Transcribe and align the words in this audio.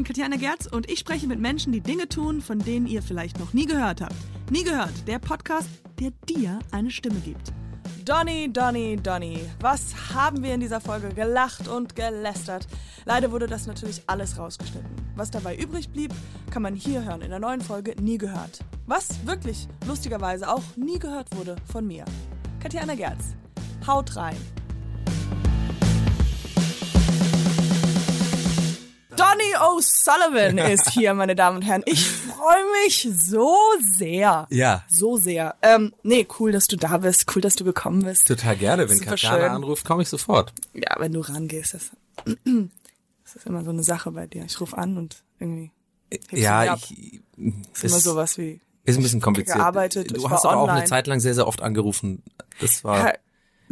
bin 0.00 0.04
Katjana 0.06 0.36
Gerz 0.36 0.66
und 0.66 0.90
ich 0.90 0.98
spreche 0.98 1.26
mit 1.26 1.40
Menschen, 1.40 1.74
die 1.74 1.82
Dinge 1.82 2.08
tun, 2.08 2.40
von 2.40 2.58
denen 2.58 2.86
ihr 2.86 3.02
vielleicht 3.02 3.38
noch 3.38 3.52
nie 3.52 3.66
gehört 3.66 4.00
habt. 4.00 4.14
Nie 4.50 4.64
gehört, 4.64 5.06
der 5.06 5.18
Podcast, 5.18 5.68
der 5.98 6.10
dir 6.26 6.58
eine 6.70 6.90
Stimme 6.90 7.20
gibt. 7.20 7.52
Donny, 8.06 8.50
Donny, 8.50 8.96
Donny, 8.96 9.40
was 9.60 9.94
haben 10.14 10.42
wir 10.42 10.54
in 10.54 10.60
dieser 10.60 10.80
Folge 10.80 11.10
gelacht 11.10 11.68
und 11.68 11.96
gelästert? 11.96 12.66
Leider 13.04 13.30
wurde 13.30 13.46
das 13.46 13.66
natürlich 13.66 14.02
alles 14.06 14.38
rausgeschnitten. 14.38 14.90
Was 15.16 15.30
dabei 15.30 15.54
übrig 15.54 15.90
blieb, 15.90 16.14
kann 16.50 16.62
man 16.62 16.74
hier 16.74 17.04
hören 17.04 17.20
in 17.20 17.28
der 17.28 17.38
neuen 17.38 17.60
Folge 17.60 17.94
Nie 18.00 18.16
gehört. 18.16 18.60
Was 18.86 19.26
wirklich 19.26 19.68
lustigerweise 19.86 20.48
auch 20.48 20.64
nie 20.76 20.98
gehört 20.98 21.36
wurde 21.36 21.56
von 21.70 21.86
mir. 21.86 22.06
Katjana 22.58 22.94
Gerz. 22.94 23.34
Haut 23.86 24.16
rein. 24.16 24.36
Donny 29.30 29.56
O'Sullivan 29.56 30.58
ist 30.72 30.90
hier, 30.90 31.14
meine 31.14 31.36
Damen 31.36 31.58
und 31.58 31.62
Herren. 31.62 31.82
Ich 31.86 32.08
freue 32.10 32.64
mich 32.84 33.08
so 33.12 33.56
sehr. 33.96 34.46
Ja. 34.50 34.84
So 34.88 35.16
sehr. 35.18 35.54
Ähm, 35.62 35.92
nee, 36.02 36.26
cool, 36.38 36.52
dass 36.52 36.66
du 36.66 36.76
da 36.76 36.98
bist. 36.98 37.26
Cool, 37.34 37.42
dass 37.42 37.54
du 37.56 37.64
gekommen 37.64 38.02
bist. 38.04 38.26
Total 38.26 38.56
gerne. 38.56 38.88
Wenn 38.88 39.00
Katjana 39.00 39.48
anruft, 39.48 39.84
komme 39.84 40.02
ich 40.02 40.08
sofort. 40.08 40.52
Ja, 40.74 40.96
wenn 40.98 41.12
du 41.12 41.20
rangehst, 41.20 41.74
das, 41.74 41.90
das 43.24 43.36
ist 43.36 43.46
immer 43.46 43.62
so 43.62 43.70
eine 43.70 43.82
Sache 43.82 44.10
bei 44.10 44.26
dir. 44.26 44.44
Ich 44.44 44.60
rufe 44.60 44.76
an 44.76 44.96
und 44.96 45.22
irgendwie 45.38 45.70
Ja, 46.32 46.74
ich, 46.74 47.20
ist 47.36 47.84
immer 47.84 48.00
sowas 48.00 48.36
wie 48.38 48.60
ist 48.84 48.96
ein 48.96 49.02
bisschen 49.02 49.20
kompliziert. 49.20 49.58
gearbeitet, 49.58 50.16
Du 50.16 50.28
hast 50.30 50.44
aber 50.44 50.56
auch 50.56 50.68
eine. 50.68 50.84
Zeit 50.86 51.06
lang 51.06 51.20
sehr, 51.20 51.34
sehr 51.34 51.46
oft 51.46 51.62
angerufen. 51.62 52.22
Das 52.60 52.82
war 52.82 52.98
Ja, 53.08 53.14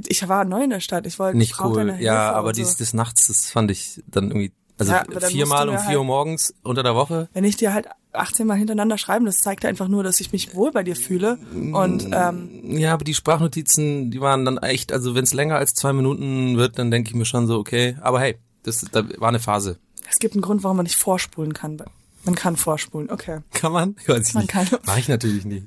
ich 0.06 0.28
war 0.28 0.44
neu 0.44 0.62
in 0.62 0.70
der 0.70 0.80
Stadt. 0.80 1.06
Ich 1.06 1.18
wollte 1.18 1.36
nicht 1.36 1.58
cool. 1.60 1.96
Ja, 1.98 2.30
aber 2.32 2.48
so. 2.50 2.52
dieses 2.52 2.76
des 2.76 2.94
Nachts, 2.94 3.26
das 3.26 3.50
fand 3.50 3.70
ich 3.72 4.02
dann 4.06 4.26
irgendwie, 4.30 4.52
also 4.78 4.92
Ja, 4.92 5.04
viermal 5.28 5.68
um 5.68 5.76
vier 5.78 5.86
halt- 5.88 5.96
Uhr 5.98 6.04
morgens 6.04 6.54
unter 6.62 6.82
der 6.82 6.94
Woche. 6.94 7.28
Wenn 7.32 7.44
ich 7.44 7.56
dir 7.56 7.72
halt 7.74 7.88
18 8.12 8.46
Mal 8.46 8.56
hintereinander 8.56 8.98
schreiben, 8.98 9.26
das 9.26 9.38
zeigt 9.40 9.64
einfach 9.64 9.88
nur, 9.88 10.02
dass 10.02 10.20
ich 10.20 10.32
mich 10.32 10.54
wohl 10.54 10.72
bei 10.72 10.82
dir 10.82 10.96
fühle. 10.96 11.38
Und 11.52 12.08
ähm, 12.12 12.48
Ja, 12.78 12.94
aber 12.94 13.04
die 13.04 13.14
Sprachnotizen, 13.14 14.10
die 14.10 14.20
waren 14.20 14.44
dann 14.44 14.58
echt, 14.58 14.92
also 14.92 15.14
wenn 15.14 15.24
es 15.24 15.34
länger 15.34 15.56
als 15.56 15.74
zwei 15.74 15.92
Minuten 15.92 16.56
wird, 16.56 16.78
dann 16.78 16.90
denke 16.90 17.10
ich 17.10 17.14
mir 17.14 17.24
schon 17.24 17.46
so, 17.46 17.58
okay. 17.58 17.96
Aber 18.00 18.20
hey, 18.20 18.36
das 18.62 18.84
da 18.92 19.04
war 19.18 19.28
eine 19.28 19.40
Phase. 19.40 19.78
es 20.10 20.18
gibt 20.18 20.34
einen 20.34 20.42
Grund, 20.42 20.62
warum 20.64 20.76
man 20.78 20.84
nicht 20.84 20.96
vorspulen 20.96 21.52
kann. 21.54 21.82
Man 22.24 22.34
kann 22.34 22.56
vorspulen, 22.56 23.10
okay. 23.10 23.38
Kann 23.52 23.72
man? 23.72 23.96
Ich 24.02 24.08
weiß 24.08 24.34
Man 24.34 24.42
nicht. 24.42 24.50
kann. 24.52 24.66
Mach 24.86 24.98
ich 24.98 25.08
natürlich 25.08 25.44
nicht. 25.44 25.66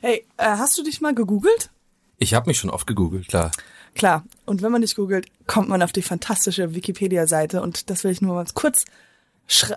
Hey, 0.00 0.26
äh, 0.36 0.44
hast 0.44 0.76
du 0.76 0.82
dich 0.82 1.00
mal 1.00 1.14
gegoogelt? 1.14 1.70
Ich 2.18 2.34
habe 2.34 2.48
mich 2.48 2.58
schon 2.58 2.70
oft 2.70 2.86
gegoogelt, 2.86 3.28
klar. 3.28 3.50
Klar. 3.94 4.24
Und 4.44 4.62
wenn 4.62 4.72
man 4.72 4.82
dich 4.82 4.96
googelt, 4.96 5.26
kommt 5.46 5.68
man 5.68 5.82
auf 5.82 5.92
die 5.92 6.02
fantastische 6.02 6.74
Wikipedia-Seite. 6.74 7.62
Und 7.62 7.90
das 7.90 8.04
will 8.04 8.10
ich 8.10 8.20
nur 8.20 8.34
mal 8.34 8.46
kurz 8.54 8.84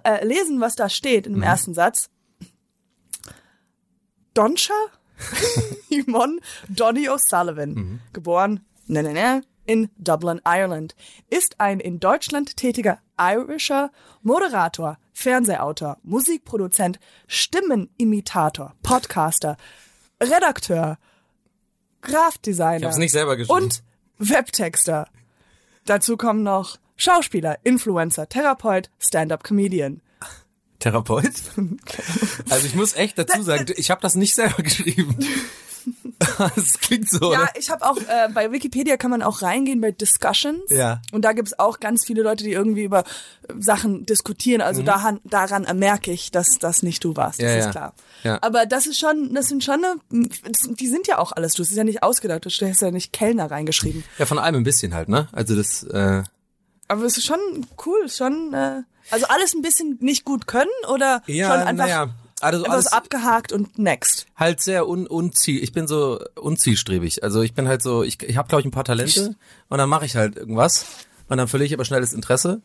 äh, 0.04 0.26
lesen, 0.26 0.60
was 0.60 0.76
da 0.76 0.90
steht 0.90 1.28
in 1.28 1.34
dem 1.34 1.44
ersten 1.44 1.74
Satz. 1.74 2.10
Donsha 4.34 4.74
Yvonne 5.90 6.40
Donny 6.70 7.10
O'Sullivan, 7.10 8.00
geboren 8.14 8.62
ne, 8.86 9.02
ne, 9.02 9.14
ne, 9.14 9.42
in 9.66 9.90
Dublin, 9.98 10.40
Ireland, 10.46 10.96
ist 11.30 11.60
ein 11.60 11.80
in 11.80 12.00
Deutschland 12.00 12.56
tätiger 12.56 13.00
irischer 13.20 13.92
Moderator, 14.22 14.98
Fernsehautor, 15.12 15.98
Musikproduzent, 16.04 17.00
Stimmenimitator, 17.28 18.76
Podcaster, 18.84 19.58
Redakteur, 20.22 20.98
Graphdesigner 22.02 22.78
Ich 22.78 22.86
hab's 22.86 22.98
nicht 22.98 23.12
selber 23.12 23.36
geschrieben. 23.36 23.64
und 23.64 23.84
Webtexter. 24.18 25.08
Dazu 25.86 26.18
kommen 26.18 26.44
noch 26.44 26.78
Schauspieler, 26.96 27.60
Influencer, 27.64 28.28
Therapeut, 28.28 28.90
Stand-up-Comedian. 29.00 30.02
Therapeut? 30.80 31.32
Also 32.50 32.66
ich 32.66 32.76
muss 32.76 32.94
echt 32.96 33.18
dazu 33.18 33.42
sagen, 33.42 33.66
ich 33.76 33.92
habe 33.92 34.02
das 34.02 34.16
nicht 34.16 34.34
selber 34.36 34.64
geschrieben. 34.64 35.18
Das 36.38 36.80
klingt 36.80 37.10
so. 37.10 37.32
Ja, 37.34 37.42
oder? 37.42 37.50
ich 37.58 37.70
habe 37.70 37.86
auch, 37.86 37.98
äh, 37.98 38.30
bei 38.34 38.52
Wikipedia 38.52 38.98
kann 38.98 39.12
man 39.12 39.22
auch 39.22 39.42
reingehen 39.42 39.82
bei 39.82 39.92
Discussions. 39.92 40.62
Ja. 40.70 41.02
Und 41.12 41.26
da 41.26 41.34
gibt's 41.34 41.58
auch 41.58 41.80
ganz 41.80 42.06
viele 42.06 42.22
Leute, 42.22 42.44
die 42.44 42.52
irgendwie 42.52 42.84
über 42.84 43.00
äh, 43.00 43.54
Sachen 43.60 44.06
diskutieren. 44.06 44.62
Also 44.62 44.84
daran, 44.84 45.20
daran 45.24 45.66
merke 45.78 46.12
ich, 46.12 46.32
dass 46.32 46.58
das 46.60 46.84
nicht 46.84 47.04
du 47.04 47.16
warst. 47.16 47.42
Das 47.42 47.48
Mhm. 47.48 47.52
Ja, 47.52 47.58
ist 47.60 47.66
ja. 47.66 47.72
klar. 47.72 47.94
Ja. 48.24 48.40
Aber 48.42 48.66
das 48.66 48.88
ist 48.88 49.00
schon, 49.00 49.34
das 49.34 49.48
sind 49.48 49.64
schon 49.64 49.84
eine, 49.84 49.96
die 50.10 50.88
sind 50.88 51.08
ja 51.08 51.18
auch 51.18 51.32
alles 51.32 51.54
du. 51.54 51.62
Es 51.62 51.72
ist 51.72 51.78
ja 51.78 51.84
nicht 51.84 52.04
ausgedacht. 52.04 52.46
Du 52.46 52.50
hast 52.50 52.82
ja 52.82 52.92
nicht 52.92 53.14
Kellner 53.14 53.50
reingeschrieben. 53.50 54.04
Ja, 54.18 54.26
von 54.26 54.40
allem 54.40 54.56
ein 54.56 54.64
bisschen 54.64 54.94
halt, 54.94 55.10
ne? 55.10 55.28
Also 55.32 55.56
das, 55.56 55.84
äh, 55.84 56.24
Aber 56.88 57.04
es 57.04 57.18
ist 57.18 57.26
schon 57.26 57.40
cool, 57.86 58.10
schon, 58.10 58.54
äh, 58.54 58.82
also 59.12 59.26
alles 59.28 59.54
ein 59.54 59.62
bisschen 59.62 59.98
nicht 60.02 60.26
gut 60.26 60.48
können 60.48 60.70
oder 60.92 61.22
ja, 61.28 61.48
schon 61.50 61.68
einfach, 61.68 61.86
naja. 61.86 62.10
Also 62.40 62.60
einfach 62.60 62.74
alles 62.74 62.88
abgehakt 62.88 63.52
und 63.52 63.80
next. 63.80 64.28
halt 64.36 64.62
sehr 64.62 64.88
un, 64.88 65.08
unziel. 65.08 65.64
Ich 65.64 65.72
bin 65.72 65.88
so 65.88 66.20
unzielstrebig. 66.36 67.24
Also 67.24 67.42
ich 67.42 67.54
bin 67.54 67.68
halt 67.68 67.82
so, 67.82 68.04
ich, 68.04 68.22
ich 68.22 68.38
habe 68.38 68.48
glaube 68.48 68.62
ich 68.62 68.68
ein 68.68 68.72
paar 68.72 68.84
Talente 68.84 69.36
und 69.70 69.78
dann 69.78 69.90
mache 69.90 70.06
ich 70.06 70.16
halt 70.16 70.36
irgendwas 70.38 70.86
und 71.30 71.38
dann 71.38 71.48
verliere 71.48 71.68
ich 71.68 71.74
aber 71.74 71.86
schnell 71.86 72.02
das 72.02 72.14
Interesse. 72.14 72.62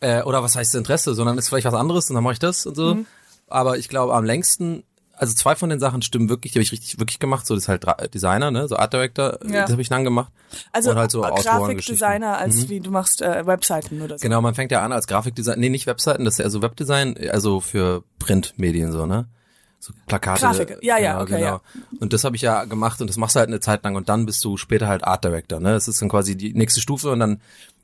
Äh, 0.00 0.22
oder 0.22 0.42
was 0.42 0.56
heißt 0.56 0.74
Interesse, 0.74 1.14
sondern 1.14 1.38
ist 1.38 1.48
vielleicht 1.48 1.66
was 1.66 1.74
anderes 1.74 2.10
und 2.10 2.14
dann 2.14 2.24
mache 2.24 2.34
ich 2.34 2.38
das 2.38 2.66
und 2.66 2.74
so. 2.74 2.96
Mhm. 2.96 3.06
Aber 3.48 3.78
ich 3.78 3.88
glaube 3.88 4.14
am 4.14 4.24
längsten, 4.24 4.82
also 5.14 5.34
zwei 5.34 5.54
von 5.54 5.70
den 5.70 5.78
Sachen 5.78 6.02
stimmen 6.02 6.28
wirklich, 6.28 6.52
die 6.52 6.58
habe 6.58 6.64
ich 6.64 6.72
richtig 6.72 6.98
wirklich 6.98 7.18
gemacht. 7.18 7.46
So 7.46 7.54
das 7.54 7.64
ist 7.64 7.68
halt 7.68 7.84
Designer, 8.14 8.50
ne, 8.50 8.66
so 8.68 8.76
Art 8.76 8.92
Director, 8.92 9.38
Ja. 9.44 9.62
das 9.62 9.72
habe 9.72 9.82
ich 9.82 9.90
lang 9.90 10.04
gemacht. 10.04 10.32
Also 10.72 10.90
und 10.90 10.96
halt 10.96 11.10
so. 11.10 11.20
Grafikdesigner 11.22 12.38
als 12.38 12.68
wie 12.68 12.80
du 12.80 12.90
machst 12.90 13.22
äh, 13.22 13.46
Webseiten 13.46 14.02
oder 14.02 14.18
so. 14.18 14.22
Genau, 14.22 14.40
man 14.40 14.54
fängt 14.54 14.72
ja 14.72 14.82
an 14.82 14.92
als 14.92 15.06
Grafikdesigner, 15.06 15.58
nee, 15.58 15.68
nicht 15.68 15.86
Webseiten, 15.86 16.24
das 16.24 16.34
ist 16.34 16.38
ja 16.38 16.50
so 16.50 16.62
Webdesign, 16.62 17.16
also 17.30 17.60
für 17.60 18.02
Printmedien 18.18 18.92
so, 18.92 19.06
ne? 19.06 19.26
So 19.78 19.92
Plakate. 20.06 20.42
Grafik, 20.42 20.78
ja, 20.80 20.96
ja, 20.98 21.12
genau, 21.14 21.22
okay, 21.22 21.34
genau. 21.38 21.44
ja. 21.44 21.60
Und 21.98 22.12
das 22.12 22.22
habe 22.22 22.36
ich 22.36 22.42
ja 22.42 22.64
gemacht 22.66 23.00
und 23.00 23.08
das 23.08 23.16
machst 23.16 23.34
du 23.34 23.40
halt 23.40 23.48
eine 23.48 23.58
Zeit 23.58 23.82
lang 23.82 23.96
und 23.96 24.08
dann 24.08 24.26
bist 24.26 24.44
du 24.44 24.56
später 24.56 24.86
halt 24.86 25.02
Art 25.02 25.24
Director, 25.24 25.58
ne? 25.58 25.72
Das 25.72 25.88
ist 25.88 26.00
dann 26.00 26.08
quasi 26.08 26.36
die 26.36 26.54
nächste 26.54 26.80
Stufe 26.80 27.10
und 27.10 27.18
dann 27.18 27.40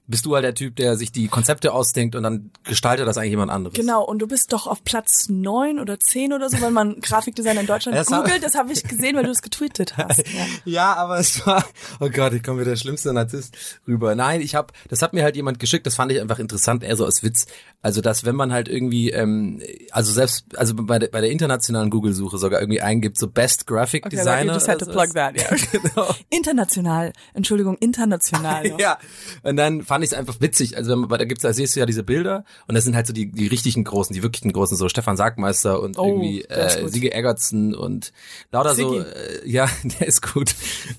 bist 0.09 0.27
du 0.27 0.35
halt 0.35 0.45
der 0.45 0.55
Typ, 0.55 0.75
der 0.77 0.97
sich 0.97 1.13
die 1.13 1.29
Konzepte 1.29 1.73
ausdenkt 1.73 2.17
und 2.17 2.23
dann 2.25 2.51
gestaltet 2.65 3.07
das 3.07 3.17
eigentlich 3.19 3.31
jemand 3.31 3.51
anderes. 3.53 3.77
Genau, 3.77 4.03
und 4.05 4.19
du 4.19 4.27
bist 4.27 4.53
doch 4.53 4.67
auf 4.67 4.83
Platz 4.83 5.29
neun 5.29 5.79
oder 5.79 6.01
zehn 6.01 6.33
oder 6.33 6.49
so, 6.51 6.61
wenn 6.61 6.73
man 6.73 7.01
Grafikdesigner 7.03 7.61
in 7.61 7.67
Deutschland 7.67 7.97
Das 7.97 8.09
hab- 8.11 8.25
googelt. 8.25 8.43
Das 8.43 8.55
habe 8.55 8.73
ich 8.73 8.83
gesehen, 8.83 9.15
weil 9.17 9.25
du 9.25 9.31
es 9.31 9.43
getweetet 9.43 9.97
hast. 9.97 10.19
Ja. 10.19 10.25
Ja, 10.79 10.95
aber 10.97 11.19
es 11.19 11.45
war, 11.47 11.65
oh 12.01 12.09
Gott, 12.09 12.33
ich 12.33 12.43
komme 12.43 12.61
wie 12.61 12.65
der 12.65 12.77
schlimmste 12.77 13.13
Narzisst 13.13 13.57
rüber. 13.87 14.15
Nein, 14.15 14.41
ich 14.41 14.55
habe, 14.55 14.73
das 14.89 15.03
hat 15.03 15.13
mir 15.13 15.23
halt 15.23 15.37
jemand 15.37 15.59
geschickt, 15.59 15.87
das 15.87 15.95
fand 15.95 16.11
ich 16.13 16.21
einfach 16.21 16.39
interessant, 16.39 16.83
eher 16.83 16.97
so 16.97 17.05
als 17.05 17.23
Witz. 17.23 17.47
Also, 17.83 18.01
dass 18.01 18.25
wenn 18.25 18.35
man 18.37 18.53
halt 18.53 18.69
irgendwie, 18.69 19.11
ähm, 19.11 19.61
also 19.91 20.13
selbst, 20.13 20.45
also 20.57 20.75
bei 20.75 20.99
der, 20.99 21.09
bei 21.09 21.21
der 21.21 21.31
internationalen 21.31 21.91
Google-Suche 21.91 22.39
sogar 22.39 22.61
irgendwie 22.61 22.81
eingibt, 22.81 23.19
so 23.19 23.29
Best 23.29 23.67
Graphic 23.67 24.07
Okay, 24.07 24.17
Designer. 24.17 24.45
you 24.47 24.53
just 24.53 24.69
had 24.69 24.79
to 24.79 24.87
plug 24.87 25.09
that, 25.15 25.37
ja. 25.41 25.49
genau. 25.73 26.15
International, 26.31 27.13
Entschuldigung, 27.35 27.77
international. 27.79 28.65
Ja, 28.79 28.99
und 29.43 29.57
dann 29.57 29.83
fand 29.83 29.98
ich 30.05 30.13
es 30.13 30.15
einfach 30.17 30.41
witzig. 30.41 30.77
Also 30.77 30.91
wenn 30.93 31.01
man, 31.01 31.11
weil 31.11 31.19
da 31.19 31.25
gibt's, 31.25 31.43
da 31.43 31.53
siehst 31.53 31.75
du 31.77 31.81
ja 31.81 31.87
diese 31.87 32.03
Bilder 32.03 32.45
und 32.67 32.75
das 32.75 32.85
sind 32.85 32.95
halt 32.97 33.07
so 33.07 33.13
die, 33.13 33.31
die 33.31 33.47
richtigen 33.47 33.85
großen, 33.85 34.15
die 34.15 34.23
wirklichen 34.23 34.53
großen, 34.53 34.77
so 34.77 34.89
Stefan 34.89 35.17
Sagmeister 35.17 35.81
und 35.81 35.99
Oh, 35.99 36.07
irgendwie 36.07 36.43
äh. 36.45 36.89
Siege 36.89 37.13
Eggertsen 37.13 37.75
und 37.75 38.13
lauter 38.53 38.75
so, 38.75 38.91
Siggi. 38.91 39.05
äh, 39.09 39.49
ja, 39.49 39.69
der 40.01 40.07
ist 40.09 40.23
gut. 40.33 40.55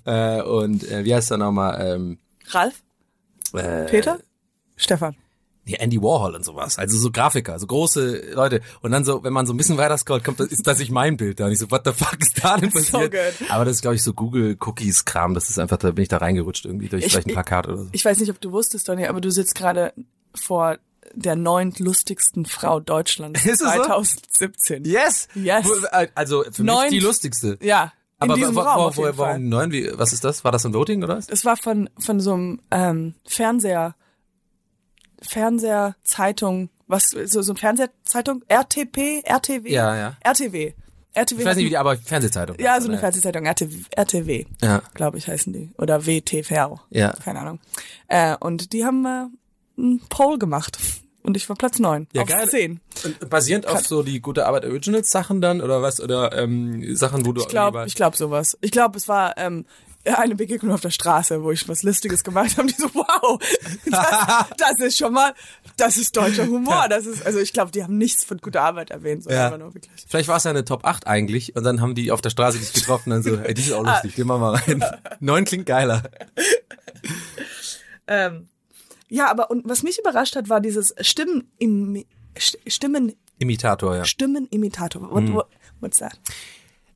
Äh, 0.06 0.42
und 0.42 0.90
äh, 0.90 1.06
wie 1.06 1.14
heißt 1.16 1.32
er 1.32 1.38
nochmal? 1.38 1.96
Ähm, 1.96 2.18
Ralf? 2.48 2.82
äh, 3.54 3.86
Peter? 3.86 4.20
Stefan. 4.76 5.16
Nee, 5.70 5.76
Andy 5.80 6.02
Warhol 6.02 6.36
und 6.36 6.44
sowas. 6.44 6.78
Also 6.78 6.98
so 6.98 7.12
Grafiker, 7.12 7.60
so 7.60 7.68
große 7.68 8.32
Leute. 8.34 8.62
Und 8.82 8.92
dann 8.92 9.04
so, 9.06 9.24
wenn 9.24 9.34
man 9.34 9.46
so 9.46 9.54
ein 9.54 9.58
bisschen 9.58 9.78
weiter 9.78 9.98
scrollt, 9.98 10.24
kommt, 10.24 10.40
ist 10.40 10.66
das 10.66 10.80
nicht 10.80 10.92
mein 10.92 11.18
Bild 11.18 11.40
da. 11.40 11.46
Und 11.46 11.52
ich 11.52 11.60
so, 11.60 11.70
what 11.72 11.82
the 11.86 11.92
fuck 11.94 12.18
ist 12.20 12.44
da 12.44 12.58
denn 12.58 12.70
So 12.74 12.80
passiert? 13.00 13.12
good. 13.40 13.50
Aber 13.52 13.66
das 13.66 13.76
ist, 13.76 13.82
glaube 13.82 13.96
ich, 13.96 14.04
so 14.04 14.14
Google-Cookies-Kram. 14.14 15.34
Das 15.34 15.50
ist 15.50 15.60
einfach, 15.60 15.78
da 15.78 15.92
bin 15.92 16.02
ich 16.04 16.10
da 16.10 16.18
reingerutscht 16.18 16.66
irgendwie 16.66 16.88
durch 16.90 17.06
Ich- 17.06 17.12
vielleicht 17.12 17.28
ein 17.28 17.34
Plakat 17.34 17.68
oder 17.68 17.78
so. 17.78 17.88
Ich 17.92 18.04
weiß 18.06 18.20
nicht, 18.20 18.30
ob 18.30 18.40
du 18.42 18.52
wusstest, 18.52 18.88
Donny, 18.90 19.06
aber 19.06 19.22
du 19.22 19.32
sitzt 19.32 19.56
gerade 19.56 19.94
vor 20.36 20.78
der 21.16 21.36
neuntlustigsten 21.36 22.46
Frau 22.46 22.80
Deutschlands 22.80 23.44
Ist 23.46 23.62
es 23.62 23.72
so? 23.74 23.84
2017. 23.84 24.86
Yes! 24.86 25.28
Yes. 25.34 25.66
Äh, 25.92 26.08
Also 26.16 26.44
für 26.52 26.64
Neunt- 26.64 26.92
mich 26.92 27.00
die 27.00 27.06
lustigste. 27.06 27.58
Ja, 27.62 27.94
in 28.22 28.26
Aber 28.30 28.36
diesem 28.36 28.54
wa- 28.56 28.74
Raum 28.74 28.94
warum 28.96 29.48
neun? 29.50 29.72
Wie, 29.72 29.90
was 29.98 30.12
ist 30.14 30.24
das? 30.26 30.44
War 30.44 30.52
das 30.52 30.66
ein 30.66 30.74
Voting 30.74 31.04
oder 31.04 31.18
was? 31.18 31.30
Es 31.30 31.46
war 31.46 31.56
von 31.56 31.90
von 31.98 32.20
so 32.20 32.34
einem 32.34 32.60
ähm, 32.70 33.16
Fernseher 33.26 33.96
Fernsehzeitung, 35.22 36.70
was 36.88 37.10
so 37.26 37.42
so 37.42 37.52
eine 37.54 37.60
Fernsehzeitung 37.60 38.44
RTP, 38.48 39.22
RTW, 39.26 39.70
Ja, 39.72 39.96
ja. 39.96 40.18
RTW. 40.22 40.74
RTW 41.14 41.40
Ich 41.42 41.46
weiß 41.46 41.56
nicht, 41.58 41.66
wie 41.66 41.70
die, 41.70 41.78
aber 41.78 41.98
Fernsehzeitung. 41.98 42.58
Ja, 42.60 42.80
so 42.80 42.86
eine 42.88 42.96
Ja. 42.96 43.00
Fernsehzeitung 43.00 43.46
RTW, 43.46 43.76
RTW 43.96 44.46
Ja. 44.62 44.82
glaube 44.94 45.18
ich 45.18 45.28
heißen 45.28 45.52
die 45.54 45.72
oder 45.78 46.06
WTV. 46.06 46.80
Ja. 46.92 47.14
Keine 47.24 47.40
Ahnung. 47.40 47.60
Äh, 48.08 48.36
und 48.40 48.74
die 48.74 48.86
haben 48.86 49.06
äh, 49.06 49.26
einen 49.78 50.00
Poll 50.10 50.38
gemacht 50.38 50.78
und 51.24 51.36
ich 51.36 51.50
war 51.50 51.56
Platz 51.56 51.80
neun 51.80 52.08
Ja, 52.14 52.22
auf 52.24 52.28
geil. 52.30 52.48
zehn. 52.50 52.80
Und 53.04 53.30
basierend 53.30 53.68
auf 53.68 53.86
so 53.86 54.04
die 54.04 54.22
gute 54.22 54.46
Arbeit 54.46 54.66
Originals 54.66 55.10
Sachen 55.10 55.42
dann 55.42 55.62
oder 55.62 55.82
was? 55.82 56.00
Oder 56.00 56.32
ähm, 56.38 56.96
Sachen, 56.96 57.26
wo 57.26 57.34
du 57.34 57.42
Ich 57.42 57.48
glaube, 57.48 57.84
ich 57.88 57.96
glaube 57.96 58.16
sowas. 58.16 58.58
Ich 58.62 58.72
glaube, 58.72 58.98
es 58.98 59.08
war 59.08 59.38
ähm, 59.38 59.66
eine 60.18 60.36
Begegnung 60.36 60.72
auf 60.74 60.82
der 60.82 60.90
Straße, 60.90 61.44
wo 61.44 61.52
ich 61.52 61.68
was 61.70 61.84
Lustiges 61.84 62.24
gemacht 62.24 62.58
habe. 62.58 62.68
Die 62.68 62.74
so, 62.74 62.90
wow, 62.94 63.38
das, 63.86 64.46
das 64.58 64.80
ist 64.80 64.98
schon 64.98 65.14
mal, 65.14 65.34
Das 65.78 65.98
ist 65.98 66.16
deutscher 66.18 66.48
Humor. 66.48 66.88
Das 66.90 67.06
ist, 67.06 67.26
also 67.26 67.40
ich 67.40 67.54
glaube, 67.54 67.72
die 67.72 67.84
haben 67.84 67.98
nichts 67.98 68.24
von 68.24 68.38
guter 68.40 68.62
Arbeit 68.64 68.90
erwähnt, 68.90 69.24
sondern 69.24 69.40
Ja. 69.40 69.46
einfach 69.46 69.60
nur 69.60 69.74
wirklich. 69.74 69.92
Vielleicht 70.08 70.28
war 70.30 70.38
es 70.38 70.46
ja 70.46 70.50
eine 70.52 70.66
Top 70.66 70.86
8 70.86 71.06
eigentlich 71.06 71.56
und 71.56 71.64
dann 71.64 71.82
haben 71.82 71.94
die 71.96 72.12
auf 72.12 72.22
der 72.22 72.30
Straße 72.32 72.58
dich 72.58 72.74
getroffen 72.74 73.12
und 73.12 73.24
dann 73.26 73.34
so, 73.36 73.40
ey, 73.40 73.54
die 73.54 73.62
ist 73.62 73.74
auch 73.74 73.84
lustig, 73.86 74.14
geh 74.16 74.24
mal 74.24 74.40
mal 74.40 74.56
rein. 74.56 74.84
Neun 75.20 75.46
klingt 75.46 75.66
geiler. 75.66 76.04
Ähm, 78.08 78.48
ja, 79.08 79.30
aber 79.30 79.52
und 79.52 79.68
was 79.70 79.84
mich 79.84 80.00
überrascht 80.00 80.36
hat, 80.36 80.50
war 80.50 80.62
dieses 80.62 80.96
Stimmen 81.02 81.52
im 81.60 82.04
Stimmen 82.68 83.14
Imitator, 83.38 83.96
ja. 83.96 84.04
Stimmenimitator. 84.06 85.12
What, 85.12 85.32
what, 85.34 85.48
what's 85.80 86.00
that? 86.00 86.20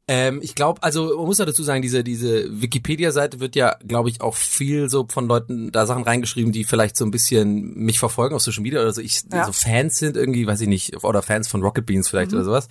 Ähm, 0.08 0.40
ich 0.42 0.54
glaube, 0.56 0.84
also 0.84 1.16
man 1.18 1.26
muss 1.26 1.38
ja 1.38 1.46
dazu 1.46 1.64
sagen, 1.64 1.82
diese 1.82 2.04
diese 2.04 2.62
Wikipedia-Seite 2.62 3.40
wird 3.40 3.56
ja, 3.56 3.78
glaube 3.88 4.10
ich, 4.10 4.20
auch 4.22 4.36
viel 4.36 4.90
so 4.90 5.08
von 5.10 5.28
Leuten 5.28 5.72
da 5.72 5.86
Sachen 5.86 6.04
reingeschrieben, 6.04 6.52
die 6.52 6.66
vielleicht 6.66 6.98
so 6.98 7.06
ein 7.06 7.12
bisschen 7.12 7.74
mich 7.76 8.00
verfolgen 8.00 8.36
auf 8.36 8.42
Social 8.42 8.64
Media 8.64 8.82
oder 8.82 8.92
so. 8.92 9.00
Ich 9.02 9.24
Ja. 9.32 9.46
so 9.46 9.54
Fans 9.54 9.98
sind 9.98 10.18
irgendwie, 10.18 10.46
weiß 10.46 10.60
ich 10.62 10.68
nicht, 10.68 11.04
oder 11.04 11.22
Fans 11.22 11.48
von 11.48 11.62
Rocket 11.62 11.86
Beans 11.86 12.10
vielleicht 12.10 12.34
oder 12.34 12.44
sowas. 12.44 12.68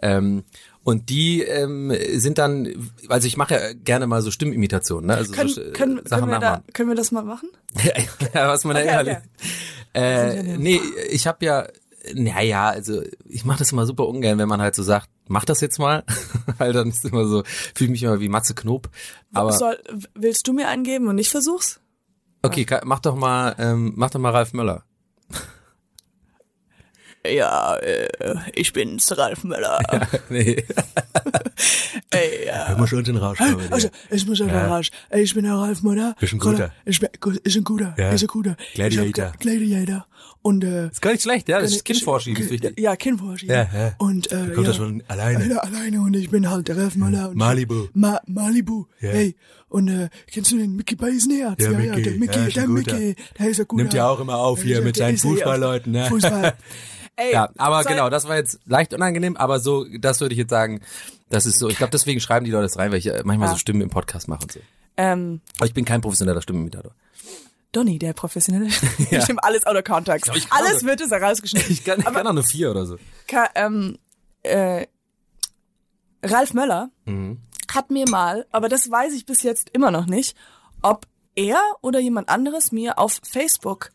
Ähm, 0.00 0.44
und 0.84 1.10
die 1.10 1.42
ähm, 1.42 1.92
sind 2.14 2.38
dann, 2.38 2.90
also 3.08 3.28
ich 3.28 3.36
mache 3.36 3.54
ja 3.54 3.72
gerne 3.74 4.06
mal 4.06 4.20
so 4.22 4.30
Stimmimitationen, 4.32 5.06
ne? 5.06 5.14
Also 5.14 5.32
Können, 5.32 5.48
so, 5.50 5.60
äh, 5.60 5.70
können, 5.72 6.00
Sachen 6.04 6.20
können, 6.22 6.32
wir 6.32 6.38
da, 6.40 6.62
können 6.72 6.88
wir 6.88 6.96
das 6.96 7.12
mal 7.12 7.22
machen? 7.22 7.50
ja, 8.34 8.48
was 8.48 8.64
man 8.64 8.74
da 8.76 8.80
Okay, 8.82 8.90
innerlich. 8.90 9.16
okay. 9.94 10.38
Äh, 10.40 10.56
nee, 10.58 10.80
ich 11.10 11.26
habe 11.26 11.44
ja, 11.44 11.68
naja, 12.14 12.68
also 12.70 13.02
ich 13.28 13.44
mache 13.44 13.60
das 13.60 13.72
immer 13.72 13.86
super 13.86 14.08
ungern, 14.08 14.38
wenn 14.38 14.48
man 14.48 14.60
halt 14.60 14.74
so 14.74 14.82
sagt, 14.82 15.08
mach 15.28 15.44
das 15.44 15.60
jetzt 15.60 15.78
mal, 15.78 16.04
weil 16.58 16.72
dann 16.72 16.88
ist 16.88 17.04
immer 17.04 17.26
so, 17.26 17.42
fühle 17.74 17.86
ich 17.86 17.90
mich 17.90 18.02
immer 18.02 18.20
wie 18.20 18.28
Matze 18.28 18.54
Knob. 18.54 18.88
Aber 19.32 19.52
Soll, 19.52 19.78
willst 20.14 20.46
du 20.48 20.52
mir 20.52 20.68
eingeben 20.68 21.08
und 21.08 21.18
ich 21.18 21.30
versuch's? 21.30 21.80
okay, 22.42 22.64
ka- 22.64 22.82
mach 22.84 22.98
doch 23.00 23.14
mal, 23.14 23.54
ähm, 23.58 23.92
mach 23.96 24.10
doch 24.10 24.18
mal 24.20 24.30
Ralf 24.30 24.52
Möller. 24.52 24.84
Ja, 27.24 27.76
äh, 27.76 28.08
ich 28.52 28.72
bin's, 28.72 29.16
Ralf 29.16 29.44
Möller. 29.44 29.78
nee. 30.28 30.64
Ey, 32.10 32.46
ja. 32.46 32.74
muss 32.76 32.90
schon 32.90 33.04
den 33.04 33.16
Rausch 33.16 33.38
Also, 33.70 33.90
ich 34.10 34.26
muss 34.26 34.40
einfach 34.40 34.68
raus. 34.68 34.90
Ey, 35.08 35.22
ich 35.22 35.32
bin 35.32 35.44
der 35.44 35.54
Ralf 35.54 35.84
Möller. 35.84 36.16
Bist 36.18 36.32
ein 36.32 36.40
guter. 36.40 36.72
Ich 36.84 36.98
bin, 36.98 37.08
ist 37.44 37.56
ein 37.56 37.62
guter. 37.62 37.94
Ja. 37.96 38.10
Ist 38.10 38.22
ein 38.22 38.26
guter. 38.26 38.56
Gladiator. 38.74 39.06
Ich 39.06 39.20
hab 39.20 39.38
ge- 39.38 39.56
Gladiator. 39.56 40.06
Und, 40.42 40.64
äh, 40.64 40.88
Ist 40.88 41.00
gar 41.00 41.12
nicht 41.12 41.22
schlecht, 41.22 41.48
ja, 41.48 41.60
das 41.60 41.70
ist 41.70 41.76
ich- 41.78 41.84
Kind 41.84 42.02
vorschieben, 42.02 42.42
ist 42.42 42.50
wichtig. 42.50 42.78
Ja, 42.80 42.96
Kind 42.96 43.20
vorschieben. 43.20 43.54
Ja, 43.54 43.68
ja. 43.72 43.94
Und, 43.98 44.32
äh, 44.32 44.48
kommt 44.54 44.66
ja, 44.66 44.72
er 44.72 44.74
schon 44.74 45.02
alleine. 45.06 45.48
Ja, 45.48 45.58
alleine 45.58 46.00
und 46.00 46.14
ich 46.14 46.30
bin 46.30 46.50
halt 46.50 46.66
der 46.66 46.76
Ralf 46.78 46.96
Möller. 46.96 47.28
Und 47.30 47.36
Malibu. 47.36 47.86
Ma 47.94 48.20
Malibu. 48.26 48.86
Ja. 49.00 49.10
Hey. 49.10 49.36
Und, 49.68 49.86
äh, 49.88 50.08
kennst 50.26 50.50
du 50.50 50.56
den 50.58 50.74
Mickey 50.74 50.96
Beisenherz? 50.96 51.58
Der 51.58 51.70
ja, 51.72 51.78
ja, 51.80 51.94
der 51.94 52.12
Mickey, 52.16 52.38
Ja, 52.40 52.46
der. 52.48 52.68
Mickey. 52.68 53.14
Der 53.38 53.48
ist 53.48 53.60
ein 53.60 53.66
guter. 53.68 53.82
Nimmt 53.84 53.94
ja 53.94 54.08
auch 54.08 54.18
immer 54.18 54.36
auf 54.38 54.62
hier 54.62 54.78
Ja, 54.78 54.82
mit 54.82 54.96
seinen 54.96 55.14
ja- 55.16 55.22
Fußballleuten, 55.22 55.92
ne? 55.92 56.06
Fußball. 56.06 56.54
Ey, 57.16 57.32
Ja, 57.32 57.50
aber 57.58 57.84
genau, 57.84 58.10
das 58.10 58.26
war 58.26 58.36
jetzt 58.36 58.58
leicht 58.66 58.92
unangenehm, 58.94 59.36
aber 59.36 59.60
so, 59.60 59.84
das 60.00 60.20
würde 60.20 60.32
ich 60.34 60.38
jetzt 60.38 60.50
sagen, 60.50 60.80
das 61.28 61.46
ist 61.46 61.58
so, 61.58 61.68
ich 61.68 61.76
glaube, 61.76 61.90
deswegen 61.92 62.20
schreiben 62.20 62.44
die 62.46 62.50
Leute 62.50 62.64
das 62.64 62.78
rein, 62.78 62.90
weil 62.90 62.98
ich 62.98 63.06
äh, 63.06 63.20
manchmal 63.24 63.48
Ja. 63.48 63.52
so 63.52 63.58
Stimmen 63.58 63.80
im 63.82 63.90
Podcast 63.90 64.26
mache 64.28 64.42
und 64.42 64.52
so. 64.52 64.60
Ähm, 64.96 65.40
Aber 65.58 65.66
ich 65.66 65.74
bin 65.74 65.84
kein 65.84 66.00
professioneller 66.00 66.42
Stimmenimitator. 66.42 66.92
Donny, 67.72 67.98
der 67.98 68.12
Professionelle. 68.12 68.66
Ich 68.98 69.28
nehme 69.28 69.42
alles 69.42 69.66
out 69.66 69.76
of 69.76 69.84
context. 69.84 70.30
Ich 70.34 70.48
glaube- 70.48 70.64
alles 70.64 70.84
wird 70.84 71.00
es 71.00 71.10
herausgeschnitten. 71.10 71.72
Ich 71.72 71.84
kann, 71.84 71.98
ich 72.00 72.04
kann 72.04 72.26
auch 72.26 72.32
nur 72.32 72.44
vier 72.44 72.70
oder 72.70 72.86
so. 72.86 72.98
Ka 73.26 73.48
ähm, 73.54 73.98
äh, 74.42 74.86
Ralf 76.22 76.52
Möller 76.54 76.90
Mhm. 77.04 77.40
hat 77.72 77.90
mir 77.90 78.08
mal, 78.08 78.46
aber 78.52 78.68
das 78.68 78.90
weiß 78.90 79.12
ich 79.14 79.26
bis 79.26 79.42
jetzt 79.42 79.70
immer 79.72 79.90
noch 79.90 80.06
nicht, 80.06 80.36
ob 80.82 81.06
er 81.34 81.58
oder 81.80 81.98
jemand 81.98 82.28
anderes 82.28 82.72
mir 82.72 82.98
auf 82.98 83.18
Facebook 83.24 83.90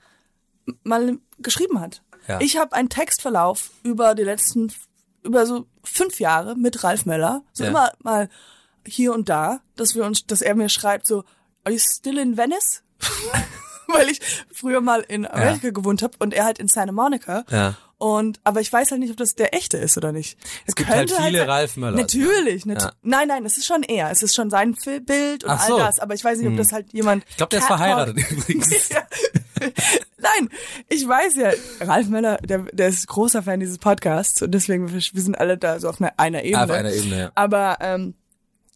mal 0.83 1.17
geschrieben 1.37 1.79
hat. 1.79 2.01
Ja. 2.27 2.41
Ich 2.41 2.57
habe 2.57 2.73
einen 2.73 2.89
Textverlauf 2.89 3.69
über 3.83 4.15
die 4.15 4.23
letzten, 4.23 4.73
über 5.23 5.45
so 5.45 5.67
fünf 5.83 6.19
Jahre 6.19 6.55
mit 6.55 6.83
Ralf 6.83 7.05
Möller, 7.05 7.43
so 7.53 7.63
Ja. 7.63 7.69
immer 7.69 7.91
mal 8.03 8.27
hier 8.85 9.13
und 9.13 9.29
da, 9.29 9.61
dass 9.75 9.95
wir 9.95 10.03
uns, 10.03 10.25
dass 10.25 10.41
er 10.41 10.55
mir 10.55 10.67
schreibt 10.69 11.07
so, 11.07 11.23
are 11.63 11.73
you 11.73 11.79
still 11.79 12.17
in 12.17 12.35
Venice? 12.37 12.81
Weil 13.93 14.09
ich 14.09 14.19
früher 14.53 14.81
mal 14.81 15.01
in 15.07 15.25
Amerika 15.25 15.69
gewohnt 15.69 16.01
habe 16.03 16.13
und 16.19 16.33
er 16.33 16.45
halt 16.45 16.59
in 16.59 16.67
Santa 16.67 16.91
Monica. 16.91 17.43
Ja. 17.49 17.75
Und 17.99 18.39
aber 18.43 18.61
ich 18.61 18.71
weiß 18.71 18.91
halt 18.91 18.99
nicht, 18.99 19.09
ob 19.09 19.17
das 19.17 19.33
der 19.33 19.55
echte 19.55 19.77
ist 19.77 19.97
oder 19.97 20.11
nicht. 20.11 20.37
Es 20.67 20.75
gibt 20.75 20.87
halt 20.87 21.09
könnte 21.09 21.23
viele 21.23 21.39
sein- 21.39 21.49
Ralf 21.49 21.77
Möllers, 21.77 21.99
Natürlich, 21.99 22.65
nat 22.67 22.81
Ja. 22.83 22.91
nein, 23.01 23.27
nein, 23.27 23.43
es 23.45 23.57
ist 23.57 23.65
schon 23.65 23.81
er. 23.81 24.11
Es 24.11 24.21
ist 24.21 24.35
schon 24.35 24.51
sein 24.51 24.75
Bild 25.05 25.43
und 25.43 25.49
all 25.49 25.67
so. 25.67 25.77
Hm. 25.77 25.79
das. 25.85 25.99
Aber 25.99 26.13
ich 26.13 26.23
weiß 26.23 26.37
nicht, 26.37 26.47
ob 26.47 26.57
das 26.57 26.71
halt 26.71 26.93
jemand. 26.93 27.25
Ich 27.29 27.37
glaube, 27.37 27.49
der 27.49 27.59
ist 27.59 27.65
verheiratet 27.65 28.17
übrigens. 28.31 28.89
Ja. 28.89 29.01
Nein, 30.19 30.49
ich 30.89 31.07
weiß 31.07 31.35
ja, 31.35 31.51
Ralf 31.81 32.07
Möller, 32.09 32.37
der, 32.37 32.59
der 32.71 32.89
ist 32.89 33.07
großer 33.07 33.41
Fan 33.41 33.59
dieses 33.59 33.79
Podcasts 33.79 34.41
und 34.43 34.51
deswegen 34.51 34.91
wir 34.93 35.01
wir 35.01 35.21
sind 35.21 35.35
alle 35.37 35.57
da 35.57 35.79
so 35.79 35.89
auf 35.89 35.99
einer, 35.99 36.13
einer 36.17 36.43
Ebene. 36.43 36.63
Auf 36.63 36.69
einer 36.71 36.91
Ebene, 36.93 37.19
ja. 37.19 37.31
Aber 37.33 37.77
ähm, 37.81 38.13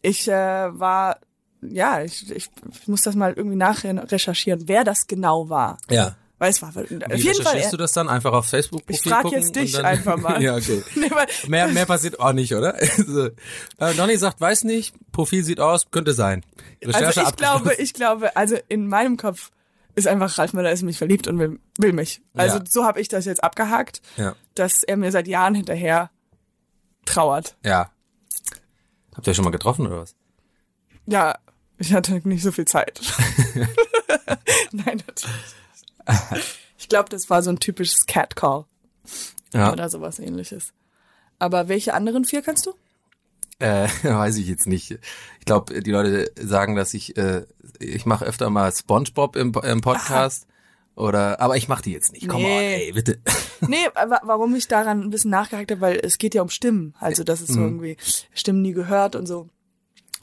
ich 0.02 0.26
äh, 0.26 0.32
war, 0.32 1.18
ja, 1.62 2.02
ich, 2.02 2.30
ich, 2.30 2.50
ich 2.80 2.88
muss 2.88 3.02
das 3.02 3.14
mal 3.14 3.32
irgendwie 3.34 3.56
nachher 3.56 4.10
recherchieren, 4.10 4.62
wer 4.66 4.84
das 4.84 5.06
genau 5.06 5.48
war. 5.48 5.78
Ja. 5.90 6.16
Weil 6.38 6.50
es 6.50 6.60
war 6.60 6.70
auf 6.70 6.74
Wie 6.76 6.80
jeden 6.80 7.00
Fall. 7.02 7.12
recherchierst 7.16 7.72
du 7.72 7.76
das 7.76 7.92
dann? 7.92 8.08
Einfach 8.08 8.32
auf 8.32 8.46
Facebook 8.46 8.82
Ich 8.88 9.00
frag 9.00 9.30
jetzt 9.30 9.54
dich 9.54 9.78
einfach 9.84 10.16
mal. 10.16 10.42
ja, 10.42 10.56
okay. 10.56 10.82
Nee, 10.96 11.08
weil- 11.10 11.28
Mehr, 11.46 11.68
mehr 11.68 11.86
passiert 11.86 12.18
auch 12.18 12.32
nicht, 12.32 12.52
oder? 12.54 12.74
Also, 12.98 13.26
äh, 13.78 13.94
Donny 13.94 14.16
sagt, 14.16 14.40
weiß 14.40 14.64
nicht, 14.64 14.92
Profil 15.12 15.44
sieht 15.44 15.60
aus, 15.60 15.90
könnte 15.92 16.12
sein. 16.14 16.44
Recherche 16.84 17.06
Also 17.06 17.20
ich 17.30 17.36
glaube, 17.36 17.74
ich 17.74 17.94
glaube, 17.94 18.34
also 18.36 18.56
in 18.68 18.88
meinem 18.88 19.16
Kopf 19.16 19.50
ist 19.94 20.08
einfach 20.08 20.36
Ralf 20.38 20.52
Möller 20.52 20.72
ist 20.72 20.82
mich 20.82 20.98
verliebt 20.98 21.28
und 21.28 21.38
will, 21.38 21.60
will 21.78 21.92
mich. 21.92 22.22
Also 22.34 22.58
Ja. 22.58 22.64
so 22.68 22.84
habe 22.84 23.00
ich 23.00 23.06
das 23.08 23.24
jetzt 23.24 23.44
abgehakt, 23.44 24.00
Ja. 24.16 24.34
dass 24.56 24.82
er 24.82 24.96
mir 24.96 25.12
seit 25.12 25.28
Jahren 25.28 25.54
hinterher 25.54 26.10
trauert. 27.04 27.56
Ja. 27.64 27.90
Habt 29.14 29.26
ihr 29.26 29.30
euch 29.30 29.36
schon 29.36 29.44
mal 29.44 29.50
getroffen 29.50 29.86
oder 29.86 29.98
was? 30.00 30.16
Ja, 31.06 31.36
ich 31.82 31.92
hatte 31.94 32.20
nicht 32.26 32.42
so 32.42 32.52
viel 32.52 32.64
Zeit. 32.64 33.00
Nein, 34.72 35.02
natürlich. 35.06 35.36
Ich 36.78 36.88
glaube, 36.88 37.08
das 37.10 37.30
war 37.30 37.42
so 37.42 37.50
ein 37.50 37.58
typisches 37.60 38.06
Catcall 38.06 38.64
Ja. 39.52 39.72
oder 39.72 39.88
sowas 39.88 40.18
ähnliches. 40.18 40.72
Aber 41.38 41.68
welche 41.68 41.94
anderen 41.94 42.24
vier 42.24 42.42
kannst 42.42 42.66
du? 42.66 42.74
Äh, 43.58 43.88
weiß 44.02 44.36
ich 44.36 44.46
jetzt 44.48 44.66
nicht. 44.66 44.90
Ich 45.38 45.44
glaube, 45.44 45.80
die 45.82 45.90
Leute 45.90 46.30
sagen, 46.40 46.74
dass 46.76 46.94
ich, 46.94 47.16
äh, 47.16 47.44
ich 47.78 48.06
mache 48.06 48.24
öfter 48.24 48.50
mal 48.50 48.72
SpongeBob 48.72 49.36
im, 49.36 49.52
im 49.62 49.80
Podcast. 49.80 50.46
Oder, 50.94 51.40
aber 51.40 51.56
ich 51.56 51.68
mache 51.68 51.82
die 51.84 51.92
jetzt 51.92 52.12
nicht. 52.12 52.28
Komm 52.28 52.42
Nee. 52.42 52.54
on, 52.56 52.62
ey, 52.62 52.92
bitte. 52.92 53.18
Nee, 53.62 53.86
wa- 53.94 54.20
warum 54.24 54.54
ich 54.54 54.68
daran 54.68 55.00
ein 55.00 55.08
bisschen 55.10 55.30
nachgehakt 55.30 55.70
habe, 55.70 55.80
weil 55.80 55.96
es 56.02 56.18
geht 56.18 56.34
ja 56.34 56.42
um 56.42 56.50
Stimmen. 56.50 56.94
Also 57.00 57.24
das 57.24 57.40
ist 57.40 57.52
so 57.52 57.60
Mhm. 57.60 57.66
irgendwie 57.66 57.96
Stimmen 58.34 58.60
nie 58.60 58.72
gehört 58.72 59.16
und 59.16 59.26
so. 59.26 59.48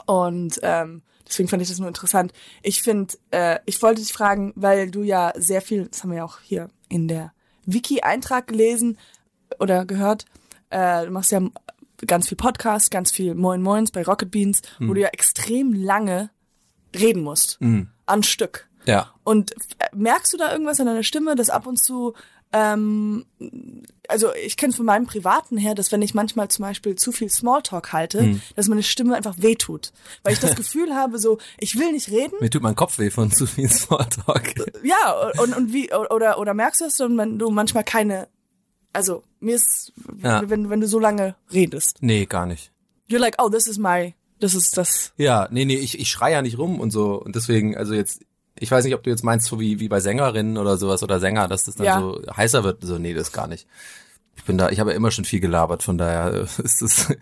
Und 0.06 0.60
ähm, 0.62 1.02
deswegen 1.30 1.48
fand 1.50 1.62
ich 1.62 1.70
das 1.70 1.80
nur 1.80 1.88
interessant. 1.88 2.34
Ich 2.64 2.82
finde, 2.82 3.14
äh, 3.32 3.60
ich 3.66 3.82
wollte 3.82 4.02
dich 4.02 4.12
fragen, 4.14 4.52
weil 4.56 4.90
du 4.92 5.04
ja 5.04 5.32
sehr 5.38 5.62
viel, 5.62 5.86
das 5.88 6.04
haben 6.04 6.10
wir 6.12 6.18
ja 6.18 6.26
auch 6.26 6.40
hier 6.42 6.70
in 6.90 7.08
der 7.08 7.34
Wiki-Eintrag 7.66 8.48
gelesen 8.48 8.98
oder 9.60 9.86
gehört, 9.86 10.26
äh, 10.70 11.06
du 11.06 11.12
machst 11.12 11.32
ja 11.32 11.42
ganz 12.08 12.28
viel 12.30 12.38
Podcast, 12.38 12.92
ganz 12.92 13.12
viel 13.12 13.36
Moin 13.36 13.62
Moins 13.62 13.92
bei 13.92 14.04
Rocket 14.04 14.32
Beans, 14.32 14.62
Mhm. 14.80 14.90
wo 14.90 14.94
du 14.94 15.02
ja 15.02 15.10
extrem 15.10 15.74
lange 15.74 16.30
reden 16.96 17.22
musst. 17.24 17.60
An 18.06 18.24
Stück. 18.24 18.68
Ja. 18.86 19.14
Und 19.24 19.52
äh, 19.52 19.86
merkst 19.94 20.34
du 20.34 20.38
da 20.38 20.52
irgendwas 20.52 20.80
an 20.80 20.88
deiner 20.88 21.04
Stimme, 21.04 21.36
dass 21.36 21.50
ab 21.50 21.68
und 21.68 21.78
zu, 21.78 22.14
ähm, 22.54 23.26
also 24.10 24.34
ich 24.34 24.58
kenne 24.58 24.74
von 24.74 24.86
meinem 24.86 25.06
Privaten 25.06 25.58
her, 25.58 25.76
dass 25.76 25.92
wenn 25.92 26.02
ich 26.02 26.14
manchmal 26.14 26.48
zum 26.50 26.64
Beispiel 26.64 26.96
zu 26.96 27.12
viel 27.12 27.30
Smalltalk 27.30 27.94
halte, 27.94 28.20
Hm. 28.22 28.42
dass 28.56 28.68
meine 28.68 28.84
Stimme 28.84 29.16
einfach 29.16 29.36
wehtut. 29.38 29.92
Weil 30.24 30.34
ich 30.34 30.40
das 30.40 30.56
Gefühl 30.58 30.94
habe, 30.96 31.20
so, 31.20 31.38
ich 31.60 31.78
will 31.78 31.92
nicht 31.92 32.10
reden. 32.10 32.34
Mir 32.42 32.50
tut 32.50 32.62
mein 32.64 32.76
Kopf 32.76 32.98
weh 33.00 33.10
von 33.10 33.32
zu 33.32 33.46
viel 33.46 33.70
Smalltalk. 33.70 34.56
Ja, 34.84 35.32
und, 35.42 35.56
und 35.56 35.74
wie, 35.74 35.94
oder, 35.94 36.38
oder 36.40 36.54
merkst 36.54 36.82
du 36.82 36.86
dann, 36.98 37.18
wenn 37.18 37.40
du 37.40 37.50
manchmal 37.52 37.84
keine, 37.84 38.28
also 38.94 39.24
mir 39.40 39.56
ist, 39.56 39.94
Ja. 40.18 40.42
wenn, 40.50 40.70
wenn 40.70 40.82
du 40.82 40.88
so 40.88 41.00
lange 41.00 41.36
redest. 41.54 41.98
Nee, 42.02 42.26
gar 42.26 42.46
nicht. 42.46 42.72
You're 43.10 43.20
like, 43.20 43.36
oh, 43.42 43.50
this 43.50 43.68
is 43.68 43.78
my, 43.78 44.16
das 44.40 44.54
ist 44.56 44.78
das. 44.78 45.14
Ja, 45.18 45.48
nee, 45.52 45.66
nee, 45.66 45.78
ich, 45.78 46.00
ich 46.00 46.10
schrei 46.10 46.32
ja 46.32 46.42
nicht 46.42 46.58
rum 46.58 46.80
und 46.80 46.92
so. 46.92 47.14
Und 47.22 47.36
deswegen, 47.36 47.76
also 47.78 47.94
jetzt, 47.94 48.22
ich 48.60 48.70
weiß 48.72 48.86
nicht, 48.86 48.96
ob 48.96 49.04
du 49.04 49.10
jetzt 49.10 49.24
meinst, 49.24 49.48
so 49.48 49.60
wie, 49.60 49.80
wie 49.80 49.88
bei 49.88 50.00
Sängerinnen 50.00 50.58
oder 50.58 50.78
sowas 50.78 51.04
oder 51.04 51.20
Sänger, 51.20 51.48
dass 51.48 51.64
das 51.64 51.76
dann 51.76 51.86
Ja. 51.86 52.00
so 52.00 52.22
heißer 52.36 52.64
wird. 52.64 52.84
So, 52.84 52.98
nee, 52.98 53.14
das 53.14 53.32
gar 53.32 53.48
nicht. 53.48 53.68
Ich 54.36 54.44
bin 54.44 54.58
da, 54.58 54.70
ich 54.70 54.80
habe 54.80 54.92
ja 54.92 54.96
immer 54.96 55.12
schon 55.12 55.26
viel 55.26 55.40
gelabert, 55.40 55.84
von 55.84 55.98
daher 55.98 56.34
ist 56.64 56.82
das, 56.82 57.14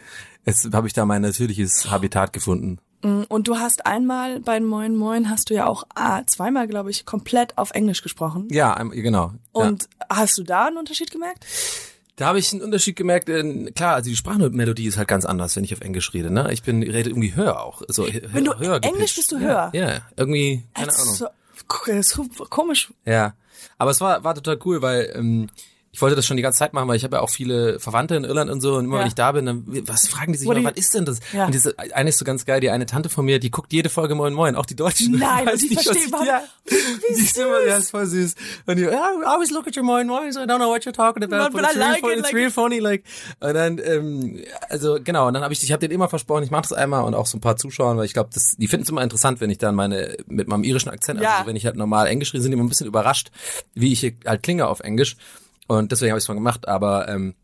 jetzt 0.46 0.74
habe 0.74 0.88
ich 0.88 0.94
da 0.94 1.06
mein 1.06 1.22
natürliches 1.22 1.90
Habitat 1.90 2.34
gefunden. 2.34 2.80
Und 3.02 3.48
du 3.48 3.58
hast 3.58 3.86
einmal 3.86 4.40
bei 4.40 4.60
Moin 4.60 4.96
Moin 4.96 5.30
hast 5.30 5.52
du 5.52 5.54
ja 5.54 5.68
auch 5.68 5.84
ah, 5.94 6.24
zweimal, 6.26 6.68
glaube 6.68 6.90
ich, 6.90 7.06
komplett 7.06 7.56
auf 7.58 7.72
Englisch 7.72 8.02
gesprochen. 8.02 8.48
Ja, 8.50 8.74
genau. 8.84 9.34
ja. 9.56 9.62
Und 9.62 9.88
hast 10.10 10.38
du 10.40 10.44
da 10.44 10.66
einen 10.66 10.78
Unterschied 10.78 11.12
gemerkt? 11.12 11.46
Da 12.18 12.26
habe 12.26 12.40
ich 12.40 12.52
einen 12.52 12.64
Unterschied 12.64 12.96
gemerkt. 12.96 13.30
Äh, 13.30 13.72
klar, 13.72 13.96
also 13.96 14.10
die 14.10 14.16
Sprachmelodie 14.16 14.86
ist 14.88 14.98
halt 14.98 15.08
ganz 15.08 15.24
anders, 15.24 15.56
wenn 15.56 15.64
ich 15.64 15.74
auf 15.74 15.82
Englisch 15.82 16.14
rede. 16.14 16.30
Ne, 16.32 16.52
ich 16.52 16.64
bin 16.64 16.84
rede 16.84 17.10
irgendwie 17.12 17.36
höher 17.36 17.62
auch. 17.64 17.84
So, 17.88 18.08
Wenn 18.34 18.44
du 18.44 18.58
höher 18.58 18.84
Englisch 18.84 19.16
bist 19.16 19.32
du 19.32 19.38
ja, 19.38 19.42
höher? 19.42 19.70
Ja, 19.74 20.02
irgendwie 20.18 20.64
keine 20.74 20.88
That's 20.88 21.02
Ahnung. 21.02 21.16
so- 21.16 22.46
komisch. 22.50 22.92
Ja, 23.06 23.34
aber 23.78 23.92
es 23.92 24.02
war 24.02 24.24
war 24.24 24.36
total 24.36 24.60
cool, 24.66 24.82
weil 24.82 25.12
ähm, 25.16 25.50
ich 25.98 26.02
wollte 26.04 26.16
das 26.16 26.28
schon 26.28 26.38
die 26.38 26.44
ganze 26.44 26.60
Zeit 26.60 26.74
machen, 26.74 26.88
weil 26.88 26.96
ich 26.96 27.04
habe 27.04 27.16
ja 27.16 27.24
auch 27.24 27.30
viele 27.32 27.80
Verwandte 27.80 28.14
in 28.14 28.24
Irland 28.24 28.52
und 28.52 28.62
so 28.62 28.76
und 28.76 28.86
immer 28.86 28.98
Ja. 28.98 29.02
wenn 29.02 29.08
ich 29.08 29.16
da 29.16 29.32
bin, 29.32 29.48
dann 29.48 29.64
was 29.88 30.08
fragen 30.08 30.32
die 30.32 30.38
sich 30.38 30.48
immer, 30.48 30.64
was 30.64 30.78
ist 30.78 30.94
denn 30.94 31.06
das? 31.06 31.20
Ja. 31.34 31.48
Und 31.48 31.56
diese 31.56 31.74
eine 31.80 32.10
ist 32.10 32.20
so 32.20 32.24
ganz 32.26 32.46
geil, 32.46 32.60
die 32.62 32.70
eine 32.70 32.86
Tante 32.86 33.10
von 33.10 33.26
mir, 33.26 33.40
die 33.40 33.50
guckt 33.50 33.74
jede 33.74 33.90
Folge 33.90 34.14
Moin 34.14 34.32
Moin, 34.36 34.56
auch 34.56 34.68
die 34.68 34.76
Deutschen. 34.76 35.18
Nein, 35.18 35.48
die 35.60 35.70
nicht, 35.70 35.90
was 35.90 35.98
ich- 35.98 36.06
überhaupt- 36.06 36.28
ja. 36.28 36.44
Wie 36.66 37.16
Die 37.16 37.22
ist 37.24 37.36
immer, 37.36 37.66
ja, 37.66 37.78
ist 37.78 37.90
voll 37.90 38.06
süß. 38.06 38.36
Und 38.68 38.76
die, 38.76 38.84
yeah, 38.84 38.92
I 38.94 39.26
always 39.26 39.50
look 39.50 39.66
at 39.68 39.76
your 39.76 39.82
Moin 39.84 40.06
Moin, 40.06 40.32
so 40.32 40.40
I 40.40 40.44
don't 40.44 40.58
know 40.58 40.70
what 40.70 40.84
you're 40.84 40.92
talking 40.94 41.24
about, 41.24 41.52
But 41.52 41.54
but, 41.54 41.62
I 41.64 41.66
it's, 41.66 41.76
real 41.78 41.90
like 41.90 42.00
funny, 42.02 42.14
it, 42.14 42.20
it's 42.20 42.28
like- 42.28 42.36
real 42.36 42.52
funny, 42.52 42.78
like. 42.80 43.04
Und 43.40 43.54
dann, 43.56 43.80
ähm, 43.84 44.44
also 44.70 45.00
genau, 45.04 45.28
und 45.30 45.34
dann 45.34 45.42
habe 45.42 45.54
ich, 45.54 45.64
ich 45.64 45.72
habe 45.72 45.80
den 45.80 45.90
immer 45.90 46.10
versprochen, 46.10 46.44
ich 46.44 46.52
mache 46.52 46.62
das 46.62 46.74
einmal 46.74 47.06
und 47.06 47.16
auch 47.16 47.26
so 47.26 47.38
ein 47.40 47.42
paar 47.42 47.56
Zuschauern, 47.58 47.98
weil 47.98 48.06
ich 48.06 48.14
glaube, 48.14 48.30
die 48.60 48.68
finden 48.68 48.84
es 48.84 48.90
immer 48.90 49.02
interessant, 49.02 49.42
wenn 49.42 49.50
ich 49.50 49.58
dann 49.58 49.74
meine 49.74 50.16
mit 50.28 50.48
meinem 50.48 50.64
irischen 50.64 50.90
Akzent, 50.90 51.22
Ja. 51.22 51.38
also 51.38 51.48
wenn 51.48 51.56
ich 51.56 51.66
halt 51.66 51.76
normal 51.76 52.06
Englisch 52.06 52.34
rede, 52.36 52.44
sind 52.44 52.52
die 52.52 52.56
immer 52.56 52.66
ein 52.66 52.70
bisschen 52.70 52.86
überrascht, 52.86 53.32
wie 53.74 53.92
ich 53.92 54.02
hier 54.02 54.14
halt 54.28 54.44
klinge 54.44 54.68
auf 54.68 54.82
Englisch. 54.82 55.18
Und 55.68 55.92
deswegen 55.92 56.12
habe 56.12 56.18
ich 56.18 56.24
es 56.24 56.28
mal 56.30 56.34
gemacht, 56.36 56.68
aber 56.68 57.08
ähm, 57.10 57.36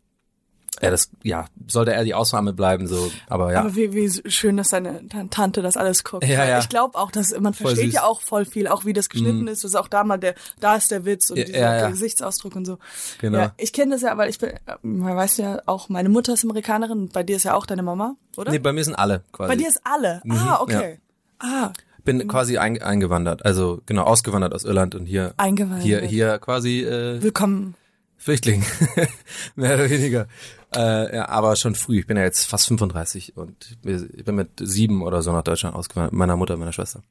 ja, 0.82 0.90
das 0.90 1.12
ja 1.22 1.46
sollte 1.68 1.92
eher 1.92 2.04
die 2.04 2.16
Ausnahme 2.16 2.52
bleiben, 2.52 2.88
so. 2.88 3.12
Aber 3.28 3.54
ja, 3.54 3.60
Aber 3.60 3.76
wie, 3.76 3.94
wie 3.94 4.10
schön, 4.30 4.58
dass 4.58 4.70
deine 4.70 5.08
Ta- 5.08 5.26
Tante 5.30 5.62
das 5.62 5.78
alles 5.78 6.04
guckt. 6.04 6.26
Ja, 6.26 6.46
ja. 6.46 6.60
Ich 6.60 6.68
glaube 6.68 6.98
auch, 6.98 7.12
dass 7.12 7.32
man 7.40 7.54
Voll 7.54 7.68
versteht 7.68 7.86
süß. 7.92 7.94
ja 7.94 8.04
auch 8.04 8.22
voll 8.22 8.44
viel, 8.46 8.68
auch 8.68 8.84
wie 8.84 8.92
das 8.92 9.08
geschnitten 9.10 9.48
ist. 9.48 9.64
Das 9.64 9.72
ist 9.72 9.76
auch 9.76 9.88
da 9.88 10.04
mal 10.04 10.18
der, 10.18 10.34
da 10.60 10.76
ist 10.76 10.90
der 10.90 11.06
Witz 11.06 11.30
und 11.30 11.38
Ja, 11.38 11.44
dieser 11.46 11.60
ja, 11.60 11.78
ja. 11.78 11.90
Gesichtsausdruck 11.90 12.56
und 12.56 12.66
so. 12.66 12.80
Genau. 13.22 13.38
Ja, 13.38 13.54
ich 13.58 13.72
kenne 13.72 13.92
das 13.94 14.02
ja, 14.02 14.18
weil 14.18 14.30
ich 14.30 14.40
bin, 14.40 14.52
man 14.82 15.16
weiß 15.16 15.38
ja 15.38 15.62
auch, 15.68 15.90
meine 15.90 16.10
Mutter 16.10 16.34
ist 16.34 16.44
Amerikanerin 16.44 16.98
und 17.04 17.14
bei 17.14 17.22
dir 17.24 17.36
ist 17.36 17.44
ja 17.44 17.54
auch 17.54 17.66
deine 17.68 17.84
Mama, 17.84 18.16
oder? 18.36 18.52
nee, 18.52 18.60
bei 18.60 18.74
mir 18.74 18.84
sind 18.84 18.96
alle 18.96 19.22
quasi. 19.32 19.50
bei 19.50 19.56
dir 19.56 19.68
ist 19.70 19.80
alle. 19.84 20.22
Ah, 20.30 20.60
okay. 20.60 21.00
Ah, 21.40 21.72
bin 22.04 22.28
quasi 22.28 22.58
ein, 22.58 22.82
eingewandert, 22.82 23.46
also 23.46 23.82
genau 23.86 24.04
ausgewandert 24.04 24.54
aus 24.54 24.66
Irland 24.66 24.96
und 24.96 25.06
hier 25.06 25.34
Eingewandert. 25.38 25.84
hier 25.84 26.02
hier 26.02 26.40
quasi 26.40 26.82
äh, 26.82 27.22
willkommen. 27.22 27.76
Flüchtling, 28.24 28.64
mehr 29.56 29.76
oder 29.76 29.90
weniger. 29.90 30.28
Äh, 30.76 31.16
ja, 31.18 31.30
aber 31.30 31.56
schon 31.56 31.76
früh. 31.76 32.00
Ich 32.00 32.08
bin 32.08 32.18
ja 32.18 32.24
jetzt 32.24 32.46
fast 32.46 32.68
35 32.68 33.36
und 33.38 33.78
ich 33.84 34.24
bin 34.26 34.36
mit 34.36 34.50
sieben 34.62 35.02
oder 35.04 35.22
so 35.22 35.32
nach 35.32 35.44
Deutschland 35.44 35.76
ausgewandert, 35.76 36.14
meiner 36.14 36.36
Mutter 36.38 36.58
meiner 36.58 36.74
Schwester. 36.74 37.04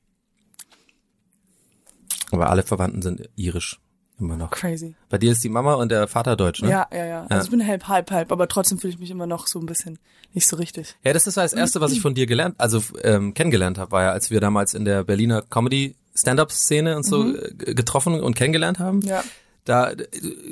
Aber 2.30 2.50
alle 2.50 2.62
Verwandten 2.62 3.02
sind 3.02 3.28
irisch 3.36 3.78
immer 4.18 4.36
noch. 4.36 4.50
Crazy. 4.52 4.94
Bei 5.08 5.18
dir 5.18 5.32
ist 5.32 5.42
die 5.42 5.48
Mama 5.48 5.74
und 5.74 5.90
der 5.90 6.06
Vater 6.06 6.36
deutsch, 6.36 6.62
ne? 6.62 6.70
Ja, 6.70 6.86
ja, 6.92 7.04
ja. 7.04 7.26
Also 7.28 7.44
ich 7.46 7.50
bin 7.50 7.66
halb, 7.66 7.88
halb, 7.88 8.10
halb, 8.10 8.30
aber 8.30 8.46
trotzdem 8.46 8.78
fühle 8.78 8.92
ich 8.92 8.98
mich 8.98 9.10
immer 9.10 9.26
noch 9.26 9.46
so 9.48 9.58
ein 9.58 9.66
bisschen 9.66 9.98
nicht 10.32 10.46
so 10.46 10.56
richtig. 10.56 10.94
Ja, 11.04 11.12
das 11.12 11.26
ist 11.26 11.36
das 11.36 11.52
erste, 11.52 11.80
was 11.80 11.92
ich 11.92 12.00
von 12.00 12.14
dir 12.14 12.26
gelernt, 12.26 12.54
also 12.58 12.82
ähm, 13.02 13.34
kennengelernt 13.34 13.78
habe, 13.78 13.90
war 13.90 14.02
ja, 14.02 14.12
als 14.12 14.30
wir 14.30 14.40
damals 14.40 14.74
in 14.74 14.84
der 14.84 15.02
Berliner 15.04 15.42
Comedy 15.42 15.96
Stand-up-Szene 16.14 16.96
und 16.96 17.02
so 17.04 17.34
äh, 17.34 17.52
g- 17.54 17.74
getroffen 17.74 18.20
und 18.20 18.34
kennengelernt 18.36 18.78
haben. 18.78 18.98
Mhm. 18.98 19.06
Ja. 19.08 19.24
Da, 19.64 19.90
äh, 19.92 19.96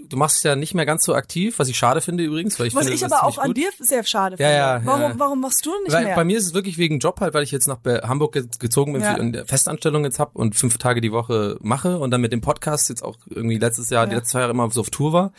du 0.09 0.17
machst 0.17 0.37
es 0.37 0.43
ja 0.45 0.55
nicht 0.55 0.73
mehr 0.75 0.87
ganz 0.87 1.05
so 1.05 1.14
aktiv, 1.14 1.59
was 1.59 1.69
ich 1.69 1.76
schade 1.76 2.00
finde 2.00 2.23
übrigens, 2.23 2.61
weil 2.61 2.69
ich 2.69 2.75
Was 2.76 2.85
finde, 2.87 2.95
ich 2.97 3.05
aber 3.05 3.25
auch 3.25 3.38
an 3.38 3.49
gut. 3.49 3.57
dir 3.57 3.71
sehr 3.81 4.05
schade 4.05 4.37
Ja, 4.38 4.47
finde. 4.47 4.55
ja, 4.57 4.81
warum, 4.85 5.00
ja. 5.00 5.14
warum 5.19 5.40
machst 5.40 5.67
du 5.67 5.71
nicht 5.83 5.93
Weil, 5.93 6.05
mehr? 6.05 6.14
bei 6.14 6.23
mir 6.25 6.38
ist 6.38 6.47
es 6.47 6.55
wirklich 6.55 6.79
wegen 6.79 7.00
Job 7.00 7.21
halt, 7.21 7.35
weil 7.35 7.43
ich 7.43 7.50
jetzt 7.50 7.67
nach 7.67 7.79
Hamburg 7.85 8.33
ge- 8.35 8.47
gezogen 8.61 8.93
bin 8.93 9.02
Ja. 9.02 9.14
eine 9.14 9.45
Festanstellung 9.47 10.05
jetzt 10.05 10.21
hab 10.21 10.37
und 10.37 10.55
fünf 10.55 10.79
Tage 10.79 11.00
die 11.00 11.11
Woche 11.11 11.57
mache 11.61 11.99
und 11.99 12.12
dann 12.12 12.21
mit 12.21 12.33
dem 12.33 12.40
Podcast 12.40 12.88
jetzt 12.88 13.02
auch 13.02 13.17
irgendwie 13.29 13.59
letztes 13.59 13.90
Jahr, 13.90 14.07
die 14.07 14.12
Ja. 14.12 14.19
letzten 14.19 14.31
zwei 14.31 14.40
Jahre 14.40 14.52
immer 14.52 14.71
so 14.71 14.81
auf 14.81 14.90
Tour 14.90 15.12
war. 15.12 15.33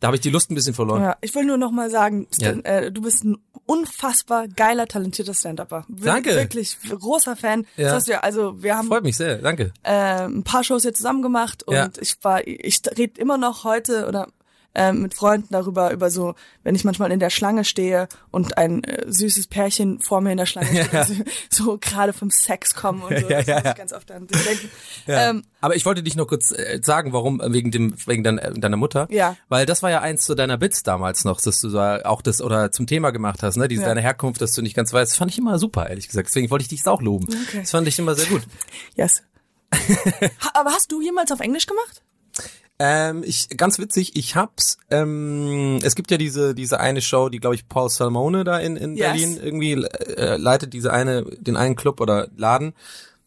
Da 0.00 0.08
habe 0.08 0.16
ich 0.16 0.20
die 0.22 0.30
Lust 0.30 0.50
ein 0.50 0.54
bisschen 0.54 0.74
verloren. 0.74 1.02
Ja, 1.02 1.16
ich 1.22 1.34
will 1.34 1.44
nur 1.44 1.56
noch 1.56 1.70
mal 1.70 1.88
sagen, 1.90 2.26
Stan- 2.34 2.62
Ja. 2.64 2.70
äh, 2.70 2.92
du 2.92 3.00
bist 3.02 3.24
ein 3.24 3.38
unfassbar 3.64 4.48
geiler, 4.48 4.86
talentierter 4.86 5.32
Stand-Upper. 5.34 5.84
Wir- 5.88 6.04
Danke. 6.12 6.34
Wirklich 6.34 6.76
großer 6.88 7.36
Fan. 7.36 7.66
Ja. 7.76 7.84
Das 7.84 7.94
heißt, 7.94 8.08
wir, 8.08 8.24
also 8.24 8.62
wir 8.62 8.76
haben 8.76 8.88
Freut 8.88 9.04
mich 9.04 9.16
sehr, 9.16 9.38
danke. 9.38 9.72
äh, 9.82 10.24
ein 10.26 10.42
paar 10.44 10.62
Shows 10.64 10.84
jetzt 10.84 10.98
zusammen 10.98 11.22
gemacht 11.22 11.62
und 11.62 11.74
Ja. 11.74 11.88
ich 12.00 12.16
war, 12.22 12.46
ich 12.46 12.80
rede 12.98 13.18
immer 13.20 13.38
noch 13.38 13.64
heute 13.64 14.06
oder 14.06 14.28
ähm, 14.74 15.02
mit 15.02 15.14
Freunden 15.14 15.48
darüber, 15.50 15.92
über 15.92 16.10
so, 16.10 16.34
wenn 16.62 16.74
ich 16.74 16.84
manchmal 16.84 17.12
in 17.12 17.20
der 17.20 17.30
Schlange 17.30 17.64
stehe 17.64 18.08
und 18.30 18.58
ein 18.58 18.82
äh, 18.84 19.04
süßes 19.06 19.46
Pärchen 19.46 20.00
vor 20.00 20.20
mir 20.20 20.32
in 20.32 20.38
der 20.38 20.46
Schlange 20.46 20.66
steht, 20.84 20.92
Ja. 20.92 21.04
so, 21.04 21.14
so 21.50 21.78
gerade 21.80 22.12
vom 22.12 22.30
Sex 22.30 22.74
kommen 22.74 23.02
und 23.02 23.18
so. 23.20 23.28
Ja, 23.28 23.38
das 23.38 23.46
ja, 23.46 23.60
muss 23.60 23.68
ich 23.70 23.74
ganz 23.76 23.92
oft 23.92 24.10
an 24.10 24.26
dich 24.26 24.42
denken. 24.44 24.70
Ähm, 25.06 25.44
Aber 25.60 25.76
ich 25.76 25.84
wollte 25.84 26.02
dich 26.02 26.16
noch 26.16 26.26
kurz 26.26 26.50
äh, 26.50 26.80
sagen, 26.82 27.12
warum 27.12 27.40
äh, 27.40 27.52
wegen 27.52 27.70
dem 27.70 27.94
wegen 28.06 28.24
dein, 28.24 28.38
äh, 28.38 28.52
deiner 28.54 28.76
Mutter. 28.78 29.06
Ja. 29.10 29.36
Weil 29.48 29.66
das 29.66 29.82
war 29.82 29.90
ja 29.90 30.00
eins 30.00 30.24
zu 30.24 30.34
deiner 30.34 30.56
Bits 30.56 30.82
damals 30.82 31.24
noch, 31.24 31.40
dass 31.42 31.60
du 31.60 31.68
da 31.68 32.00
auch 32.04 32.22
das 32.22 32.40
oder 32.40 32.72
zum 32.72 32.86
Thema 32.86 33.10
gemacht 33.10 33.42
hast, 33.42 33.56
ne? 33.56 33.68
Diese 33.68 33.82
deine 33.84 34.00
Herkunft, 34.00 34.40
dass 34.40 34.52
du 34.52 34.62
nicht 34.62 34.74
ganz 34.74 34.92
weißt, 34.94 35.12
das 35.12 35.18
fand 35.18 35.30
ich 35.30 35.38
immer 35.38 35.58
super, 35.58 35.88
ehrlich 35.90 36.08
gesagt. 36.08 36.28
Deswegen 36.28 36.48
wollte 36.50 36.62
ich 36.62 36.68
dich 36.68 36.86
auch 36.86 37.02
loben. 37.02 37.26
Okay. 37.28 37.60
Das 37.60 37.70
fand 37.70 37.86
ich 37.86 37.98
immer 37.98 38.14
sehr 38.14 38.26
gut. 38.26 38.42
yes. 38.96 39.22
Ha- 39.72 40.50
Aber 40.54 40.70
hast 40.70 40.90
du 40.90 41.00
jemals 41.02 41.30
auf 41.32 41.40
Englisch 41.40 41.66
gemacht? 41.66 42.02
Ähm, 42.80 43.22
ich 43.24 43.48
ganz 43.56 43.78
witzig, 43.78 44.16
ich 44.16 44.34
hab's. 44.34 44.78
Ähm, 44.90 45.78
es 45.84 45.94
gibt 45.94 46.10
ja 46.10 46.16
diese 46.18 46.54
diese 46.56 46.80
eine 46.80 47.00
Show, 47.02 47.28
die 47.28 47.38
glaube 47.38 47.54
ich 47.54 47.68
Paul 47.68 47.88
Salmone 47.88 48.42
da 48.42 48.58
in 48.58 48.76
in 48.76 48.96
Yes. 48.96 49.06
Berlin 49.06 49.38
irgendwie 49.40 49.72
äh, 49.74 50.36
leitet 50.36 50.72
diese 50.72 50.92
eine 50.92 51.22
den 51.38 51.56
einen 51.56 51.76
Club 51.76 52.00
oder 52.00 52.28
Laden 52.36 52.74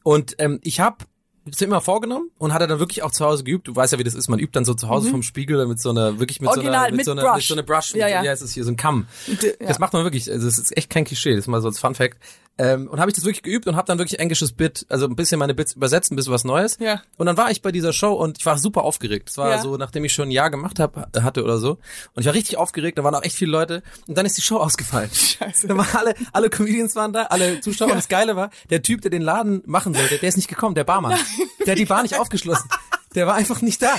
und 0.03 0.35
ähm, 0.39 0.59
ich 0.63 0.81
hab 0.81 1.05
es 1.49 1.61
immer 1.61 1.79
vorgenommen 1.79 2.29
und 2.37 2.53
hatte 2.53 2.67
dann 2.67 2.79
wirklich 2.79 3.03
auch 3.03 3.11
zu 3.11 3.23
Hause 3.25 3.45
geübt. 3.45 3.69
Du 3.69 3.75
weißt 3.75 3.93
ja, 3.93 3.99
wie 3.99 4.03
das 4.03 4.15
ist. 4.15 4.27
Man 4.27 4.37
übt 4.39 4.51
dann 4.51 4.65
so 4.65 4.73
zu 4.73 4.89
Hause 4.89 5.09
vom 5.09 5.23
Spiegel 5.23 5.65
mit 5.65 5.79
so 5.79 5.91
einer 5.91 6.19
wirklich 6.19 6.41
mit 6.41 6.49
Mhm. 6.49 6.57
Original, 6.57 6.73
so 6.73 6.77
einer 6.79 6.87
mit, 6.91 6.97
mit 6.97 7.05
so 7.05 7.11
einer 7.13 7.21
Brush. 7.21 7.35
mit 7.37 7.43
so 7.45 7.53
einer 7.53 7.63
Brush. 7.63 7.93
Ja, 7.95 8.05
mit, 8.05 8.13
ja. 8.15 8.23
ja, 8.25 8.31
es 8.33 8.41
ist 8.41 8.51
hier 8.53 8.65
so 8.65 8.71
ein 8.71 8.75
Kamm. 8.75 9.07
D- 9.27 9.55
ja. 9.61 9.67
Das 9.67 9.79
macht 9.79 9.93
man 9.93 10.03
wirklich. 10.03 10.29
Also 10.29 10.45
es 10.45 10.57
ist 10.57 10.75
echt 10.75 10.89
kein 10.89 11.05
Klischee. 11.05 11.31
Das 11.31 11.45
ist 11.45 11.47
mal 11.47 11.61
so 11.61 11.69
als 11.69 11.79
Fun 11.79 11.95
Fact. 11.95 12.17
Ähm, 12.59 12.87
und 12.87 12.99
habe 12.99 13.11
ich 13.11 13.15
das 13.15 13.23
wirklich 13.23 13.43
geübt 13.43 13.67
und 13.67 13.75
habe 13.75 13.85
dann 13.85 13.99
wirklich 13.99 14.19
englisches 14.19 14.51
Bit, 14.51 14.85
also 14.89 15.05
ein 15.05 15.15
bisschen 15.15 15.37
meine 15.37 15.53
Bits 15.53 15.73
übersetzt, 15.73 16.11
ein 16.11 16.15
bisschen 16.15 16.33
was 16.33 16.43
Neues. 16.43 16.77
Ja. 16.79 17.01
Und 17.17 17.27
dann 17.27 17.37
war 17.37 17.51
ich 17.51 17.61
bei 17.61 17.71
dieser 17.71 17.93
Show 17.93 18.13
und 18.13 18.39
ich 18.39 18.45
war 18.45 18.57
super 18.57 18.83
aufgeregt. 18.83 19.29
Es 19.29 19.37
war 19.37 19.49
Ja. 19.51 19.61
so, 19.61 19.77
nachdem 19.77 20.03
ich 20.05 20.13
schon 20.13 20.29
ein 20.29 20.31
Jahr 20.31 20.49
gemacht 20.49 20.79
hab, 20.79 21.15
hatte 21.21 21.43
oder 21.43 21.59
so. 21.59 21.71
Und 22.13 22.21
ich 22.21 22.25
war 22.25 22.33
richtig 22.33 22.57
aufgeregt, 22.57 22.97
da 22.97 23.03
waren 23.03 23.13
auch 23.13 23.23
echt 23.23 23.35
viele 23.35 23.51
Leute. 23.51 23.83
Und 24.07 24.17
dann 24.17 24.25
ist 24.25 24.37
die 24.37 24.41
Show 24.41 24.57
ausgefallen. 24.57 25.09
Scheiße. 25.13 25.67
Da 25.67 25.77
waren 25.77 25.87
alle, 25.95 26.15
alle 26.33 26.49
Comedians 26.49 26.95
waren 26.95 27.13
da, 27.13 27.23
alle 27.23 27.61
Zuschauer. 27.61 27.89
Und 27.89 27.97
das 27.97 28.07
Geile 28.07 28.35
war, 28.35 28.49
der 28.69 28.81
Typ, 28.81 29.01
der 29.01 29.11
den 29.11 29.21
Laden 29.21 29.61
machen 29.65 29.93
sollte, 29.93 30.17
der 30.17 30.27
ist 30.29 30.37
nicht 30.37 30.47
gekommen, 30.49 30.73
der 30.75 30.83
Barmann. 30.83 31.17
Der 31.65 31.73
hat 31.73 31.79
die 31.79 31.85
Bar 31.85 32.01
nicht 32.01 32.17
aufgeschlossen. 32.19 32.69
Der 33.15 33.27
war 33.27 33.35
einfach 33.35 33.61
nicht 33.61 33.81
da. 33.81 33.93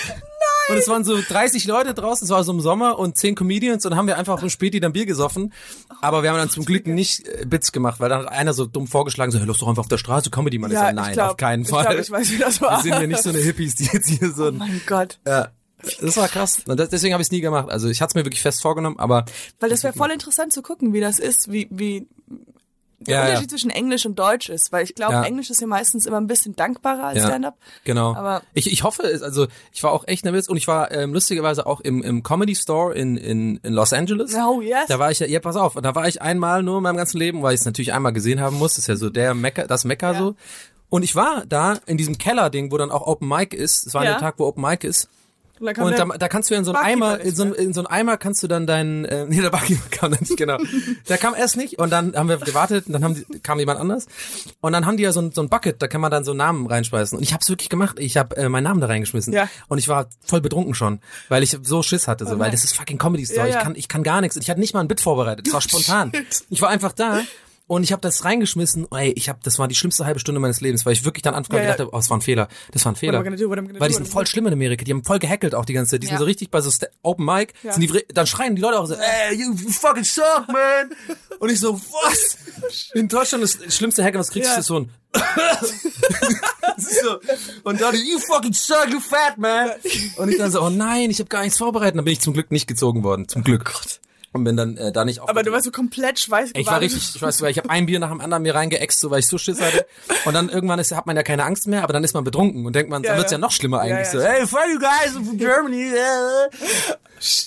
Und 0.69 0.77
es 0.77 0.89
waren 0.89 1.05
so 1.05 1.19
30 1.21 1.65
Leute 1.67 1.95
draußen, 1.95 2.25
es 2.27 2.31
war 2.31 2.45
so 2.45 2.53
im 2.53 2.61
Sommer 2.61 2.99
und 2.99 3.17
10 3.17 3.35
Comedians 3.35 3.87
und 3.87 3.97
haben 3.97 4.07
wir 4.07 4.19
einfach 4.19 4.43
im 4.43 4.51
Späti 4.51 4.81
dann 4.81 4.93
Bier 4.93 5.07
gesoffen. 5.07 5.53
Aber 6.01 6.23
wir 6.23 6.31
haben 6.31 6.37
dann 6.39 6.51
zum 6.51 6.65
Glück 6.65 6.87
nicht 6.87 7.27
äh, 7.27 7.45
Bits 7.47 7.73
gemacht, 7.73 8.01
weil 8.01 8.09
dann 8.09 8.21
hat 8.27 8.29
einer 8.33 8.53
so 8.53 8.67
dumm 8.67 8.87
vorgeschlagen, 8.87 9.33
so, 9.33 9.39
hey, 9.39 9.47
lass 9.47 9.59
doch 9.59 9.69
einfach 9.69 9.81
auf 9.83 9.89
der 9.89 9.99
Straße 9.99 10.31
Comedy, 10.31 10.59
man. 10.59 10.71
ich 10.71 10.77
sag, 10.77 10.95
nein, 10.95 11.07
ich 11.09 11.13
glaub, 11.15 11.31
auf 11.31 11.37
keinen 11.37 11.63
ich 11.63 11.69
Fall. 11.69 11.87
glaub, 11.87 11.99
ich 12.01 12.11
weiß, 12.11 12.31
wie 12.33 12.39
das 12.39 12.61
war. 12.61 12.83
Wir 12.85 12.93
sind 12.93 13.01
ja 13.01 13.07
nicht 13.07 13.23
so 13.23 13.31
eine 13.31 13.39
Hippies, 13.39 13.77
die 13.77 13.85
jetzt 13.93 14.09
hier 14.11 14.33
so 14.33 14.45
Oh 14.45 14.49
ein, 14.49 14.57
mein 14.59 14.81
Gott. 14.87 15.19
ja, 15.27 15.49
das 16.01 16.17
war 16.17 16.29
krass. 16.29 16.63
Und 16.67 16.79
das, 16.79 16.89
deswegen 16.89 17.15
habe 17.15 17.23
ich 17.23 17.29
es 17.29 17.33
nie 17.33 17.41
gemacht. 17.41 17.69
Also 17.71 17.89
ich 17.89 18.01
hatte 18.03 18.11
es 18.11 18.15
mir 18.17 18.25
wirklich 18.25 18.43
fest 18.43 18.61
vorgenommen, 18.63 18.99
aber 18.99 19.25
Weil 19.61 19.71
das 19.71 19.85
wäre 19.85 19.95
voll 19.95 20.11
interessant 20.11 20.53
zu 20.53 20.61
gucken, 20.63 20.93
wie 20.93 21.01
das 21.01 21.19
ist, 21.19 21.51
wie, 21.53 21.69
wie 21.71 22.07
der 23.01 23.15
Ja, 23.15 23.23
Unterschied 23.23 23.43
ja. 23.45 23.49
zwischen 23.57 23.71
Englisch 23.71 24.05
und 24.07 24.19
Deutsch 24.19 24.49
ist. 24.49 24.73
Weil 24.73 24.85
ich 24.85 24.95
glaube, 24.95 25.13
Ja. 25.15 25.23
Englisch 25.23 25.51
ist 25.51 25.61
ja 25.61 25.67
meistens 25.67 26.05
immer 26.07 26.21
ein 26.21 26.27
bisschen 26.27 26.57
dankbarer 26.57 27.05
als 27.05 27.19
Ja. 27.19 27.27
Stand-up. 27.27 27.57
Genau. 27.85 28.15
Aber- 28.15 28.43
ich, 28.55 28.71
ich 28.73 28.83
hoffe 28.83 29.03
es, 29.05 29.23
also 29.23 29.47
ich 29.73 29.83
war 29.83 29.93
auch 29.93 30.07
echt 30.09 30.25
nervös 30.25 30.49
und 30.49 30.57
ich 30.57 30.67
war 30.67 30.91
ähm, 30.91 31.13
lustigerweise 31.13 31.67
auch 31.67 31.81
im, 31.81 32.03
im 32.03 32.23
Comedy 32.23 32.55
Store 32.57 32.95
in, 32.95 33.17
in, 33.17 33.59
in 33.63 33.73
Los 33.73 33.93
Angeles. 33.93 34.35
Oh, 34.35 34.61
yes. 34.61 34.87
Da 34.89 34.99
war 34.99 35.11
ich 35.11 35.21
ja, 35.21 35.27
ja, 35.27 35.39
pass 35.41 35.57
auf, 35.57 35.75
da 35.75 35.95
war 35.95 36.09
ich 36.09 36.21
einmal 36.23 36.63
nur 36.63 36.79
in 36.79 36.83
meinem 36.83 36.97
ganzen 36.97 37.19
Leben, 37.19 37.43
weil 37.43 37.55
ich 37.55 37.61
es 37.61 37.67
natürlich 37.67 37.93
einmal 37.93 38.13
gesehen 38.13 38.41
haben 38.41 38.57
muss. 38.59 38.73
Das 38.73 38.79
ist 38.81 38.89
ja 38.89 38.97
so 38.97 39.11
der 39.11 39.35
Mecker, 39.35 39.67
das 39.67 39.85
Mecker 39.85 40.13
Ja. 40.13 40.19
so. 40.19 40.35
Und 40.91 41.03
ich 41.03 41.15
war 41.15 41.45
da 41.47 41.79
in 41.87 41.99
diesem 41.99 42.17
Keller-Ding, 42.19 42.73
wo 42.73 42.79
dann 42.79 42.91
auch 42.91 43.07
Open 43.07 43.29
Mic 43.29 43.55
ist. 43.55 43.87
Es 43.87 43.95
war 43.95 44.05
Ja. 44.05 44.13
der 44.13 44.21
Tag, 44.21 44.35
wo 44.39 44.47
Open 44.47 44.63
Mic 44.63 44.87
ist. 44.87 45.09
Und, 45.61 45.77
dann 45.77 45.85
Und 45.85 45.99
da, 45.99 46.19
da 46.19 46.29
kannst 46.29 46.51
du 46.51 46.55
ja 46.55 46.59
in 46.59 46.65
so 46.65 46.73
einen 46.73 46.85
Eimer, 46.85 47.21
in 47.21 47.35
so, 47.35 47.45
in 47.45 47.73
so 47.73 47.81
einen 47.81 47.87
Eimer 47.87 48.17
kannst 48.17 48.43
du 48.43 48.49
dann 48.49 48.67
deinen, 48.67 49.05
äh, 49.05 49.25
nee, 49.29 49.41
der 49.41 49.51
Barkeeper 49.51 49.89
kam 49.91 50.11
dann 50.11 50.21
nicht, 50.21 50.37
genau. 50.37 50.59
Der 51.09 51.19
kam 51.19 51.35
erst 51.35 51.57
nicht 51.57 51.79
und 51.79 51.91
dann 51.91 52.15
haben 52.17 52.29
wir 52.29 52.37
gewartet 52.39 52.87
und 52.87 52.93
dann 52.93 53.05
haben 53.05 53.15
die, 53.15 53.41
kam 53.41 53.59
jemand 53.59 53.81
anders. 53.81 54.07
Und 54.61 54.73
dann 54.73 54.87
haben 54.87 54.97
die 54.97 55.03
ja 55.03 55.13
so 55.13 55.21
ein, 55.21 55.33
so 55.33 55.43
ein 55.43 55.49
Bucket, 55.49 55.83
da 55.83 55.89
kann 55.89 56.01
man 56.01 56.11
dann 56.11 56.25
so 56.25 56.35
Namen 56.35 56.67
reinschmeißen. 56.67 57.19
Und 57.19 57.25
ich 57.25 57.33
hab's 57.33 57.49
wirklich 57.49 57.69
gemacht. 57.69 57.99
Ich 57.99 58.17
habe 58.17 58.37
äh, 58.37 58.49
meinen 58.49 58.65
Namen 58.65 58.81
da 58.81 58.87
reingeschmissen. 58.87 59.33
Ja. 59.33 59.49
Und 59.69 59.79
ich 59.79 59.89
war 59.89 60.09
voll 60.25 60.41
betrunken 60.41 60.75
schon, 60.75 61.01
weil 61.29 61.43
ich 61.43 61.57
so 61.63 61.83
Schiss 61.83 62.09
hatte, 62.09 62.27
so, 62.27 62.39
weil 62.39 62.51
das 62.51 62.65
ist 62.65 62.77
fucking 62.77 62.99
Comedy 62.99 63.27
Store. 63.27 63.41
Ja, 63.41 63.47
ja. 63.47 63.59
Ich 63.59 63.63
kann, 63.63 63.75
ich 63.75 63.89
kann 63.89 64.03
gar 64.03 64.21
nichts. 64.21 64.37
Ich 64.37 64.51
hatte 64.51 64.61
nicht 64.61 64.75
mal 64.75 64.81
ein 64.81 64.89
Bit 64.89 65.01
vorbereitet. 65.01 65.47
Es 65.47 65.53
war 65.53 65.61
spontan. 65.61 66.13
Ich 66.51 66.63
war 66.63 66.69
einfach 66.69 66.93
da. 66.93 67.21
Und 67.69 67.85
ich 67.85 67.93
habe 67.93 68.01
das 68.01 68.25
reingeschmissen. 68.25 68.87
Ey, 68.91 69.11
ich 69.13 69.29
habe, 69.29 69.39
das 69.45 69.59
war 69.61 69.69
die 69.69 69.75
schlimmste 69.77 70.05
halbe 70.07 70.19
Stunde 70.19 70.41
meines 70.41 70.61
Lebens, 70.61 70.85
weil 70.87 70.95
ich 70.95 71.05
wirklich 71.05 71.23
dann 71.23 71.35
anfangs 71.35 71.59
Ja, 71.59 71.65
ja. 71.65 71.73
gedacht 71.73 71.81
habe, 71.81 71.91
oh, 71.93 71.99
das 71.99 72.09
war 72.11 72.17
ein 72.17 72.23
Fehler. 72.23 72.49
Das 72.73 72.85
war 72.85 72.93
ein 72.93 72.97
Fehler. 72.97 73.23
do? 73.23 73.51
Weil 73.79 73.89
die 73.89 73.95
sind 73.95 74.09
voll 74.09 74.27
schlimm 74.27 74.47
in 74.47 74.55
Amerika. 74.55 74.85
Die 74.85 74.91
haben 74.93 75.05
voll 75.05 75.19
gehackelt 75.21 75.55
auch 75.55 75.67
die 75.67 75.75
ganze 75.75 75.91
Zeit. 75.93 76.03
Die 76.03 76.07
Ja. 76.07 76.13
sind 76.13 76.19
so 76.19 76.25
richtig 76.25 76.51
bei 76.51 76.61
so 76.63 76.71
Sta- 76.71 76.89
Open 77.03 77.25
Mic. 77.25 77.53
Ja. 77.63 77.73
Sind 77.73 77.83
die, 77.83 78.05
dann 78.13 78.27
schreien 78.27 78.57
die 78.57 78.63
Leute 78.63 78.81
auch 78.81 78.87
so, 78.87 78.95
ey, 78.95 79.35
you 79.39 79.55
fucking 79.71 80.03
suck, 80.05 80.47
man. 80.49 80.91
Und 81.39 81.51
ich 81.53 81.61
so, 81.61 81.79
was? 81.79 82.39
In 82.95 83.07
Deutschland 83.07 83.45
ist 83.45 83.65
das 83.65 83.77
schlimmste 83.77 84.03
Hacken, 84.03 84.19
was 84.19 84.31
kriegst 84.31 84.57
du, 84.57 84.63
so 84.63 84.77
ein 84.81 84.91
so. 86.79 87.19
Und 87.65 87.81
dann, 87.81 87.95
you 87.95 88.19
fucking 88.19 88.53
suck, 88.53 88.89
you 88.91 89.01
fat 89.01 89.37
man. 89.39 89.71
Und 90.17 90.29
ich 90.31 90.39
dann 90.39 90.51
so, 90.51 90.63
oh 90.63 90.71
nein, 90.71 91.11
ich 91.11 91.19
habe 91.19 91.29
gar 91.29 91.43
nichts 91.43 91.59
vorbereitet. 91.59 91.97
Dann 91.97 92.05
bin 92.05 92.13
ich 92.13 92.21
zum 92.21 92.33
Glück 92.35 92.51
nicht 92.51 92.67
gezogen 92.67 93.03
worden. 93.03 93.29
Zum 93.29 93.43
Glück. 93.45 93.73
Und 94.33 94.45
bin 94.45 94.57
dann 94.57 94.77
äh, 94.77 94.93
da 94.93 95.05
nicht 95.05 95.21
auf. 95.21 95.29
Aber 95.29 95.43
du 95.43 95.53
warst 95.53 95.65
so 95.65 95.71
komplett 95.71 96.19
schweißgebadet. 96.19 96.61
Ich 96.61 96.67
war 96.71 96.81
richtig, 96.81 97.15
ich 97.15 97.23
weiß, 97.23 97.41
weil 97.43 97.51
ich 97.51 97.59
habe 97.59 97.71
ein 97.71 97.87
Bier 97.87 97.99
nach 97.99 98.11
dem 98.11 98.21
anderen 98.21 98.43
mir 98.43 98.55
reingeäxt, 98.55 99.01
so 99.01 99.11
weil 99.11 99.21
ich 99.21 99.27
so 99.27 99.39
Schiss 99.39 99.61
hatte. 99.61 99.87
Und 100.25 100.35
dann 100.35 100.49
irgendwann 100.49 100.79
ist, 100.79 100.95
hat 100.95 101.07
man 101.07 101.17
ja 101.17 101.23
keine 101.23 101.45
Angst 101.45 101.67
mehr, 101.67 101.83
aber 101.83 101.93
dann 101.93 102.05
ist 102.05 102.15
man 102.15 102.25
betrunken 102.25 102.67
und 102.67 102.75
denkt 102.77 102.91
man, 102.91 103.03
Ja, 103.03 103.11
dann 103.11 103.19
wird's 103.19 103.33
ja. 103.33 103.39
ja 103.39 103.41
noch 103.41 103.51
schlimmer 103.53 103.81
eigentlich. 103.81 104.13
ja, 104.13 104.21
so, 104.21 104.21
hey, 104.21 104.47
fuck 104.47 104.61
you 104.73 104.79
guys 104.79 105.13
from 105.13 105.39
Germany. 105.39 105.91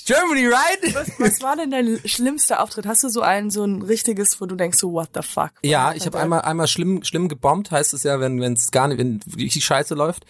Germany, 0.06 0.48
right? 0.48 0.96
Was 1.20 1.42
war 1.42 1.56
denn 1.56 1.72
dein 1.72 2.00
schlimmster 2.06 2.62
Auftritt? 2.62 2.86
Hast 2.86 3.04
du 3.04 3.10
so 3.10 3.22
ein 3.22 3.50
so 3.50 3.63
ein 3.63 3.82
richtiges, 3.82 4.40
wo 4.42 4.46
du 4.46 4.56
denkst 4.56 4.78
so 4.78 4.92
what 4.94 5.10
the 5.16 5.22
fuck? 5.22 5.51
Ja, 5.63 5.94
ich 5.94 6.06
habe 6.06 6.20
einmal 6.20 6.42
einmal 6.42 6.68
schlimm 6.68 7.04
schlimm 7.04 7.28
gebombt, 7.28 7.72
heißt 7.72 7.94
es 7.94 8.04
ja, 8.04 8.20
wenn 8.20 8.40
wenn 8.42 8.54
es 8.54 8.72
gar 8.72 8.88
nicht, 8.88 8.98
wenn 8.98 9.20
richtig 9.38 9.63
Scheiße 9.66 9.96
läuft. 9.96 10.25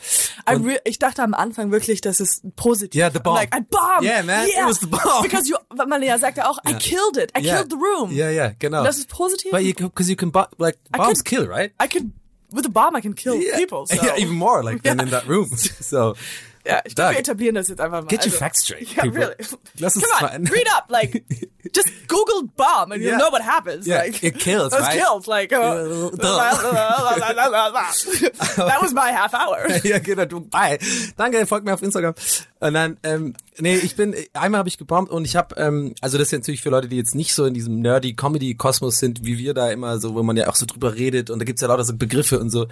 Ich 0.85 0.99
dachte 0.99 1.23
am 1.23 1.33
Anfang 1.33 1.71
wirklich, 1.71 2.01
dass 2.01 2.19
es 2.19 2.41
positiv. 2.55 2.99
Yeah, 2.99 3.11
the 3.11 3.19
bomb. 3.19 3.37
Like, 3.37 3.55
I 3.55 3.61
bombed. 3.61 4.03
Yeah, 4.03 4.23
man, 4.23 4.45
it 4.47 4.53
Yeah. 4.55 4.67
was 4.67 4.79
the 4.79 4.87
bomb. 4.87 5.21
Because 5.23 5.49
you, 5.49 5.55
man 5.87 6.01
ja 6.03 6.17
sagt 6.17 6.37
ja 6.37 6.49
auch, 6.49 6.59
I 6.67 6.73
killed 6.73 7.17
it. 7.17 7.31
I 7.37 7.41
killed 7.41 7.69
the 7.69 7.77
room. 7.77 8.11
Ja, 8.11 8.29
ja, 8.29 8.51
genau. 8.59 8.83
Das 8.83 8.97
ist 8.97 9.07
positiv. 9.09 9.51
But 9.51 9.61
you, 9.61 9.73
cause 9.89 10.09
you 10.09 10.15
can, 10.15 10.31
like, 10.57 10.77
bombs 10.91 11.23
could- 11.23 11.25
kill, 11.25 11.47
right? 11.47 11.71
I 11.81 11.87
could, 11.87 12.11
with 12.51 12.65
a 12.65 12.69
bomb, 12.69 12.95
I 12.95 13.01
can 13.01 13.15
kill 13.15 13.39
people. 13.55 13.85
So. 13.87 13.95
Yeah, 13.95 14.17
even 14.17 14.35
more, 14.35 14.63
like, 14.63 14.83
than 14.83 14.99
in 14.99 15.09
that 15.11 15.27
room. 15.27 15.49
So, 15.81 16.15
Ja, 16.65 16.81
ich 16.85 16.95
glaube, 16.95 17.13
wir 17.13 17.19
etablieren 17.19 17.55
das 17.55 17.67
jetzt 17.69 17.79
einfach 17.81 18.01
mal. 18.01 18.07
get 18.07 18.25
your 18.25 18.31
facts 18.33 18.61
straight, 18.63 18.87
Yeah, 18.95 19.03
people. 19.03 19.19
really. 19.21 19.35
Lass 19.79 19.95
uns 19.95 20.05
Come 20.09 20.29
on, 20.35 20.47
read 20.47 20.67
up, 20.75 20.85
like, 20.89 21.23
just 21.75 21.89
Google 22.07 22.43
bomb 22.55 22.91
and 22.91 23.01
Yeah. 23.01 23.11
you'll 23.13 23.19
know 23.19 23.31
what 23.31 23.41
happens. 23.41 23.85
Yeah, 23.87 23.99
like, 24.03 24.21
it 24.23 24.37
kills, 24.39 24.73
It 24.73 24.83
kills, 24.91 25.27
like, 25.27 25.51
uh, 25.53 26.09
that 28.57 28.79
was 28.81 28.93
my 28.93 29.11
half 29.11 29.33
hour. 29.33 29.67
ja, 29.83 29.99
genau, 29.99 30.25
du, 30.25 30.39
bye. 30.41 30.77
Danke, 31.17 31.45
folgt 31.45 31.65
mir 31.65 31.73
auf 31.73 31.81
Instagram. 31.81 32.13
Und 32.59 32.73
dann, 32.73 32.97
ähm, 33.03 33.33
nee, 33.59 33.75
ich 33.75 33.95
bin, 33.95 34.15
einmal 34.33 34.59
habe 34.59 34.69
ich 34.69 34.77
gebombt 34.77 35.11
und 35.11 35.25
ich 35.25 35.35
habe, 35.35 35.55
ähm, 35.57 35.93
also 36.01 36.17
das 36.17 36.27
ist 36.27 36.33
natürlich 36.33 36.61
für 36.61 36.69
Leute, 36.69 36.87
die 36.87 36.97
jetzt 36.97 37.15
nicht 37.15 37.33
so 37.33 37.45
in 37.45 37.53
diesem 37.53 37.81
nerdy 37.81 38.13
Comedy-Kosmos 38.13 38.97
sind, 38.99 39.25
wie 39.25 39.37
wir 39.37 39.53
da 39.53 39.69
immer 39.71 39.99
so, 39.99 40.15
wo 40.15 40.23
man 40.23 40.37
ja 40.37 40.47
auch 40.49 40.55
so 40.55 40.65
drüber 40.65 40.95
redet 40.95 41.29
und 41.29 41.39
da 41.39 41.45
gibt's 41.45 41.61
ja 41.61 41.67
lauter 41.67 41.83
so 41.83 41.95
Begriffe 41.95 42.39
und 42.39 42.49
so. 42.49 42.67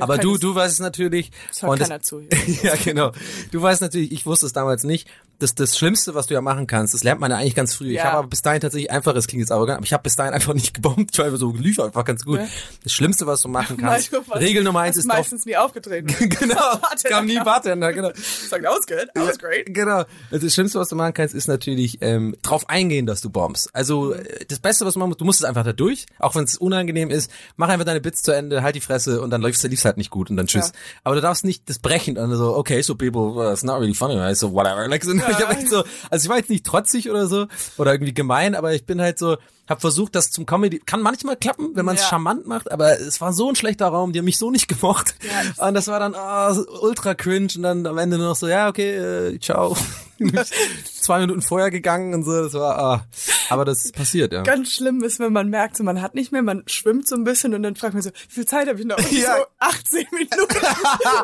Aber 0.00 0.18
du, 0.18 0.38
du 0.38 0.54
weißt 0.54 0.72
es 0.74 0.80
natürlich. 0.80 1.30
Das 1.48 1.62
hört 1.62 1.72
und 1.72 1.78
keiner 1.80 2.00
zu 2.02 2.20
hier. 2.30 2.30
ja, 2.62 2.74
genau. 2.76 3.12
Du 3.50 3.60
weißt 3.62 3.80
natürlich, 3.82 4.12
ich 4.12 4.26
wusste 4.26 4.46
es 4.46 4.52
damals 4.52 4.84
nicht. 4.84 5.08
Das, 5.38 5.56
das 5.56 5.76
Schlimmste, 5.76 6.14
was 6.14 6.28
du 6.28 6.34
ja 6.34 6.40
machen 6.40 6.68
kannst, 6.68 6.94
das 6.94 7.02
lernt 7.02 7.20
man 7.20 7.30
ja 7.32 7.36
eigentlich 7.38 7.56
ganz 7.56 7.74
früh. 7.74 7.88
Ich 7.88 7.94
Ja. 7.96 8.04
habe 8.04 8.18
aber 8.18 8.28
bis 8.28 8.42
dahin 8.42 8.60
tatsächlich 8.60 8.92
einfach, 8.92 9.14
es 9.16 9.26
klingt 9.26 9.40
jetzt 9.40 9.50
arrogant, 9.50 9.78
aber 9.78 9.84
ich 9.86 9.92
habe 9.92 10.04
bis 10.04 10.14
dahin 10.14 10.32
einfach 10.34 10.54
nicht 10.54 10.72
gebombt. 10.74 11.10
Ich 11.12 11.18
war 11.18 11.26
einfach 11.26 11.38
so, 11.40 11.50
lief 11.52 11.80
einfach 11.80 12.04
ganz 12.04 12.24
gut. 12.24 12.38
Ja. 12.38 12.46
Das 12.84 12.92
Schlimmste, 12.92 13.26
was 13.26 13.42
du 13.42 13.48
machen 13.48 13.76
kannst, 13.76 14.12
was- 14.12 14.40
Regel 14.40 14.62
Nummer 14.62 14.80
eins 14.80 14.96
ist 14.96 15.08
drauf 15.08 15.18
meistens 15.18 15.44
nie 15.44 15.56
aufgetreten. 15.56 16.06
genau, 16.28 16.78
kam 17.04 17.26
nie 17.26 17.40
Bartender, 17.40 17.92
genau. 17.92 18.10
Sag, 18.48 18.62
that 18.62 18.70
was 18.70 18.86
good, 18.86 19.08
that 19.14 19.26
was 19.26 19.38
great. 19.38 19.74
Genau. 19.74 20.04
Also 20.30 20.46
das 20.46 20.54
Schlimmste, 20.54 20.78
was 20.78 20.88
du 20.88 20.96
machen 20.96 21.14
kannst, 21.14 21.34
ist 21.34 21.48
natürlich 21.48 21.98
ähm, 22.00 22.36
drauf 22.42 22.68
eingehen, 22.68 23.06
dass 23.06 23.20
du 23.20 23.30
bombst. 23.30 23.74
Also 23.74 24.12
äh, 24.12 24.44
das 24.46 24.58
Beste, 24.58 24.84
was 24.84 24.94
du 24.94 25.00
machen 25.00 25.10
musst, 25.10 25.20
du 25.20 25.24
musst 25.24 25.40
es 25.40 25.44
einfach 25.44 25.64
da 25.64 25.72
durch, 25.72 26.06
auch 26.18 26.34
wenn 26.34 26.44
es 26.44 26.56
unangenehm 26.56 27.10
ist. 27.10 27.30
Mach 27.56 27.68
einfach 27.68 27.86
deine 27.86 28.00
Bits 28.00 28.22
zu 28.22 28.32
Ende, 28.32 28.62
halt 28.62 28.76
die 28.76 28.80
Fresse 28.80 29.20
und 29.20 29.30
dann 29.30 29.40
läufst 29.40 29.64
du 29.64 29.68
liefst 29.68 29.84
halt 29.84 29.96
nicht 29.96 30.10
gut 30.10 30.30
und 30.30 30.36
dann 30.36 30.46
tschüss. 30.46 30.68
Ja. 30.68 30.72
Aber 31.04 31.14
du 31.14 31.20
darfst 31.20 31.44
nicht 31.44 31.68
das 31.68 31.78
brechen 31.78 32.16
und 32.18 32.30
dann 32.30 32.38
so, 32.38 32.56
okay, 32.56 32.82
so 32.82 32.94
people, 32.94 33.34
well, 33.34 33.52
it's 33.52 33.62
not 33.62 33.80
really 33.80 33.94
funny, 33.94 34.16
right? 34.16 34.36
so 34.36 34.52
whatever. 34.52 34.88
Like, 34.88 35.04
so, 35.04 35.12
Ich 35.14 35.22
hab 35.22 35.52
echt 35.56 35.68
so, 35.68 35.84
also 36.10 36.24
ich 36.24 36.28
war 36.28 36.36
jetzt 36.36 36.50
nicht 36.50 36.66
trotzig 36.66 37.10
oder 37.10 37.26
so 37.26 37.46
oder 37.78 37.92
irgendwie 37.92 38.14
gemein, 38.14 38.54
aber 38.54 38.74
ich 38.74 38.84
bin 38.86 39.00
halt 39.00 39.18
so, 39.18 39.36
hab 39.72 39.80
versucht, 39.80 40.14
das 40.14 40.30
zum 40.30 40.46
Comedy, 40.46 40.78
kann 40.78 41.02
manchmal 41.02 41.36
klappen, 41.36 41.70
wenn 41.74 41.84
man 41.84 41.96
es 41.96 42.02
Ja. 42.02 42.08
charmant 42.08 42.46
macht, 42.46 42.70
aber 42.70 43.00
es 43.00 43.20
war 43.20 43.32
so 43.32 43.48
ein 43.48 43.56
schlechter 43.56 43.88
Raum, 43.88 44.12
die 44.12 44.20
haben 44.20 44.26
mich 44.26 44.38
so 44.38 44.50
nicht 44.50 44.68
gemocht. 44.68 45.14
Ja. 45.58 45.66
Und 45.66 45.74
das 45.74 45.88
war 45.88 45.98
dann 45.98 46.14
so 46.54 46.66
ultra 46.80 47.14
cringe 47.14 47.48
und 47.56 47.62
dann 47.62 47.86
am 47.86 47.98
Ende 47.98 48.18
nur 48.18 48.28
noch 48.28 48.36
so, 48.36 48.46
ja, 48.48 48.68
okay, 48.68 48.94
äh, 48.96 49.38
ciao. 49.40 49.76
Zwei 50.84 51.20
Minuten 51.20 51.42
vorher 51.42 51.70
gegangen 51.70 52.14
und 52.14 52.24
so, 52.24 52.44
das 52.44 52.54
war, 52.54 52.78
ah. 52.78 53.06
aber 53.48 53.64
das 53.64 53.90
passiert, 53.92 54.32
ja. 54.32 54.42
Ganz 54.42 54.72
schlimm 54.72 55.02
ist, 55.02 55.18
wenn 55.18 55.32
man 55.32 55.48
merkt, 55.48 55.76
so, 55.76 55.84
man 55.84 56.00
hat 56.00 56.14
nicht 56.14 56.32
mehr, 56.32 56.42
man 56.42 56.62
schwimmt 56.66 57.08
so 57.08 57.16
ein 57.16 57.24
bisschen 57.24 57.54
und 57.54 57.62
dann 57.62 57.76
fragt 57.76 57.94
man 57.94 58.02
so, 58.02 58.10
wie 58.10 58.34
viel 58.34 58.46
Zeit 58.46 58.68
habe 58.68 58.78
ich 58.78 58.86
noch? 58.86 58.96
Und 59.02 59.12
Ja. 59.12 59.36
So 59.38 59.44
18 59.58 60.06
Minuten. 60.12 60.66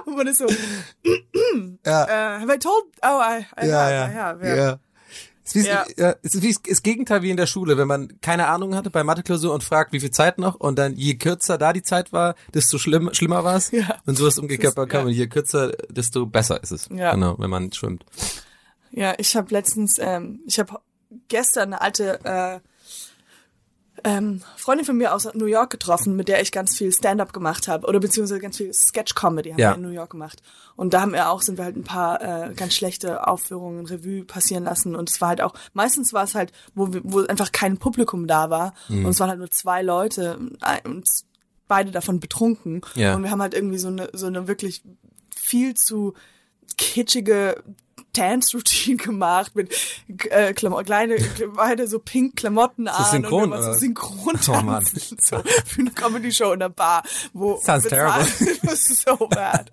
und 0.07 0.17
man 0.17 0.26
ist 0.26 0.38
so, 0.38 0.47
Ja. 1.87 2.05
äh, 2.37 2.40
have 2.40 2.55
I 2.55 2.59
told? 2.59 2.85
Oh, 3.02 3.21
I, 3.21 3.45
I 3.62 3.69
ja, 3.69 3.90
ja, 3.90 4.11
ja. 4.11 4.57
ja. 4.57 4.78
Es 5.49 5.57
ist, 5.57 5.67
Ja. 5.67 5.87
es 6.23 6.34
ist 6.34 6.43
wie 6.43 6.54
das 6.69 6.82
Gegenteil 6.82 7.23
wie 7.23 7.30
in 7.30 7.39
der 7.39 7.47
Schule, 7.47 7.78
wenn 7.78 7.89
man 7.89 8.21
keine 8.21 8.49
Ahnung 8.49 8.75
hatte 8.75 8.91
bei 8.91 9.02
Matheklausur 9.02 9.54
und 9.54 9.65
fragt, 9.65 9.93
wie 9.95 10.00
viel 10.00 10.11
Zeit 10.11 10.39
noch 10.39 10.56
und 10.56 10.78
dann 10.78 10.95
je 10.95 11.15
kürzer 11.15 11.56
da 11.56 11.73
die 11.73 11.82
Zeit 11.82 12.13
war, 12.13 12.34
desto 12.52 12.76
schlimm, 12.78 13.08
schlimmer 13.15 13.45
war 13.45 13.56
es. 13.56 13.71
Ja. 13.71 13.97
Und 14.04 14.17
so 14.19 14.26
ist 14.26 14.39
umgekehrt 14.39 14.75
bei 14.75 14.82
ist- 14.82 14.93
ja. 14.93 14.99
Comedy. 15.00 15.17
Je 15.17 15.26
kürzer, 15.26 15.73
desto 15.89 16.26
besser 16.26 16.63
ist 16.63 16.71
es. 16.73 16.89
Ja. 16.95 17.15
Genau, 17.15 17.39
wenn 17.39 17.49
man 17.50 17.73
schwimmt. 17.73 18.04
Ja, 18.91 19.15
ich 19.19 19.34
habe 19.37 19.49
letztens, 19.50 19.97
ähm, 19.99 20.41
ich 20.47 20.58
habe 20.58 20.80
gestern 21.28 21.73
eine 21.73 21.80
alte 21.80 22.21
äh, 22.25 22.61
ähm, 24.04 24.43
Freundin 24.56 24.84
von 24.87 24.97
mir 24.97 25.15
aus 25.15 25.28
New 25.34 25.47
York 25.47 25.71
getroffen, 25.71 26.17
mit 26.17 26.28
der 26.28 26.41
ich 26.43 26.52
ganz 26.52 26.76
viel 26.76 26.93
Stand-up 26.93 27.32
gemacht 27.32 27.69
habe 27.69 27.87
oder 27.87 28.00
beziehungsweise 28.00 28.41
ganz 28.41 28.56
viel 28.56 28.73
Sketch-Comedy 28.73 29.50
haben 29.50 29.58
Ja. 29.58 29.71
wir 29.71 29.76
in 29.76 29.82
New 29.82 29.89
York 29.91 30.11
gemacht. 30.11 30.43
Und 30.76 30.95
da 30.95 31.00
haben 31.00 31.13
wir 31.13 31.28
auch, 31.30 31.43
sind 31.43 31.58
wir 31.58 31.65
halt 31.65 31.76
ein 31.76 31.84
paar 31.84 32.21
äh, 32.23 32.54
ganz 32.54 32.75
schlechte 32.75 33.26
Aufführungen, 33.26 33.87
Revue 33.87 34.25
passieren 34.25 34.65
lassen. 34.65 34.95
Und 34.97 35.11
es 35.11 35.21
war 35.21 35.28
halt 35.28 35.41
auch, 35.41 35.54
meistens 35.73 36.13
war 36.13 36.25
es 36.25 36.34
halt, 36.34 36.52
wo, 36.75 36.93
wir, 36.93 37.00
wo 37.04 37.21
einfach 37.26 37.52
kein 37.52 37.78
Publikum 37.78 38.26
da 38.26 38.50
war 38.50 38.75
Mhm. 38.89 39.04
und 39.06 39.11
es 39.11 39.21
waren 39.21 39.30
halt 39.30 39.39
nur 39.41 39.50
zwei 39.50 39.82
Leute 39.82 40.39
und 40.84 41.04
beide 41.67 41.91
davon 41.91 42.21
betrunken. 42.21 42.80
Ja. 42.95 43.15
Und 43.15 43.23
wir 43.25 43.30
haben 43.30 43.43
halt 43.43 43.54
irgendwie 43.54 43.78
so 43.78 43.89
eine, 43.89 44.08
so 44.13 44.26
eine 44.26 44.49
wirklich 44.49 44.82
viel 45.37 45.75
zu 45.75 46.15
kitschige 46.76 47.63
Dance-Routine 48.14 48.97
gemacht 49.02 49.54
mit 49.54 49.75
äh, 50.30 50.52
Klamo 50.52 50.76
kleine, 50.82 51.16
beide 51.54 51.86
so 51.86 51.99
pink 51.99 52.36
Klamotten 52.36 52.88
an 52.88 53.04
synchron, 53.10 53.44
und 53.44 53.52
oder? 53.52 53.75
so 53.75 53.78
synchron 53.78 54.38
Oh, 54.49 54.62
Mann. 54.62 54.84
so 54.84 55.42
für 55.66 55.80
eine 55.80 55.90
Comedy-Show 55.90 56.52
in 56.52 56.60
der 56.60 56.68
Bar, 56.71 57.02
wo 57.32 57.58
Sounds 57.58 57.86
terrible. 57.86 58.26
so 58.76 59.16
bad. 59.28 59.71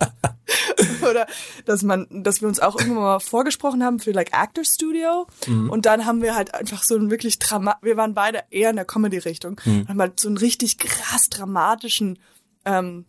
Oder 1.09 1.25
dass 1.65 1.81
man, 1.81 2.07
dass 2.11 2.41
wir 2.41 2.47
uns 2.47 2.59
auch 2.59 2.75
irgendwann 2.79 3.03
mal 3.03 3.19
vorgesprochen 3.19 3.83
haben 3.83 3.99
für 3.99 4.11
like 4.11 4.33
Actor 4.33 4.63
Studio 4.63 5.27
Mhm. 5.47 5.69
und 5.69 5.85
dann 5.85 6.05
haben 6.05 6.21
wir 6.21 6.35
halt 6.35 6.53
einfach 6.53 6.83
so 6.83 6.95
einen 6.95 7.09
wirklich 7.11 7.39
Drama, 7.39 7.77
wir 7.81 7.97
waren 7.97 8.13
beide 8.13 8.43
eher 8.51 8.69
in 8.69 8.75
der 8.75 8.85
Comedy-Richtung, 8.85 9.59
Mhm. 9.65 9.87
haben 9.87 9.99
halt 10.01 10.19
so 10.19 10.27
einen 10.27 10.37
richtig 10.37 10.77
krass 10.77 11.29
dramatischen 11.29 12.19
ähm, 12.65 13.05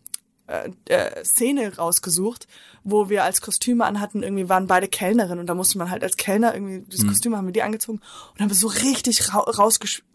äh, 0.47 0.71
äh, 0.85 1.23
Szene 1.25 1.75
rausgesucht, 1.75 2.47
wo 2.83 3.09
wir 3.09 3.23
als 3.23 3.41
Kostüme 3.41 3.85
anhatten, 3.85 4.23
irgendwie 4.23 4.49
waren 4.49 4.67
beide 4.67 4.87
Kellnerinnen 4.87 5.39
und 5.39 5.47
da 5.47 5.55
musste 5.55 5.77
man 5.77 5.91
halt 5.91 6.03
als 6.03 6.17
Kellner 6.17 6.53
irgendwie 6.53 6.85
das 6.89 7.01
Mhm. 7.03 7.07
Kostüm 7.09 7.35
haben 7.35 7.45
wir 7.47 7.53
die 7.53 7.63
angezogen 7.63 7.99
und 8.33 8.41
haben 8.41 8.53
so 8.53 8.67
richtig 8.67 9.33
ra 9.33 9.45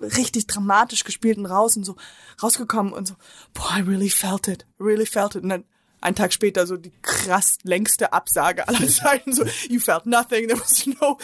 richtig 0.00 0.46
dramatisch 0.46 1.04
gespielt 1.04 1.38
und 1.38 1.46
raus 1.46 1.76
und 1.76 1.84
so 1.84 1.96
rausgekommen 2.42 2.92
und 2.92 3.06
so, 3.06 3.14
boah, 3.52 3.76
I 3.78 3.82
really 3.82 4.10
felt 4.10 4.48
it, 4.48 4.66
really 4.80 5.06
felt 5.06 5.34
it 5.34 5.42
und 5.42 5.50
dann 5.50 5.64
einen 6.02 6.14
Tag 6.16 6.32
später 6.32 6.66
so 6.66 6.76
die 6.76 6.92
krass 7.02 7.56
längste 7.62 8.12
Absage 8.12 8.66
aller 8.68 8.86
Zeiten, 8.88 9.32
so, 9.32 9.44
you 9.68 9.80
felt 9.80 10.04
nothing, 10.06 10.48
there 10.48 10.60
was 10.60 10.86
no, 11.00 11.16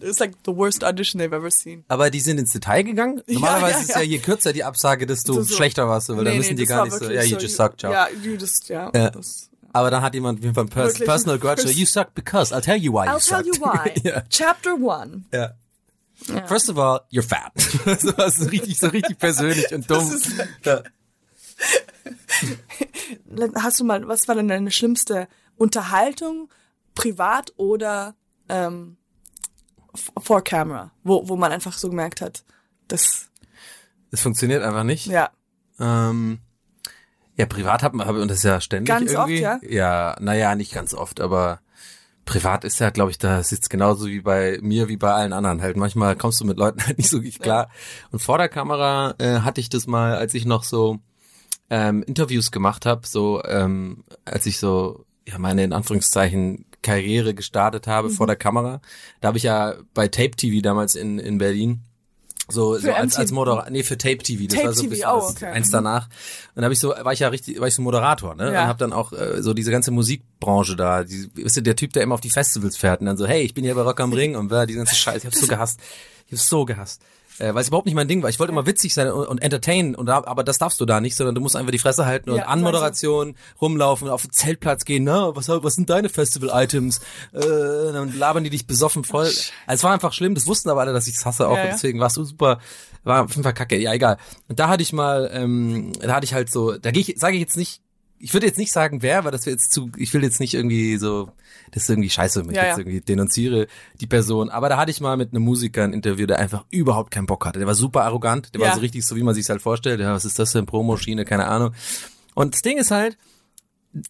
it's 0.00 0.18
like 0.18 0.34
the 0.44 0.56
worst 0.56 0.82
audition 0.82 1.18
they've 1.20 1.32
ever 1.34 1.50
seen. 1.50 1.84
Aber 1.88 2.10
die 2.10 2.20
sind 2.20 2.38
ins 2.38 2.52
Detail 2.52 2.82
gegangen? 2.84 3.22
Normalerweise 3.26 3.74
ja, 3.74 3.80
ist 3.82 3.88
ja 3.90 3.96
ja. 3.98 4.02
je 4.02 4.18
kürzer 4.18 4.52
die 4.52 4.64
Absage, 4.64 5.06
desto 5.06 5.34
So, 5.34 5.42
so. 5.42 5.54
schlechter 5.56 5.86
warst 5.88 6.08
du, 6.08 6.16
weil 6.16 6.24
dann 6.24 6.32
Nee, 6.32 6.38
müssen 6.38 6.50
nee, 6.54 6.60
die 6.62 6.66
gar 6.66 6.78
war 6.78 6.84
nicht 6.86 6.98
so, 6.98 7.10
ja, 7.10 7.22
you 7.22 7.36
so, 7.36 7.42
just 7.42 7.56
suck, 7.56 7.78
ciao. 7.78 7.92
Ja, 7.92 8.08
you 8.22 8.34
just, 8.34 8.68
ja. 8.68 8.90
Ja. 8.94 9.10
Das, 9.10 9.50
Aber 9.72 9.90
dann 9.90 10.02
hat 10.02 10.14
jemand 10.14 10.38
auf 10.38 10.42
jeden 10.44 10.54
Fall 10.54 10.66
Pers 10.66 10.88
Wirklich? 10.94 11.06
Personal 11.08 11.38
Grudge, 11.38 11.62
so, 11.62 11.68
you 11.68 11.86
suck 11.86 12.14
because, 12.14 12.52
I'll 12.54 12.60
tell 12.62 12.76
you 12.76 12.92
why 12.92 13.04
you 13.06 13.12
I'll 13.12 13.20
tell 13.20 13.44
sucked. 13.44 13.56
you 13.58 13.62
why. 13.62 13.92
ja. 14.08 14.22
Chapter 14.28 14.74
one. 14.74 15.24
Ja. 15.32 15.52
First 16.46 16.68
of 16.68 16.76
all, 16.78 17.00
you're 17.10 17.22
fat. 17.22 17.52
so 18.00 18.44
richtig, 18.46 18.78
so 18.78 18.88
richtig 18.88 19.18
persönlich 19.18 19.72
und 19.72 19.88
dumm. 19.90 20.10
ist- 20.12 20.32
ja. 20.64 20.82
Hast 23.54 23.80
du 23.80 23.84
mal, 23.84 24.06
was 24.08 24.28
war 24.28 24.34
denn 24.34 24.48
deine 24.48 24.70
schlimmste 24.70 25.28
Unterhaltung, 25.56 26.48
privat 26.94 27.52
oder 27.56 28.14
ähm, 28.48 28.96
vor 30.20 30.42
Camera, 30.42 30.92
wo, 31.02 31.28
wo 31.28 31.36
man 31.36 31.52
einfach 31.52 31.76
so 31.76 31.88
gemerkt 31.88 32.20
hat, 32.20 32.44
das, 32.88 33.28
Das 34.10 34.20
funktioniert 34.22 34.62
einfach 34.62 34.84
nicht. 34.84 35.06
ja, 35.06 35.30
Ähm, 35.78 36.40
ja, 37.36 37.46
privat 37.46 37.82
hat 37.82 37.94
man, 37.94 38.06
hab- 38.06 38.16
und 38.16 38.28
das 38.28 38.38
ist 38.38 38.44
ja 38.44 38.60
ständig 38.60 38.88
Ganz 38.88 39.14
oft, 39.14 39.30
irgendwie. 39.30 39.40
ja? 39.42 39.58
Ja, 39.62 40.16
naja, 40.20 40.54
nicht 40.54 40.72
ganz 40.74 40.92
oft, 40.94 41.20
aber 41.20 41.60
privat 42.24 42.64
ist 42.64 42.78
ja, 42.80 42.90
glaube 42.90 43.10
ich, 43.10 43.18
da 43.18 43.42
sitzt 43.42 43.70
genauso 43.70 44.06
wie 44.06 44.20
bei 44.20 44.58
mir, 44.62 44.88
wie 44.88 44.96
bei 44.96 45.12
allen 45.12 45.32
anderen. 45.32 45.62
Halt 45.62 45.76
manchmal 45.76 46.16
kommst 46.16 46.40
du 46.40 46.44
mit 46.44 46.58
Leuten 46.58 46.80
halt 46.86 46.98
nicht 46.98 47.08
so 47.10 47.18
richtig 47.18 47.40
klar. 47.42 47.70
Und 48.10 48.20
vor 48.20 48.38
der 48.38 48.48
Kamera 48.48 49.14
äh, 49.18 49.40
hatte 49.40 49.60
ich 49.60 49.68
das 49.68 49.86
mal, 49.86 50.16
als 50.16 50.34
ich 50.34 50.44
noch 50.44 50.64
so 50.64 50.98
ähm, 51.70 52.02
Interviews 52.02 52.50
gemacht 52.50 52.84
habe, 52.86 53.06
so 53.06 53.42
ähm, 53.44 54.04
als 54.24 54.46
ich 54.46 54.58
so 54.58 55.06
ja 55.26 55.38
meine 55.38 55.64
in 55.64 55.72
Anführungszeichen 55.72 56.66
Karriere 56.82 57.34
gestartet 57.34 57.86
habe 57.86 58.10
vor 58.10 58.26
der 58.26 58.36
Kamera. 58.36 58.80
Da 59.20 59.28
habe 59.28 59.38
ich 59.38 59.44
ja 59.44 59.74
bei 59.94 60.08
Tape 60.08 60.32
TV 60.32 60.60
damals 60.62 60.94
in 60.94 61.18
in 61.18 61.38
Berlin 61.38 61.82
So, 62.48 62.76
so 62.78 62.92
als, 62.92 63.16
als 63.16 63.30
Moderator, 63.30 63.70
nee, 63.70 63.82
für 63.82 63.96
Tape 63.96 64.18
TV, 64.18 64.46
das 64.46 64.56
Tape 64.56 64.66
war 64.66 64.72
so 64.74 64.82
ein 64.82 64.90
bisschen 64.90 65.08
oh, 65.08 65.28
okay. 65.30 65.46
eins 65.46 65.70
danach. 65.70 66.08
Und 66.54 66.64
habe 66.64 66.72
ich 66.72 66.80
so, 66.80 66.88
war 66.88 67.12
ich 67.12 67.20
ja 67.20 67.28
richtig, 67.28 67.60
war 67.60 67.68
ich 67.68 67.74
so 67.74 67.82
Moderator, 67.82 68.34
ne? 68.34 68.52
Ja. 68.52 68.62
Und 68.62 68.68
habe 68.68 68.78
dann 68.78 68.92
auch 68.92 69.12
äh, 69.12 69.40
so 69.42 69.54
diese 69.54 69.70
ganze 69.70 69.90
Musikbranche 69.92 70.74
da, 70.74 71.04
die, 71.04 71.30
weißt 71.36 71.58
du, 71.58 71.62
der 71.62 71.76
Typ, 71.76 71.92
der 71.92 72.02
immer 72.02 72.14
auf 72.14 72.20
die 72.20 72.30
Festivals 72.30 72.76
fährt 72.76 73.00
und 73.00 73.06
dann 73.06 73.16
so, 73.16 73.26
hey, 73.26 73.42
ich 73.42 73.54
bin 73.54 73.64
hier 73.64 73.74
bei 73.74 73.82
Rock 73.82 74.00
am 74.00 74.12
Ring 74.20 74.36
und 74.36 74.48
bla, 74.48 74.66
die 74.66 74.74
ganze 74.74 74.94
Scheiße, 74.94 75.18
ich 75.18 75.26
hab's 75.26 75.40
so 75.40 75.46
gehasst. 75.46 75.80
Ich 76.26 76.32
hab's 76.32 76.48
so 76.48 76.64
gehasst. 76.64 77.02
Äh, 77.40 77.54
weil 77.54 77.62
es 77.62 77.68
überhaupt 77.68 77.86
nicht 77.86 77.94
mein 77.94 78.06
Ding 78.06 78.22
war. 78.22 78.28
Ich 78.28 78.38
wollte 78.38 78.52
immer 78.52 78.66
witzig 78.66 78.92
sein 78.92 79.10
und, 79.10 79.26
und 79.26 79.38
entertainen, 79.38 79.94
und 79.94 80.08
aber 80.10 80.44
das 80.44 80.58
darfst 80.58 80.78
du 80.80 80.84
da 80.84 81.00
nicht, 81.00 81.16
sondern 81.16 81.34
du 81.34 81.40
musst 81.40 81.56
einfach 81.56 81.72
die 81.72 81.78
Fresse 81.78 82.04
halten 82.04 82.30
und 82.30 82.36
Ja, 82.36 82.46
Anmoderation 82.46 83.34
rumlaufen, 83.60 84.08
auf 84.08 84.22
den 84.22 84.32
Zeltplatz 84.32 84.84
gehen, 84.84 85.04
na, 85.04 85.34
was, 85.34 85.48
was 85.48 85.74
sind 85.74 85.88
deine 85.88 86.10
Festival-Items? 86.10 86.98
Äh, 87.32 87.40
dann 87.40 88.16
labern 88.18 88.44
die 88.44 88.50
dich 88.50 88.66
besoffen 88.66 89.04
voll. 89.04 89.26
Also 89.26 89.46
es 89.66 89.84
war 89.84 89.92
einfach 89.92 90.12
schlimm, 90.12 90.34
das 90.34 90.46
wussten 90.46 90.68
aber 90.68 90.82
alle, 90.82 90.92
dass 90.92 91.08
ich's 91.08 91.24
hasse 91.24 91.48
auch, 91.48 91.56
Ja, 91.56 91.62
und 91.62 91.68
ja. 91.68 91.72
deswegen 91.74 91.98
warst 91.98 92.18
du 92.18 92.24
super, 92.24 92.60
war 93.04 93.24
auf 93.24 93.30
jeden 93.30 93.42
Fall 93.42 93.54
kacke, 93.54 93.78
ja 93.78 93.92
egal. 93.94 94.18
Und 94.48 94.60
da 94.60 94.68
hatte 94.68 94.82
ich 94.82 94.92
mal, 94.92 95.30
ähm, 95.32 95.92
da 96.00 96.14
hatte 96.14 96.24
ich 96.24 96.34
halt 96.34 96.52
so, 96.52 96.76
da 96.76 96.90
gehe 96.90 97.02
ich, 97.02 97.14
sage 97.18 97.36
ich 97.36 97.40
jetzt 97.40 97.56
nicht, 97.56 97.80
ich 98.18 98.34
würde 98.34 98.46
jetzt 98.46 98.58
nicht 98.58 98.72
sagen, 98.72 99.00
wer, 99.00 99.24
weil 99.24 99.32
das 99.32 99.46
wäre 99.46 99.54
jetzt 99.54 99.72
zu, 99.72 99.90
ich 99.96 100.12
will 100.12 100.22
jetzt 100.22 100.40
nicht 100.40 100.52
irgendwie 100.52 100.98
so, 100.98 101.30
das 101.72 101.84
ist 101.84 101.90
irgendwie 101.90 102.10
scheiße, 102.10 102.42
wenn 102.44 102.50
ich 102.50 102.56
Ja, 102.56 102.64
jetzt 102.64 102.72
ja. 102.72 102.78
irgendwie 102.80 103.00
denunziere 103.00 103.66
die 104.00 104.06
Person. 104.06 104.48
Aber 104.50 104.68
da 104.68 104.76
hatte 104.76 104.90
ich 104.90 105.00
mal 105.00 105.16
mit 105.16 105.32
einem 105.32 105.42
Musiker 105.42 105.84
ein 105.84 105.92
Interview, 105.92 106.26
der 106.26 106.38
einfach 106.38 106.64
überhaupt 106.70 107.10
keinen 107.10 107.26
Bock 107.26 107.46
hatte. 107.46 107.58
Der 107.58 107.66
war 107.68 107.74
super 107.74 108.04
arrogant, 108.04 108.54
der 108.54 108.60
Ja. 108.60 108.68
war 108.68 108.74
so 108.74 108.80
richtig 108.80 109.04
so, 109.06 109.16
wie 109.16 109.22
man 109.22 109.34
sich 109.34 109.48
halt 109.48 109.62
vorstellt. 109.62 110.00
Ja, 110.00 110.12
was 110.12 110.24
ist 110.24 110.38
das 110.38 110.52
denn, 110.52 110.66
Promoschiene, 110.66 111.24
keine 111.24 111.46
Ahnung. 111.46 111.72
Und 112.34 112.54
das 112.54 112.62
Ding 112.62 112.78
ist 112.78 112.90
halt, 112.90 113.16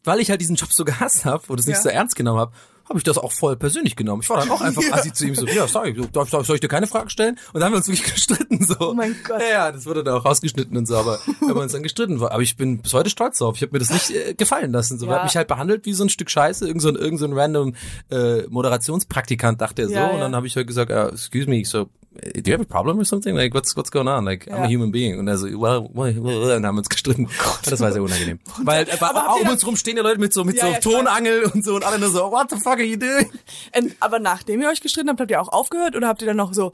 weil 0.04 0.20
ich 0.20 0.30
halt 0.30 0.40
diesen 0.40 0.56
Job 0.56 0.72
so 0.72 0.84
gehasst 0.84 1.24
habe 1.24 1.42
und 1.48 1.58
es 1.60 1.66
nicht 1.66 1.80
so 1.82 1.88
ernst 1.88 2.16
genommen 2.16 2.38
habe, 2.38 2.52
habe 2.90 2.98
ich 2.98 3.04
das 3.04 3.16
auch 3.16 3.32
voll 3.32 3.56
persönlich 3.56 3.96
genommen. 3.96 4.20
Ich 4.22 4.28
war 4.28 4.38
dann 4.38 4.50
auch 4.50 4.60
einfach 4.60 4.82
Ja. 4.90 4.94
assi 4.94 5.12
zu 5.12 5.24
ihm 5.26 5.34
so, 5.34 5.46
ja, 5.46 5.66
sorry, 5.66 5.94
darf, 6.12 6.28
darf, 6.28 6.44
soll 6.44 6.56
ich 6.56 6.60
dir 6.60 6.68
keine 6.68 6.86
Frage 6.86 7.08
stellen? 7.08 7.36
Und 7.52 7.60
dann 7.60 7.64
haben 7.64 7.72
wir 7.72 7.76
uns 7.78 7.88
wirklich 7.88 8.12
gestritten 8.14 8.64
so. 8.66 8.74
Oh 8.80 8.94
mein 8.94 9.16
Gott. 9.26 9.40
Ja, 9.40 9.48
ja, 9.48 9.72
das 9.72 9.86
wurde 9.86 10.04
dann 10.04 10.14
auch 10.14 10.24
rausgeschnitten 10.24 10.76
und 10.76 10.86
so, 10.86 10.96
aber 10.96 11.18
wir 11.40 11.48
haben 11.48 11.56
uns 11.58 11.72
dann 11.72 11.82
gestritten. 11.82 12.22
Aber 12.22 12.42
ich 12.42 12.56
bin 12.56 12.82
bis 12.82 12.92
heute 12.92 13.08
stolz 13.08 13.38
drauf. 13.38 13.56
Ich 13.56 13.62
habe 13.62 13.72
mir 13.72 13.78
das 13.78 13.90
nicht 13.90 14.10
äh, 14.10 14.34
gefallen 14.34 14.72
lassen. 14.72 14.98
So, 14.98 15.06
Ja. 15.06 15.14
hat 15.16 15.24
mich 15.24 15.36
halt 15.36 15.48
behandelt 15.48 15.86
wie 15.86 15.92
so 15.92 16.04
ein 16.04 16.08
Stück 16.10 16.30
Scheiße, 16.30 16.66
irgend 16.66 16.82
so 16.82 16.88
ein, 16.88 16.96
irgend 16.96 17.20
so 17.20 17.26
ein 17.26 17.32
random 17.32 17.74
äh, 18.10 18.42
Moderationspraktikant, 18.48 19.60
dachte 19.60 19.82
er 19.82 19.88
so. 19.88 19.94
Ja, 19.94 20.08
und 20.08 20.20
dann 20.20 20.34
habe 20.34 20.46
ich 20.46 20.56
halt 20.56 20.66
gesagt, 20.66 20.90
uh, 20.90 21.08
excuse 21.14 21.48
me, 21.48 21.64
so 21.64 21.88
do 22.12 22.50
you 22.50 22.52
have 22.52 22.60
a 22.60 22.64
problem 22.64 22.98
or 22.98 23.04
something? 23.04 23.36
Like, 23.36 23.54
what's, 23.54 23.76
what's 23.76 23.90
going 23.90 24.08
on? 24.08 24.24
Like, 24.24 24.46
I'm 24.48 24.56
Ja. 24.58 24.64
a 24.64 24.68
human 24.68 24.90
being. 24.90 25.18
Und 25.18 25.28
er 25.28 25.38
so, 25.38 25.46
well, 25.46 25.88
well, 25.94 26.14
well, 26.22 26.56
und 26.56 26.66
haben 26.66 26.78
uns 26.78 26.88
gestritten. 26.88 27.26
Und 27.26 27.70
das 27.70 27.80
war 27.80 27.92
sehr 27.92 28.02
unangenehm. 28.02 28.40
Weil 28.64 28.86
Aber 29.00 29.30
auch 29.30 29.40
um 29.40 29.48
uns 29.48 29.64
rum 29.66 29.76
stehen 29.76 29.96
die 29.96 30.02
Leute 30.02 30.18
mit 30.20 30.32
so, 30.32 30.44
mit 30.44 30.56
Ja, 30.56 30.62
so 30.62 30.66
ja, 30.70 30.78
ich. 30.78 30.84
Tonangel 30.84 31.44
und 31.44 31.64
so 31.64 31.76
und 31.76 31.84
alle 31.84 31.98
nur 31.98 32.10
so, 32.10 32.30
what 32.32 32.50
the 32.50 32.56
fuck 32.56 32.74
are 32.78 32.82
you 32.82 32.96
doing? 32.96 33.30
Und, 33.76 33.94
aber 34.00 34.18
nachdem 34.18 34.60
ihr 34.60 34.68
euch 34.68 34.80
gestritten 34.80 35.08
habt, 35.08 35.20
habt 35.20 35.30
ihr 35.30 35.40
auch 35.40 35.48
aufgehört 35.48 35.94
oder 35.96 36.08
habt 36.08 36.22
ihr 36.22 36.26
dann 36.26 36.36
noch 36.36 36.52
so 36.52 36.72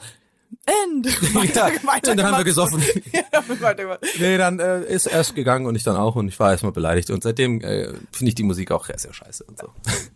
End? 0.65 1.07
ja, 1.55 1.67
und 1.67 2.07
dann 2.07 2.23
haben 2.23 2.39
wir 2.39 2.45
gesoffen. 2.45 2.81
ja. 3.13 3.23
Nee, 4.19 4.37
dann 4.39 4.59
äh, 4.61 4.85
ist 4.85 5.07
er 5.07 5.13
erst 5.19 5.35
gegangen 5.35 5.67
und 5.67 5.75
ich 5.75 5.83
dann 5.83 5.97
auch 5.97 6.15
und 6.17 6.29
ich 6.29 6.39
war 6.39 6.53
erstmal 6.53 6.73
beleidigt. 6.73 7.11
Und 7.11 7.23
seitdem 7.25 7.61
äh, 7.61 7.89
finde 8.13 8.29
ich 8.29 8.35
die 8.37 8.43
Musik 8.45 8.71
auch 8.71 8.87
sehr, 8.87 8.99
sehr 8.99 9.13
scheiße 9.13 9.45
und 9.45 9.59
so. 9.59 9.69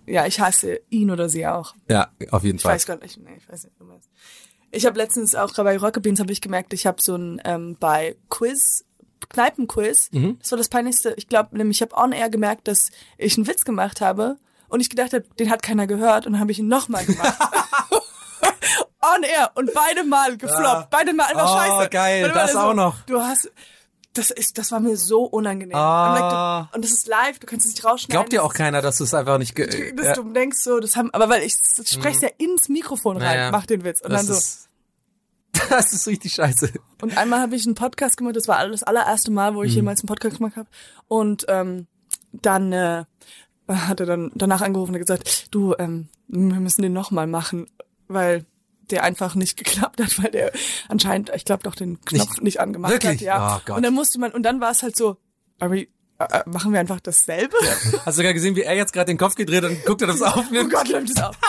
Ja, 0.06 0.26
ich 0.26 0.40
hasse 0.40 0.80
ihn 0.88 1.10
oder 1.10 1.28
sie 1.28 1.46
auch. 1.46 1.74
Ja, 1.88 2.08
auf 2.30 2.44
jeden 2.44 2.56
Ich 2.56 2.62
Fall. 2.62 2.74
weiß 2.74 2.86
gar 2.86 2.96
nicht, 2.98 3.18
nee, 3.18 3.36
ich 3.36 3.48
weiß 3.48 3.64
nicht, 3.64 3.74
meinst. 3.80 4.08
Ich 4.72 4.86
habe 4.86 4.98
letztens 4.98 5.34
auch 5.34 5.52
bei 5.54 5.76
Rocket 5.78 6.02
Beans 6.02 6.20
habe 6.20 6.32
ich 6.32 6.40
gemerkt, 6.40 6.72
ich 6.72 6.86
habe 6.86 7.00
so 7.02 7.16
ein 7.16 7.40
ähm, 7.44 7.76
bei 7.80 8.16
Quiz 8.28 8.84
Kneipenquiz. 9.28 10.10
Mhm. 10.12 10.38
Das 10.40 10.50
war 10.50 10.58
das 10.58 10.68
peinlichste. 10.68 11.14
Ich 11.16 11.28
glaube, 11.28 11.56
nämlich 11.56 11.78
ich 11.78 11.82
habe 11.82 11.96
on 11.96 12.12
air 12.12 12.30
gemerkt, 12.30 12.66
dass 12.68 12.90
ich 13.18 13.36
einen 13.36 13.46
Witz 13.46 13.64
gemacht 13.64 14.00
habe 14.00 14.36
und 14.68 14.80
ich 14.80 14.90
gedacht 14.90 15.12
habe, 15.12 15.24
den 15.38 15.50
hat 15.50 15.62
keiner 15.62 15.86
gehört 15.86 16.26
und 16.26 16.32
dann 16.32 16.40
habe 16.40 16.50
ich 16.52 16.58
ihn 16.58 16.68
nochmal 16.68 17.04
gemacht. 17.04 17.36
on 19.02 19.22
air 19.22 19.50
und 19.54 19.72
beide 19.74 20.04
Mal 20.04 20.36
gefloppt, 20.36 20.62
Ja. 20.64 20.88
beide 20.90 21.12
Mal 21.12 21.24
einfach 21.24 21.52
Oh, 21.54 21.58
scheiße. 21.78 21.90
geil, 21.90 22.30
das 22.34 22.54
auch 22.56 22.74
noch. 22.74 23.00
Du 23.06 23.20
hast 23.20 23.50
das 24.14 24.30
ist, 24.30 24.58
das 24.58 24.72
war 24.72 24.80
mir 24.80 24.96
so 24.96 25.24
unangenehm. 25.24 25.76
Ah. 25.76 26.14
Like, 26.18 26.70
du, 26.72 26.76
und 26.76 26.84
das 26.84 26.90
ist 26.92 27.06
live, 27.06 27.38
du 27.38 27.46
kannst 27.46 27.66
es 27.66 27.74
nicht 27.74 27.84
rausschneiden. 27.84 28.12
Glaubt 28.12 28.32
dir 28.32 28.42
auch 28.42 28.54
keiner, 28.54 28.82
dass 28.82 28.98
du 28.98 29.04
es 29.04 29.14
einfach 29.14 29.38
nicht... 29.38 29.54
Ge 29.54 29.94
dass 29.94 30.06
ja. 30.06 30.14
du 30.14 30.32
denkst 30.32 30.58
so, 30.58 30.80
das 30.80 30.96
haben, 30.96 31.10
aber 31.12 31.28
weil 31.28 31.42
ich 31.44 31.54
spreche 31.84 32.22
ja 32.26 32.28
ins 32.38 32.68
Mikrofon 32.68 33.16
rein, 33.18 33.36
Naja. 33.36 33.50
mach 33.52 33.66
den 33.66 33.84
Witz 33.84 34.00
und 34.00 34.10
das 34.10 34.26
dann 34.26 34.34
so. 34.34 34.38
Ist, 34.38 34.68
das 35.70 35.92
ist 35.92 36.06
richtig 36.08 36.32
scheiße. 36.32 36.72
Und 37.02 37.16
einmal 37.16 37.40
habe 37.40 37.54
ich 37.54 37.64
einen 37.66 37.74
Podcast 37.76 38.16
gemacht, 38.16 38.34
das 38.36 38.48
war 38.48 38.66
das 38.68 38.82
allererste 38.82 39.30
Mal, 39.30 39.52
Mhm. 39.52 39.56
wo 39.56 39.62
ich 39.62 39.74
jemals 39.74 40.00
einen 40.00 40.08
Podcast 40.08 40.38
gemacht 40.38 40.56
habe. 40.56 40.68
Und 41.06 41.44
ähm, 41.48 41.86
dann 42.32 42.72
äh, 42.72 43.04
hat 43.68 44.00
er 44.00 44.06
dann 44.06 44.32
danach 44.34 44.60
angerufen 44.60 44.94
und 44.94 45.00
gesagt, 45.00 45.46
du, 45.54 45.74
ähm, 45.78 46.08
wir 46.28 46.60
müssen 46.60 46.82
den 46.82 46.92
nochmal 46.92 47.26
machen, 47.26 47.68
weil 48.08 48.44
der 48.92 49.02
einfach 49.04 49.34
nicht 49.34 49.56
geklappt 49.62 50.00
hat, 50.00 50.22
weil 50.22 50.30
der 50.30 50.52
anscheinend, 50.88 51.30
ich 51.34 51.44
glaube, 51.44 51.62
doch 51.62 51.74
den 51.74 52.00
Knopf 52.02 52.40
nicht, 52.40 52.60
angemacht 52.60 52.92
Wirklich? 52.92 53.12
hat. 53.12 53.20
Ja. 53.20 53.56
Oh 53.56 53.60
Gott. 53.64 53.76
Und 53.76 53.82
dann 53.84 53.94
musste 53.94 54.18
man, 54.18 54.32
und 54.32 54.42
dann 54.42 54.60
war 54.60 54.70
es 54.70 54.82
halt 54.82 54.96
so, 54.96 55.16
are 55.58 55.70
we, 55.70 55.86
äh, 56.18 56.42
machen 56.46 56.72
wir 56.72 56.80
einfach 56.80 57.00
dasselbe? 57.00 57.56
Hast 58.04 58.18
du 58.18 58.22
gar 58.22 58.34
gesehen, 58.34 58.56
wie 58.56 58.62
er 58.62 58.74
jetzt 58.74 58.92
gerade 58.92 59.06
den 59.06 59.18
Kopf 59.18 59.34
gedreht 59.34 59.64
und 59.64 59.84
guckt, 59.84 60.02
ob 60.02 60.10
es 60.10 60.20
Oh 60.22 60.26
aufnimmt? 60.26 60.72
Gott, 60.72 60.88
nimmt 60.88 61.10
es 61.10 61.22
auf. 61.22 61.36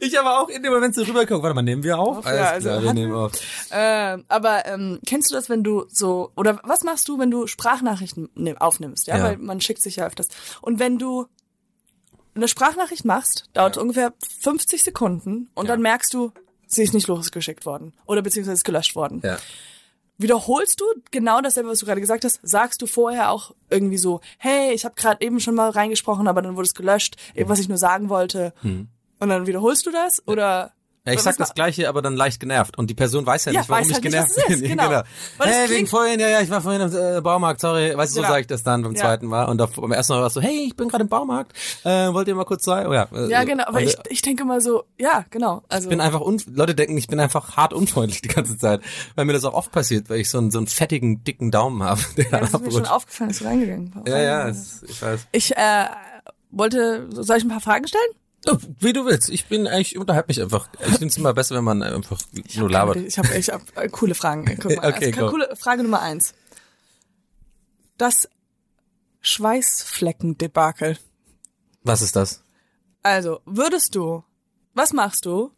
Ich 0.00 0.18
aber 0.18 0.40
auch 0.40 0.50
in 0.50 0.62
dem 0.62 0.74
Moment 0.74 0.94
so 0.94 1.02
rüberguckt. 1.02 1.42
Warte 1.42 1.54
mal, 1.54 1.62
nehmen 1.62 1.82
wir 1.82 1.98
auf? 1.98 2.18
Auf, 2.18 2.26
Alles 2.26 2.38
ja, 2.38 2.50
also 2.50 2.68
klar, 2.68 2.82
wir 2.82 2.92
nehmen 2.92 3.14
auf. 3.14 3.32
Ähm, 3.70 4.24
aber 4.28 4.66
ähm, 4.66 4.98
kennst 5.06 5.30
du 5.30 5.34
das, 5.34 5.48
wenn 5.48 5.62
du 5.62 5.86
so 5.88 6.32
oder 6.36 6.60
was 6.64 6.84
machst 6.84 7.08
du, 7.08 7.18
wenn 7.18 7.30
du 7.30 7.46
Sprachnachrichten 7.46 8.28
ne, 8.34 8.60
aufnimmst? 8.60 9.06
Ja? 9.06 9.16
Ja. 9.16 9.24
weil 9.24 9.38
man 9.38 9.62
schickt 9.62 9.82
sich 9.82 9.96
ja 9.96 10.06
öfters. 10.06 10.28
Und 10.60 10.80
wenn 10.80 10.98
du 10.98 11.28
eine 12.34 12.48
Sprachnachricht 12.48 13.04
machst, 13.04 13.48
dauert 13.52 13.76
ungefähr 13.76 14.12
50 14.40 14.82
Sekunden 14.82 15.50
und 15.54 15.66
Ja. 15.66 15.72
dann 15.72 15.82
merkst 15.82 16.12
du, 16.14 16.32
sie 16.66 16.82
ist 16.82 16.94
nicht 16.94 17.06
losgeschickt 17.08 17.66
worden 17.66 17.92
oder 18.06 18.22
beziehungsweise 18.22 18.54
ist 18.54 18.64
gelöscht 18.64 18.96
worden. 18.96 19.20
Ja. 19.24 19.38
Wiederholst 20.16 20.80
du 20.80 20.84
genau 21.10 21.40
dasselbe, 21.40 21.70
was 21.70 21.80
du 21.80 21.86
gerade 21.86 22.00
gesagt 22.00 22.24
hast? 22.24 22.38
Sagst 22.42 22.80
du 22.80 22.86
vorher 22.86 23.30
auch 23.30 23.52
irgendwie 23.68 23.98
so, 23.98 24.20
hey, 24.38 24.72
ich 24.72 24.84
habe 24.84 24.94
gerade 24.94 25.24
eben 25.24 25.40
schon 25.40 25.56
mal 25.56 25.70
reingesprochen, 25.70 26.28
aber 26.28 26.40
dann 26.40 26.54
wurde 26.54 26.66
es 26.66 26.74
gelöscht, 26.74 27.16
eben 27.34 27.48
was 27.50 27.58
ich 27.58 27.68
nur 27.68 27.78
sagen 27.78 28.08
wollte. 28.08 28.52
Und 28.62 28.88
dann 29.28 29.46
wiederholst 29.48 29.86
du 29.86 29.90
das 29.90 30.22
oder 30.28 30.72
Ja, 31.06 31.12
ich 31.12 31.20
sag 31.20 31.36
das 31.36 31.52
Gleiche, 31.52 31.86
aber 31.90 32.00
dann 32.00 32.16
leicht 32.16 32.40
genervt. 32.40 32.78
Und 32.78 32.88
die 32.88 32.94
Person 32.94 33.26
weiß 33.26 33.44
ja 33.44 33.52
Ja, 33.52 33.60
nicht, 33.60 33.68
warum 33.68 33.86
ich 33.86 33.92
halt 33.92 34.04
nicht, 34.04 34.10
genervt 34.12 34.36
ist, 34.38 34.46
bin. 34.60 34.60
genau. 34.70 34.90
Es 35.00 35.04
Hey, 35.38 35.68
wegen 35.68 35.86
vorhin, 35.86 36.18
ja, 36.18 36.28
ja, 36.28 36.40
ich 36.40 36.48
war 36.48 36.62
vorhin 36.62 36.80
im 36.80 36.96
äh, 36.96 37.20
Baumarkt, 37.20 37.60
sorry. 37.60 37.94
Weißt 37.94 38.12
du, 38.12 38.14
so 38.14 38.20
Genau. 38.22 38.28
sage 38.32 38.40
ich 38.40 38.46
das 38.46 38.62
dann 38.62 38.80
beim 38.82 38.94
Ja. 38.94 39.02
zweiten 39.02 39.26
Mal. 39.26 39.44
Und 39.44 39.58
beim 39.76 39.92
ersten 39.92 40.14
Mal 40.14 40.20
war 40.20 40.28
es 40.28 40.32
so, 40.34 40.40
hey, 40.40 40.64
ich 40.66 40.76
bin 40.76 40.88
gerade 40.88 41.02
im 41.02 41.10
Baumarkt. 41.10 41.52
Äh, 41.84 42.10
wollt 42.14 42.26
ihr 42.26 42.34
mal 42.34 42.44
kurz 42.44 42.64
sein? 42.64 42.86
Oh 42.86 42.94
ja. 42.94 43.06
äh, 43.12 43.28
Ja, 43.28 43.44
genau, 43.44 43.64
aber 43.66 43.82
ich, 43.82 43.94
ich 44.08 44.22
denke 44.22 44.46
mal 44.46 44.62
so, 44.62 44.84
ja, 44.98 45.26
genau. 45.28 45.62
Also 45.68 45.88
ich 45.88 45.90
bin 45.90 46.00
einfach 46.00 46.22
un 46.22 46.40
Leute 46.50 46.74
denken, 46.74 46.96
ich 46.96 47.06
bin 47.06 47.20
einfach 47.20 47.54
hart 47.54 47.74
unfreundlich 47.74 48.22
die 48.22 48.28
ganze 48.28 48.56
Zeit, 48.56 48.80
weil 49.14 49.26
mir 49.26 49.34
das 49.34 49.44
auch 49.44 49.52
oft 49.52 49.72
passiert, 49.72 50.08
weil 50.08 50.20
ich 50.20 50.30
so 50.30 50.38
einen 50.38 50.50
so 50.50 50.56
einen 50.58 50.68
fettigen 50.68 51.22
dicken 51.22 51.50
Daumen 51.50 51.82
habe. 51.82 52.00
Der 52.16 52.30
ja, 52.30 52.40
das 52.40 52.54
ist 52.54 52.60
mir 52.62 52.70
schon 52.72 52.86
aufgefallen, 52.86 53.28
dass 53.28 53.40
du 53.40 53.44
reingegangen 53.44 53.90
bist. 53.90 54.08
ja, 54.08 54.18
ja, 54.22 54.48
ich 54.48 55.02
weiß. 55.02 55.26
Ich 55.32 55.54
äh, 55.54 55.84
wollte, 56.50 57.08
soll 57.10 57.36
ich 57.36 57.44
ein 57.44 57.50
paar 57.50 57.60
Fragen 57.60 57.86
stellen? 57.86 58.02
Wie 58.78 58.92
du 58.92 59.04
willst. 59.06 59.30
Ich 59.30 59.46
bin 59.46 59.66
eigentlich, 59.66 59.92
ich 59.92 59.98
unterhalte 59.98 60.28
mich 60.28 60.40
einfach. 60.42 60.68
Ich 60.80 60.86
finde 60.92 61.06
es 61.06 61.16
immer 61.16 61.32
besser, 61.34 61.54
wenn 61.56 61.64
man 61.64 61.82
einfach 61.82 62.18
nur 62.54 62.70
labert. 62.70 62.96
Ich 62.96 63.18
habe 63.18 63.34
ich 63.36 63.48
hab, 63.50 63.62
äh, 63.76 63.88
coole 63.88 64.14
Fragen. 64.14 64.44
Guck 64.60 64.76
mal. 64.76 64.92
Okay, 64.92 65.12
also, 65.14 65.30
coole 65.30 65.56
Frage 65.56 65.82
Nummer 65.82 66.00
eins. 66.02 66.34
Das 67.96 68.28
Schweißflecken-Debakel. 69.20 70.98
Was 71.82 72.02
ist 72.02 72.16
das? 72.16 72.42
Also, 73.02 73.40
würdest 73.44 73.94
du, 73.94 74.24
was 74.74 74.92
machst 74.92 75.26
du, 75.26 75.50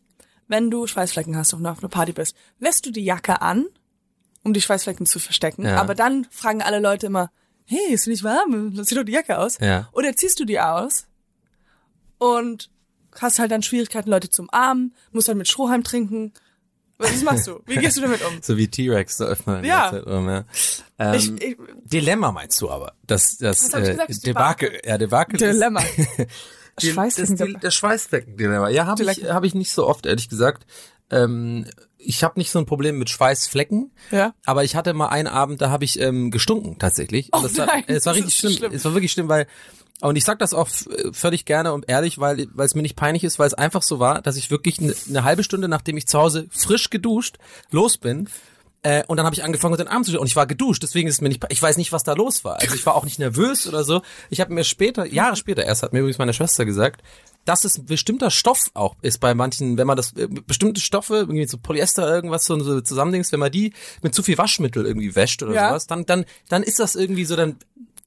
wenn 0.49 0.71
du 0.71 0.87
Schweißflecken 0.87 1.37
hast 1.37 1.53
und 1.55 1.67
auf 1.67 1.79
einer 1.79 1.89
Party 1.89 2.13
bist? 2.13 2.37
Lässt 2.59 2.87
du 2.87 2.91
die 2.91 3.05
Jacke 3.05 3.41
an, 3.43 3.67
um 4.45 4.53
die 4.53 4.61
Schweißflecken 4.61 5.07
zu 5.07 5.19
verstecken, 5.19 5.65
Ja. 5.65 5.81
aber 5.81 5.95
dann 5.95 6.27
fragen 6.31 6.63
alle 6.63 6.79
Leute 6.81 7.07
immer, 7.07 7.31
hey, 7.65 7.93
ist 7.93 8.07
nicht 8.07 8.23
warm? 8.23 8.75
Dir 8.75 8.97
doch 8.97 9.05
die 9.05 9.13
Jacke 9.13 9.39
aus. 9.39 9.59
Ja. 9.59 9.89
Oder 9.93 10.15
ziehst 10.15 10.39
du 10.39 10.45
die 10.45 10.61
aus 10.61 11.07
und 12.19 12.71
hast 13.21 13.39
halt 13.39 13.51
dann 13.51 13.63
Schwierigkeiten, 13.63 14.11
Leute 14.11 14.31
zum 14.31 14.49
Armen, 14.51 14.95
musst 15.13 15.29
dann 15.29 15.39
mit 15.39 15.49
Strohhalm 15.49 15.85
trinken. 15.85 16.33
Was 16.99 17.23
machst 17.23 17.47
du? 17.47 17.61
Wie 17.67 17.77
gehst 17.81 17.97
du 17.99 18.01
damit 18.03 18.25
um? 18.25 18.39
So 18.41 18.57
wie 18.57 18.69
T-Rex, 18.69 19.19
so 19.19 19.25
öffnen. 19.25 19.65
Ja. 19.65 19.89
rum, 19.91 20.29
ja. 20.29 20.45
Ähm, 20.99 21.15
Ich, 21.15 21.43
ich, 21.43 21.57
Dilemma 21.85 22.33
meinst 22.33 22.61
du 22.61 22.71
aber? 22.71 22.95
Das, 23.07 23.37
das, 23.37 23.73
äh, 23.75 23.81
gesagt? 23.81 24.27
Debakel. 24.27 24.81
Ja, 24.85 24.97
Debakel. 24.97 25.39
Dilemma. 25.39 25.83
Die, 26.17 26.17
das, 26.77 26.91
Schweißflecken. 26.91 27.47
die, 27.47 27.57
das 27.61 27.75
Schweißflecken-Dilemma. 27.75 28.71
Ja, 28.71 28.87
habe 28.87 29.03
ich, 29.03 29.25
hab 29.25 29.45
ich 29.45 29.55
nicht 29.55 29.73
so 29.73 29.87
oft, 29.87 30.07
ehrlich 30.07 30.29
gesagt. 30.29 30.67
Ähm, 31.11 31.67
ich 31.99 32.25
habe 32.25 32.39
nicht 32.39 32.51
so 32.51 32.59
ein 32.59 32.67
Problem 32.67 32.99
mit 32.99 33.11
Schweißflecken. 33.11 33.93
Ja. 34.11 34.35
Aber 34.45 34.65
ich 34.65 34.77
hatte 34.77 34.95
mal 34.95 35.09
einen 35.09 35.29
Abend, 35.29 35.61
da 35.61 35.71
habe 35.71 35.85
ich 35.85 36.01
ähm, 36.01 36.31
gestunken 36.31 36.79
tatsächlich. 36.79 37.29
Oh 37.33 37.41
das 37.43 37.59
war, 37.59 37.67
nein, 37.67 37.85
es 37.89 38.07
war 38.07 38.15
das 38.15 38.23
richtig 38.23 38.35
ist 38.35 38.39
schlimm. 38.39 38.53
schlimm. 38.53 38.73
Es 38.73 38.85
war 38.85 38.95
wirklich 38.95 39.13
schlimm, 39.13 39.29
weil 39.29 39.47
und 40.03 40.17
ich 40.17 40.25
sag 40.25 40.39
das 40.39 40.53
auch 40.55 40.69
f- 40.69 40.89
völlig 41.13 41.45
gerne 41.45 41.73
und 41.73 41.89
ehrlich, 41.89 42.19
weil 42.19 42.47
weil 42.53 42.67
es 42.67 42.75
mir 42.75 42.83
nicht 42.83 42.97
peinlich 42.97 43.25
ist, 43.25 43.39
weil 43.39 43.47
es 43.47 43.55
einfach 43.55 43.83
so 43.83 43.99
war, 43.99 44.21
dass 44.23 44.37
ich 44.37 44.51
wirklich 44.51 44.79
eine 44.81 44.95
ne 45.07 45.25
halbe 45.25 45.43
Stunde, 45.45 45.69
nachdem 45.69 45.97
ich 45.97 46.07
zu 46.07 46.19
Hause 46.19 46.47
frisch 46.51 46.91
geduscht 46.91 47.37
los 47.71 47.97
bin, 47.97 48.29
äh, 48.83 49.03
und 49.07 49.17
dann 49.17 49.25
habe 49.27 49.35
ich 49.35 49.43
angefangen, 49.43 49.77
den 49.77 49.89
Arm 49.89 50.05
zu 50.05 50.19
und 50.21 50.27
ich 50.27 50.37
war 50.37 50.47
geduscht, 50.47 50.83
deswegen 50.83 51.09
ist 51.09 51.15
es 51.17 51.21
mir 51.21 51.29
nicht, 51.29 51.43
ich 51.49 51.61
weiß 51.63 51.77
nicht, 51.79 51.93
was 51.93 52.05
da 52.05 52.13
los 52.13 52.45
war. 52.45 52.61
Also 52.61 52.75
ich 52.75 52.85
war 52.87 52.95
auch 52.95 53.05
nicht 53.05 53.19
nervös 53.19 53.67
oder 53.67 53.83
so. 53.85 54.03
Ich 54.31 54.41
habe 54.41 54.53
mir 54.53 54.65
später, 54.65 55.07
Jahre 55.07 55.35
später 55.37 55.65
erst, 55.65 55.83
hat 55.83 55.93
mir 55.93 56.01
übrigens 56.01 56.19
meine 56.19 56.35
Schwester 56.35 56.65
gesagt, 56.65 57.03
dass 57.47 57.65
es 57.65 57.79
ein 57.79 57.87
bestimmter 57.87 58.31
Stoff 58.31 58.71
auch 58.75 58.97
ist 59.03 59.19
bei 59.21 59.33
manchen, 59.35 59.79
wenn 59.79 59.87
man 59.87 59.97
das 59.97 60.13
äh, 60.15 60.27
bestimmte 60.29 60.81
Stoffe, 60.81 61.15
irgendwie 61.17 61.47
so 61.47 61.59
Polyester, 61.59 62.07
irgendwas 62.13 62.45
so, 62.45 62.59
so 62.63 62.81
zusammendings, 62.81 63.33
wenn 63.33 63.41
man 63.41 63.51
die 63.51 63.73
mit 64.03 64.15
zu 64.15 64.23
viel 64.23 64.37
Waschmittel 64.37 64.85
irgendwie 64.85 65.15
wäscht 65.17 65.43
oder 65.43 65.55
Ja. 65.55 65.69
sowas, 65.71 65.87
dann, 65.87 66.05
dann, 66.07 66.25
dann 66.49 66.63
ist 66.63 66.79
das 66.79 66.97
irgendwie 66.97 67.25
so, 67.25 67.35
dann, 67.35 67.57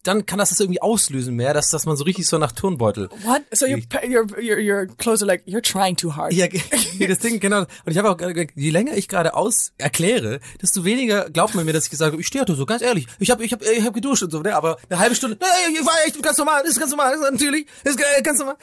dann 0.10 0.26
kann 0.26 0.39
das 0.39 0.50
das 0.50 0.60
irgendwie 0.60 0.82
auslösen 0.82 1.36
mehr, 1.36 1.54
dass, 1.54 1.69
dass 1.69 1.86
man 1.86 1.95
so 1.95 2.04
richtig 2.04 2.28
so 2.28 2.39
nach 2.39 2.52
Turnbeutel. 2.52 3.10
What? 3.24 3.43
So 3.52 3.67
your, 3.67 3.78
your, 4.04 4.26
your, 4.41 4.58
your 4.58 4.88
clothes 4.98 5.22
are 5.22 5.28
like, 5.28 5.43
you're 5.45 5.62
trying 5.62 5.95
too 5.95 6.15
hard. 6.15 6.34
Ja, 6.34 6.48
das 7.08 7.19
Ding, 7.19 7.39
genau. 7.39 7.60
Und 7.60 7.91
ich 7.91 7.98
habe 7.98 8.10
auch 8.10 8.17
je 8.56 8.69
länger 8.72 8.98
ich 8.98 9.08
gerade 9.08 9.36
aus 9.36 9.72
erkläre, 9.78 10.39
desto 10.62 10.84
weniger 10.84 11.30
glaubt 11.30 11.54
man 11.54 11.65
mir, 11.65 11.74
dass 11.74 11.86
ich 11.86 11.91
gesagt 11.91 12.12
habe, 12.12 12.22
ich 12.22 12.28
stehe 12.28 12.43
so, 12.48 12.65
ganz 12.65 12.82
ehrlich. 12.82 13.06
Ich 13.19 13.30
habe 13.30 13.45
ich 13.45 13.54
hab, 13.54 13.62
ich 13.62 13.86
hab 13.86 13.93
geduscht 13.93 14.24
und 14.24 14.32
so, 14.32 14.41
ne? 14.41 14.56
aber 14.56 14.78
eine 14.89 15.00
halbe 15.00 15.13
Stunde, 15.13 15.38
nee, 15.39 15.78
ich 15.80 15.86
war 15.86 15.93
echt 16.06 16.22
ganz 16.24 16.38
normal, 16.39 16.65
ist 16.65 16.80
ganz 16.80 16.89
normal, 16.89 17.13
ist 17.13 17.22
natürlich, 17.22 17.67
ist 17.84 18.00
äh, 18.00 18.22
ganz 18.24 18.39
normal. 18.39 18.58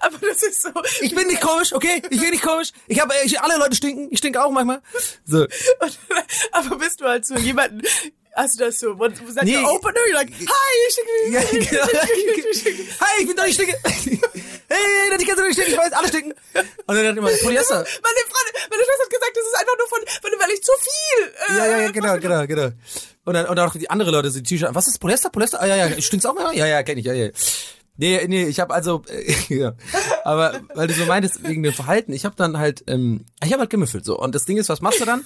Aber 0.00 0.18
das 0.18 0.42
ist 0.42 0.62
so. 0.62 0.70
Ich 1.00 1.14
bin 1.14 1.26
nicht 1.26 1.40
komisch, 1.40 1.74
okay? 1.74 2.00
Ich 2.10 2.20
bin 2.20 2.30
nicht 2.30 2.42
komisch. 2.42 2.70
Ich 2.86 3.00
habe, 3.00 3.12
ich, 3.24 3.40
alle 3.40 3.58
Leute 3.58 3.74
stinken, 3.74 4.06
ich 4.10 4.18
stinke 4.18 4.42
auch 4.42 4.52
manchmal. 4.52 4.82
So. 5.24 5.38
Und, 5.80 5.98
aber 6.52 6.76
bist 6.76 7.00
du 7.00 7.06
halt 7.06 7.26
so 7.26 7.36
jemanden, 7.36 7.82
hast 8.34 8.58
du 8.58 8.64
das 8.64 8.78
so, 8.78 8.98
was 8.98 9.12
that 9.34 9.44
Nee. 9.44 9.56
opener? 9.58 10.00
You're 10.08 10.14
like, 10.14 10.30
hi, 10.32 10.72
ich 10.88 11.32
Ja, 11.32 11.42
schicke 11.42 11.66
genau. 11.70 11.86
Hi, 13.00 13.20
ich 13.20 13.26
bin 13.26 13.36
doch 13.36 13.44
nicht 13.44 13.54
stinke. 13.54 13.76
Hey, 13.84 15.18
die 15.18 15.24
kannst 15.26 15.38
du 15.40 15.46
nicht 15.46 15.54
stinken, 15.54 15.72
ich 15.74 15.78
weiß, 15.78 15.92
alle 15.92 16.08
stinken. 16.08 16.32
Und 16.32 16.94
dann 16.96 17.06
hat 17.06 17.16
immer 17.16 17.28
Polyester. 17.28 17.74
Meine, 17.76 17.86
Freundin, 17.86 18.54
meine 18.70 18.82
Schwester 18.84 19.04
hat 19.04 19.10
gesagt, 19.10 19.36
das 19.36 19.46
ist 19.46 19.56
einfach 19.60 19.76
nur 19.78 19.88
von, 19.88 20.00
weil 20.40 20.50
ich 20.54 20.62
zu 20.62 20.72
viel. 20.80 21.26
Äh, 21.28 21.58
Ja, 21.58 21.66
ja, 21.66 21.78
ja, 21.82 21.90
genau, 21.90 22.18
genau, 22.18 22.46
genau. 22.46 22.70
Und 23.24 23.34
dann, 23.34 23.46
und 23.46 23.58
auch 23.60 23.72
die 23.74 23.88
andere 23.90 24.10
Leute 24.10 24.30
sind 24.30 24.46
T-Shirt. 24.48 24.70
Was 24.72 24.88
ist 24.88 24.98
Polyester? 24.98 25.30
Polyester? 25.30 25.60
Ah, 25.60 25.66
ja, 25.66 25.76
ja. 25.76 26.00
Stinkt's 26.00 26.26
auch 26.26 26.34
mal? 26.34 26.56
Ja, 26.56 26.66
ja, 26.66 26.82
kenn 26.82 26.98
ich, 26.98 27.04
ja, 27.04 27.12
ja. 27.12 27.28
Nee, 27.98 28.24
nee, 28.26 28.44
ich 28.44 28.58
habe 28.58 28.72
also, 28.72 29.02
ja. 29.48 29.74
aber 30.24 30.60
weil 30.74 30.88
du 30.88 30.94
so 30.94 31.04
meintest 31.04 31.46
wegen 31.46 31.62
dem 31.62 31.74
Verhalten, 31.74 32.12
ich 32.12 32.24
habe 32.24 32.34
dann 32.36 32.56
halt, 32.58 32.82
ähm, 32.86 33.26
ich 33.44 33.52
habe 33.52 33.60
halt 33.60 33.70
gemüffelt 33.70 34.04
so. 34.04 34.18
Und 34.18 34.34
das 34.34 34.44
Ding 34.46 34.56
ist, 34.56 34.68
was 34.70 34.80
machst 34.80 35.00
du 35.00 35.04
dann? 35.04 35.24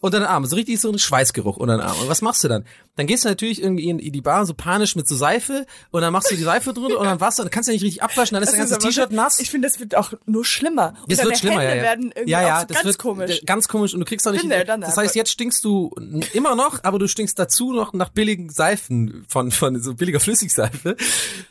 Unter 0.00 0.20
den 0.20 0.26
Arm, 0.26 0.46
so 0.46 0.54
richtig 0.56 0.80
so 0.80 0.90
ein 0.90 0.98
Schweißgeruch 0.98 1.56
unter 1.56 1.76
den 1.76 1.80
Arm. 1.80 1.98
Und 2.00 2.08
was 2.08 2.22
machst 2.22 2.42
du 2.44 2.48
dann? 2.48 2.64
Dann 2.96 3.06
gehst 3.06 3.24
du 3.24 3.28
natürlich 3.28 3.60
irgendwie 3.62 3.88
in, 3.88 3.98
die 3.98 4.20
Bar 4.20 4.46
so 4.46 4.54
panisch 4.54 4.96
mit 4.96 5.06
so 5.08 5.16
Seife 5.16 5.66
und 5.90 6.00
dann 6.02 6.12
machst 6.12 6.30
du 6.30 6.36
die 6.36 6.42
Seife 6.42 6.72
drunter 6.72 6.98
und 6.98 7.04
dann 7.06 7.20
Wasser 7.20 7.42
und 7.42 7.46
dann 7.46 7.50
kannst 7.52 7.68
du 7.68 7.72
ja 7.72 7.74
nicht 7.74 7.84
richtig 7.84 8.02
abwaschen, 8.02 8.34
dann 8.34 8.42
ist 8.42 8.52
dein 8.52 8.60
Das 8.60 8.70
ganzes 8.70 8.78
ist 8.78 8.84
aber- 8.84 9.06
T-Shirt 9.08 9.12
nass. 9.12 9.40
Ich 9.40 9.50
finde, 9.50 9.68
das 9.68 9.80
wird 9.80 9.94
auch 9.96 10.12
nur 10.24 10.44
schlimmer. 10.44 10.94
Und 11.02 11.10
Das 11.10 11.18
deine 11.18 11.30
wird 11.30 11.38
schlimmer, 11.38 11.60
Hände 11.60 11.68
ja, 11.70 11.76
ja. 11.76 11.82
werden 11.82 12.12
irgendwie 12.14 12.30
ja, 12.30 12.42
ja, 12.42 12.60
so 12.60 12.66
das 12.66 12.74
ganz 12.76 12.86
wird 12.86 12.98
komisch. 12.98 13.40
Ganz 13.44 13.68
komisch 13.68 13.92
und 13.94 14.00
du 14.00 14.06
kriegst 14.06 14.26
auch 14.26 14.32
nicht. 14.32 14.44
Done 14.44 14.80
das 14.80 14.96
heißt, 14.96 15.14
jetzt 15.14 15.30
stinkst 15.30 15.64
du 15.64 15.90
immer 16.32 16.54
noch, 16.54 16.82
aber 16.84 16.98
du 16.98 17.06
stinkst 17.08 17.38
dazu 17.38 17.72
noch 17.72 17.92
nach 17.92 18.08
billigen 18.08 18.50
Seifen 18.50 19.24
von 19.28 19.50
von 19.50 19.80
so 19.82 19.94
billiger 19.94 20.20
Flüssigseife. 20.20 20.96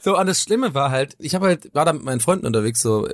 So 0.01 0.17
und 0.17 0.25
das 0.25 0.46
Schlimme 0.47 0.73
war 0.73 0.89
halt, 0.91 1.15
ich 1.19 1.35
habe 1.35 1.45
halt 1.45 1.73
war 1.75 1.85
da 1.85 1.93
mit 1.93 2.03
meinen 2.03 2.21
Freunden 2.21 2.47
unterwegs 2.47 2.81
so 2.81 3.07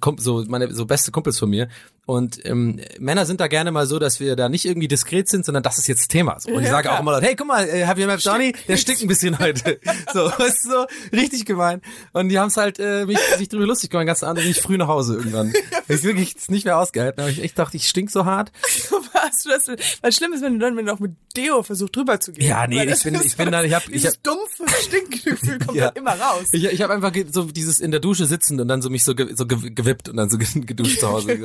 Kump- 0.00 0.20
so 0.20 0.44
meine 0.48 0.74
so 0.74 0.84
beste 0.84 1.10
Kumpels 1.10 1.38
von 1.38 1.48
mir 1.48 1.68
und 2.06 2.44
ähm, 2.44 2.80
Männer 2.98 3.24
sind 3.26 3.40
da 3.40 3.46
gerne 3.46 3.70
mal 3.72 3.86
so, 3.86 3.98
dass 3.98 4.20
wir 4.20 4.36
da 4.36 4.48
nicht 4.48 4.64
irgendwie 4.66 4.88
diskret 4.88 5.28
sind, 5.28 5.44
sondern 5.46 5.62
das 5.62 5.78
ist 5.78 5.88
jetzt 5.88 6.08
Thema. 6.08 6.38
So. 6.40 6.50
Und 6.50 6.60
ich 6.60 6.66
Ja, 6.66 6.72
sage 6.72 6.88
auch 6.90 6.92
klar. 6.94 7.00
immer 7.00 7.12
hey, 7.22 7.34
guck 7.36 7.46
mal, 7.46 7.66
äh, 7.68 7.86
you 7.98 8.06
met 8.06 8.20
Johnny? 8.22 8.54
Der 8.68 8.76
stinkt 8.76 9.02
ein 9.02 9.08
bisschen 9.08 9.38
heute. 9.38 9.78
So, 10.12 10.28
du, 10.38 10.62
so 10.62 10.86
richtig 11.12 11.44
gemein. 11.46 11.80
Und 12.12 12.28
die 12.28 12.38
haben 12.38 12.48
es 12.48 12.56
halt 12.56 12.78
äh, 12.78 13.06
mich, 13.06 13.18
sich 13.38 13.48
drüber 13.48 13.66
lustig 13.66 13.90
gemacht, 13.90 14.06
ganz 14.06 14.22
Abend 14.22 14.42
bin 14.42 14.50
ich 14.50 14.60
früh 14.60 14.76
nach 14.76 14.88
Hause 14.88 15.16
irgendwann. 15.16 15.52
Ich 15.86 16.02
wirklich 16.02 16.34
es 16.34 16.48
nicht 16.48 16.64
mehr 16.64 16.78
ausgehalten 16.78 17.20
habe. 17.22 17.30
Ich 17.30 17.42
echt 17.42 17.58
dachte, 17.58 17.76
ich 17.76 17.86
stink 17.88 18.10
so 18.10 18.24
hart. 18.24 18.52
Du 18.88 18.96
das? 19.44 19.66
Was 20.00 20.16
schlimm 20.16 20.32
ist, 20.32 20.40
wenn 20.42 20.54
du 20.54 20.58
dann, 20.60 20.76
wenn 20.78 20.86
du 20.86 20.92
auch 20.94 20.98
mit 20.98 21.12
Deo 21.36 21.62
versuchst 21.62 21.94
drüber 21.94 22.20
zu 22.20 22.32
gehen. 22.32 22.46
Ja, 22.48 22.66
nee, 22.66 22.82
ich 22.84 23.02
bin- 23.02 23.14
ist 23.14 23.24
ich 23.26 23.36
bin 23.36 23.46
so- 23.46 23.50
dann- 23.50 23.64
ich 23.66 23.74
hab- 23.74 23.88
ich 23.90 24.06
hab- 24.06 24.22
dumpfe 24.22 24.64
Stinkgefühl 24.82 25.58
kommt 25.58 25.76
Ja. 25.76 25.90
dann 25.90 25.96
immer 25.96 26.12
raus. 26.18 26.44
Ich, 26.52 26.64
ich 26.64 26.80
habe 26.80 26.94
einfach 26.94 27.12
so 27.30 27.42
dieses 27.44 27.80
in 27.80 27.90
der 27.90 28.00
Dusche 28.00 28.24
sitzen 28.24 28.58
und 28.60 28.68
dann 28.68 28.80
so 28.80 28.88
mich 28.88 29.04
so, 29.04 29.14
ge 29.14 29.34
so 29.34 29.44
ge 29.46 29.58
gewippt 29.70 30.08
und 30.08 30.16
dann 30.16 30.30
so 30.30 30.38
ge- 30.38 30.48
geduscht 30.64 31.00
zu 31.00 31.08
Hause. 31.08 31.36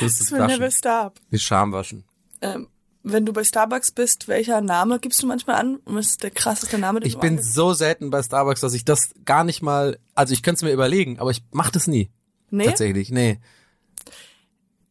Das 0.00 0.30
will 0.32 0.46
never 0.46 0.70
stop. 0.70 1.14
Die 1.30 1.38
Scham 1.38 1.72
waschen. 1.72 2.04
Ähm, 2.40 2.68
wenn 3.02 3.26
du 3.26 3.32
bei 3.32 3.44
Starbucks 3.44 3.90
bist, 3.92 4.28
welcher 4.28 4.60
Name 4.62 4.98
gibst 4.98 5.22
du 5.22 5.26
manchmal 5.26 5.56
an? 5.56 5.78
Was 5.84 6.06
ist 6.06 6.22
der 6.22 6.30
krasseste 6.30 6.78
Name, 6.78 7.00
den 7.00 7.06
Ich 7.06 7.14
du 7.14 7.20
bin 7.20 7.34
angibst? 7.34 7.52
so 7.54 7.72
selten 7.74 8.10
bei 8.10 8.22
Starbucks, 8.22 8.60
dass 8.60 8.72
ich 8.74 8.84
das 8.84 9.10
gar 9.24 9.44
nicht 9.44 9.62
mal, 9.62 9.98
also 10.14 10.32
ich 10.32 10.42
könnte 10.42 10.56
es 10.58 10.62
mir 10.62 10.72
überlegen, 10.72 11.18
aber 11.18 11.30
ich 11.30 11.42
mach 11.52 11.70
das 11.70 11.86
nie. 11.86 12.10
Nee? 12.50 12.64
Tatsächlich, 12.66 13.10
nee. 13.10 13.40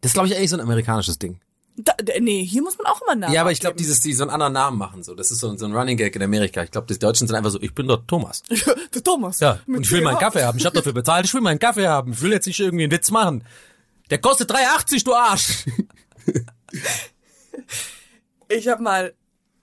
Das 0.01 0.09
ist, 0.09 0.13
glaube 0.13 0.27
ich, 0.27 0.35
eigentlich 0.35 0.49
so 0.49 0.57
ein 0.57 0.61
amerikanisches 0.61 1.17
Ding. 1.17 1.39
Da, 1.75 1.93
nee, 2.19 2.43
hier 2.45 2.61
muss 2.61 2.77
man 2.77 2.85
auch 2.85 3.01
immer 3.01 3.15
Namen 3.15 3.33
Ja, 3.33 3.41
aber 3.41 3.51
ich 3.51 3.59
glaube, 3.59 3.77
dieses, 3.77 3.99
die 3.99 4.13
so 4.13 4.23
einen 4.23 4.29
anderen 4.31 4.53
Namen 4.53 4.77
machen, 4.77 5.01
so. 5.01 5.15
Das 5.15 5.31
ist 5.31 5.39
so, 5.39 5.49
ein- 5.49 5.57
so 5.57 5.65
ein 5.65 5.75
Running 5.75 5.97
Gag 5.97 6.15
in 6.15 6.21
Amerika. 6.21 6.61
Ich 6.61 6.69
glaube, 6.69 6.85
die 6.93 6.99
Deutschen 6.99 7.25
sind 7.25 7.35
einfach 7.35 7.49
so, 7.49 7.59
ich 7.61 7.73
bin 7.73 7.87
dort 7.87 8.07
Thomas. 8.07 8.43
Der 8.93 9.03
Thomas. 9.03 9.39
Ja, 9.39 9.59
und 9.65 9.81
ich 9.83 9.89
will 9.91 10.01
meinen. 10.01 10.19
Kaffee 10.19 10.43
haben. 10.43 10.59
Ich 10.59 10.65
habe 10.67 10.75
dafür 10.75 10.93
bezahlt, 10.93 11.25
ich 11.25 11.33
will 11.33 11.41
meinen 11.41 11.57
Kaffee 11.57 11.87
haben. 11.87 12.11
Ich 12.13 12.21
will 12.21 12.31
jetzt 12.31 12.45
nicht 12.45 12.59
irgendwie 12.59 12.83
einen 12.83 12.91
Witz 12.91 13.09
machen. 13.09 13.43
Der 14.13 14.21
kostet 14.21 14.51
3,80, 14.51 15.05
du 15.05 15.15
Arsch. 15.15 15.65
Ich 18.47 18.67
habe 18.67 18.83
mal, 18.83 19.15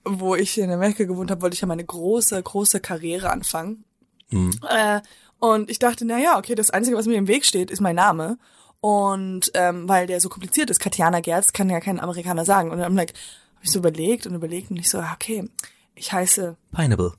wo 0.05 0.35
ich 0.35 0.59
in 0.59 0.73
Amerika 0.73 1.05
gewohnt 1.05 1.31
habe, 1.31 1.43
wollte 1.43 1.55
ich 1.55 1.61
ja 1.61 1.69
meine 1.69 1.85
große, 1.85 2.43
große 2.43 2.81
Karriere 2.81 3.31
anfangen. 3.31 3.85
Mhm. 4.31 4.59
Äh, 4.69 5.03
und 5.39 5.71
ich 5.71 5.79
dachte, 5.79 6.05
na 6.05 6.19
ja, 6.19 6.37
okay, 6.37 6.57
das 6.57 6.71
Einzige, 6.71 6.97
was 6.97 7.07
mir 7.07 7.15
im 7.15 7.29
Weg 7.29 7.45
steht, 7.45 7.71
ist 7.71 7.81
mein 7.81 7.95
Name. 7.95 8.39
Und 8.81 9.53
ähm, 9.55 9.89
weil 9.89 10.09
der 10.09 10.21
so 10.21 10.29
kompliziert 10.29 10.71
ist, 10.71 10.81
Katjana 10.81 11.21
Gerz 11.21 11.53
kann 11.53 11.71
ja 11.71 11.79
kein 11.79 12.01
Amerikaner 12.01 12.45
sagen. 12.45 12.73
Und 12.73 12.79
dann 12.79 12.97
like, 12.97 13.11
habe 13.11 13.65
ich 13.65 13.71
so 13.71 13.79
überlegt 13.79 14.27
und 14.27 14.35
überlegt 14.35 14.73
und 14.73 14.79
ich 14.79 14.91
so, 14.91 14.99
okay, 14.99 15.49
ich 15.95 16.13
heiße, 16.13 16.57
Pineapple. 16.73 17.13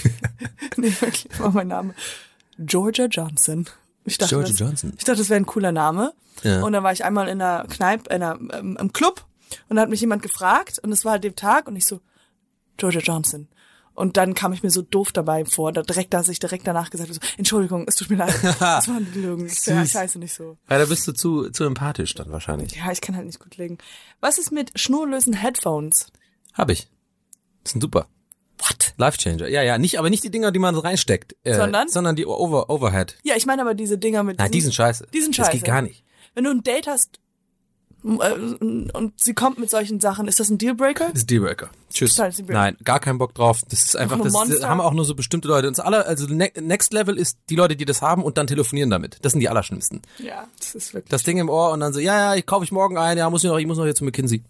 nee, 0.78 0.94
wirklich, 1.00 1.28
war 1.38 1.50
mein 1.50 1.68
Name, 1.68 1.94
Georgia 2.58 3.04
Johnson. 3.04 3.66
Ich 4.04 4.18
dachte, 4.18 4.34
Georgia 4.34 4.50
das, 4.50 4.58
Johnson. 4.58 4.92
Ich 4.96 5.04
dachte, 5.04 5.18
das 5.18 5.28
wäre 5.28 5.40
ein 5.40 5.46
cooler 5.46 5.72
Name. 5.72 6.12
Ja. 6.42 6.62
Und 6.62 6.72
dann 6.72 6.82
war 6.82 6.92
ich 6.92 7.04
einmal 7.04 7.28
in 7.28 7.40
einer 7.40 7.66
Kneipe, 7.68 8.12
in 8.12 8.22
einer, 8.22 8.38
ähm, 8.52 8.76
im 8.80 8.92
Club 8.92 9.24
und 9.68 9.76
da 9.76 9.82
hat 9.82 9.90
mich 9.90 10.00
jemand 10.00 10.22
gefragt 10.22 10.78
und 10.82 10.92
es 10.92 11.04
war 11.04 11.12
halt 11.12 11.24
dem 11.24 11.36
Tag 11.36 11.68
und 11.68 11.76
ich 11.76 11.86
so, 11.86 12.00
Georgia 12.76 13.00
Johnson. 13.00 13.48
Und 13.94 14.16
dann 14.16 14.34
kam 14.34 14.54
ich 14.54 14.62
mir 14.62 14.70
so 14.70 14.80
doof 14.80 15.12
dabei 15.12 15.44
vor, 15.44 15.70
da 15.70 15.82
direkt, 15.82 16.14
dass 16.14 16.28
ich 16.28 16.38
direkt 16.38 16.66
danach 16.66 16.88
gesagt 16.88 17.10
habe, 17.10 17.14
so, 17.14 17.20
Entschuldigung, 17.36 17.84
es 17.86 17.94
tut 17.94 18.08
mir 18.08 18.16
leid, 18.16 18.34
das 18.42 18.88
war 18.88 18.96
eine 18.96 19.06
Lügen. 19.12 19.46
Ich, 19.46 19.66
ja, 19.66 19.82
nicht 19.82 20.34
so. 20.34 20.56
Ja, 20.70 20.78
da 20.78 20.86
bist 20.86 21.06
du 21.06 21.12
zu, 21.12 21.50
zu 21.50 21.64
empathisch 21.64 22.14
dann 22.14 22.32
wahrscheinlich. 22.32 22.74
Ja, 22.74 22.90
ich 22.90 23.02
kann 23.02 23.14
halt 23.14 23.26
nicht 23.26 23.38
gut 23.38 23.58
legen. 23.58 23.76
Was 24.20 24.38
ist 24.38 24.50
mit 24.50 24.78
schnurlosen 24.80 25.34
Headphones? 25.34 26.06
Hab 26.54 26.70
ich. 26.70 26.88
Das 27.64 27.72
sind 27.72 27.82
super. 27.82 28.06
What? 28.62 28.94
Life 28.96 29.18
Changer. 29.18 29.48
Ja, 29.48 29.62
ja, 29.62 29.76
nicht, 29.78 29.98
aber 29.98 30.08
nicht 30.10 30.22
die 30.24 30.30
Dinger, 30.30 30.52
die 30.52 30.58
man 30.58 30.74
so 30.74 30.80
reinsteckt. 30.80 31.34
Äh, 31.44 31.54
Sondern? 31.56 31.88
Sondern 31.88 32.14
die 32.16 32.26
Over, 32.26 32.70
Overhead. 32.70 33.16
Ja, 33.24 33.34
ich 33.36 33.46
meine 33.46 33.62
aber 33.62 33.74
diese 33.74 33.98
Dinger 33.98 34.22
mit 34.22 34.38
Nein, 34.38 34.50
die 34.52 34.60
sind 34.60 34.74
scheiße. 34.74 35.06
Die 35.12 35.20
sind 35.20 35.36
Das 35.38 35.46
scheiße. 35.46 35.58
geht 35.58 35.66
gar 35.66 35.82
nicht. 35.82 36.04
Wenn 36.34 36.44
du 36.44 36.50
ein 36.50 36.62
Date 36.62 36.86
hast 36.86 37.18
äh, 38.04 38.08
und 38.08 39.12
sie 39.16 39.34
kommt 39.34 39.58
mit 39.58 39.68
solchen 39.70 40.00
Sachen, 40.00 40.26
ist 40.28 40.40
das 40.40 40.48
ein 40.50 40.58
Dealbreaker? 40.58 41.08
Das 41.10 41.20
ist 41.22 41.30
Dealbreaker. 41.30 41.70
Tschüss. 41.92 42.14
Total 42.14 42.30
Dealbreaker. 42.32 42.58
Nein, 42.60 42.76
gar 42.84 43.00
keinen 43.00 43.18
Bock 43.18 43.34
drauf. 43.34 43.62
Das 43.68 43.82
ist 43.82 43.96
einfach, 43.96 44.16
ein 44.16 44.22
das 44.24 44.32
Monster. 44.32 44.68
haben 44.68 44.80
auch 44.80 44.92
nur 44.92 45.04
so 45.04 45.14
bestimmte 45.14 45.48
Leute. 45.48 45.68
Und 45.68 45.76
das 45.78 45.84
aller, 45.84 46.06
also 46.06 46.26
ne 46.26 46.50
Next 46.60 46.92
Level 46.92 47.18
ist 47.18 47.38
die 47.50 47.56
Leute, 47.56 47.76
die 47.76 47.84
das 47.84 48.00
haben 48.00 48.22
und 48.22 48.38
dann 48.38 48.46
telefonieren 48.46 48.90
damit. 48.90 49.18
Das 49.22 49.32
sind 49.32 49.40
die 49.40 49.48
allerschlimmsten. 49.48 50.02
Ja, 50.18 50.46
das 50.58 50.74
ist 50.74 50.94
wirklich. 50.94 51.10
Das 51.10 51.22
Ding 51.24 51.38
im 51.38 51.48
Ohr 51.48 51.72
und 51.72 51.80
dann 51.80 51.92
so, 51.92 52.00
ja, 52.00 52.18
ja, 52.18 52.34
ich 52.34 52.46
kaufe 52.46 52.64
ich 52.64 52.72
morgen 52.72 52.96
ein, 52.96 53.18
ja, 53.18 53.28
muss 53.28 53.44
ich 53.44 53.50
noch, 53.50 53.58
ich 53.58 53.66
muss 53.66 53.76
noch 53.78 53.86
jetzt 53.86 53.98
zu 53.98 54.04
McKinsey. 54.04 54.42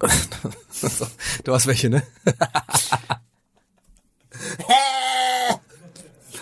Du 1.44 1.52
hast 1.54 1.66
welche, 1.66 1.88
ne? 1.88 2.02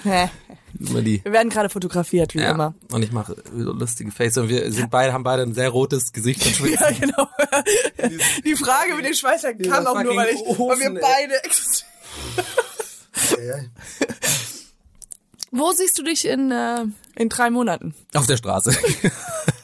Hä? 0.04 0.30
Immer 0.80 1.02
die. 1.02 1.24
Wir 1.24 1.32
werden 1.32 1.50
gerade 1.50 1.68
fotografiert, 1.68 2.34
wie 2.34 2.40
Ja. 2.40 2.50
immer. 2.50 2.74
Und 2.90 3.02
ich 3.02 3.12
mache 3.12 3.36
so 3.56 3.72
lustige 3.72 4.10
Face 4.10 4.36
und 4.38 4.48
wir 4.48 4.70
sind 4.72 4.90
beide, 4.90 5.12
haben 5.12 5.22
beide 5.22 5.42
ein 5.42 5.54
sehr 5.54 5.68
rotes 5.70 6.12
Gesicht. 6.12 6.42
Ja, 6.60 6.90
genau. 6.90 7.28
Die 8.44 8.56
Frage 8.56 8.94
mit 8.96 9.04
den 9.06 9.14
Schweißern 9.14 9.56
kam 9.58 9.86
auch 9.86 10.02
nur, 10.02 10.16
weil, 10.16 10.34
ich, 10.34 10.40
weil 10.40 10.46
wir 10.48 10.60
Ofen, 10.60 10.96
ey. 13.38 13.70
Wo 15.56 15.70
siehst 15.70 15.96
du 15.98 16.02
dich 16.02 16.26
in, 16.26 16.50
äh, 16.50 16.84
in 17.14 17.28
drei 17.28 17.48
Monaten? 17.48 17.94
Auf 18.12 18.26
der 18.26 18.36
Straße. 18.36 18.76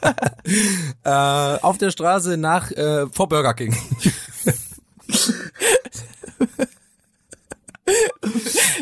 äh, 1.03 1.09
auf 1.09 1.77
der 1.77 1.91
Straße 1.91 2.37
nach 2.37 2.71
äh, 2.71 3.07
vor 3.07 3.27
Burger 3.27 3.53
King. 3.53 3.75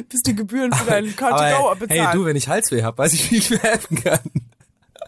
Bis 0.08 0.22
die 0.22 0.36
Gebühren 0.36 0.72
für 0.72 0.86
deinen 0.86 1.16
Car 1.16 1.32
to 1.32 1.38
Go 1.38 1.70
Aber, 1.72 1.80
bezahlen. 1.80 2.02
hey, 2.02 2.16
du, 2.16 2.26
wenn 2.26 2.36
ich 2.36 2.48
Halsweh 2.48 2.84
hab, 2.84 3.00
weiß 3.00 3.14
ich, 3.14 3.32
wie 3.32 3.38
ich 3.38 3.50
mir 3.50 3.60
helfen 3.60 4.04
kann. 4.04 4.20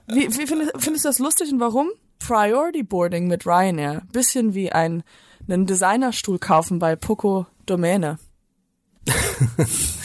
Wie, 0.07 0.27
wie 0.35 0.47
findest, 0.47 0.71
findest 0.79 1.05
du 1.05 1.09
das 1.09 1.19
lustig 1.19 1.51
und 1.51 1.59
warum? 1.59 1.91
Priority 2.17 2.81
Boarding 2.81 3.27
mit 3.27 3.45
Ryanair. 3.45 4.01
Bisschen 4.11 4.55
wie 4.55 4.71
ein, 4.71 5.03
einen 5.47 5.67
Designerstuhl 5.67 6.39
kaufen 6.39 6.79
bei 6.79 6.95
Poco 6.95 7.45
Domäne. 7.67 8.17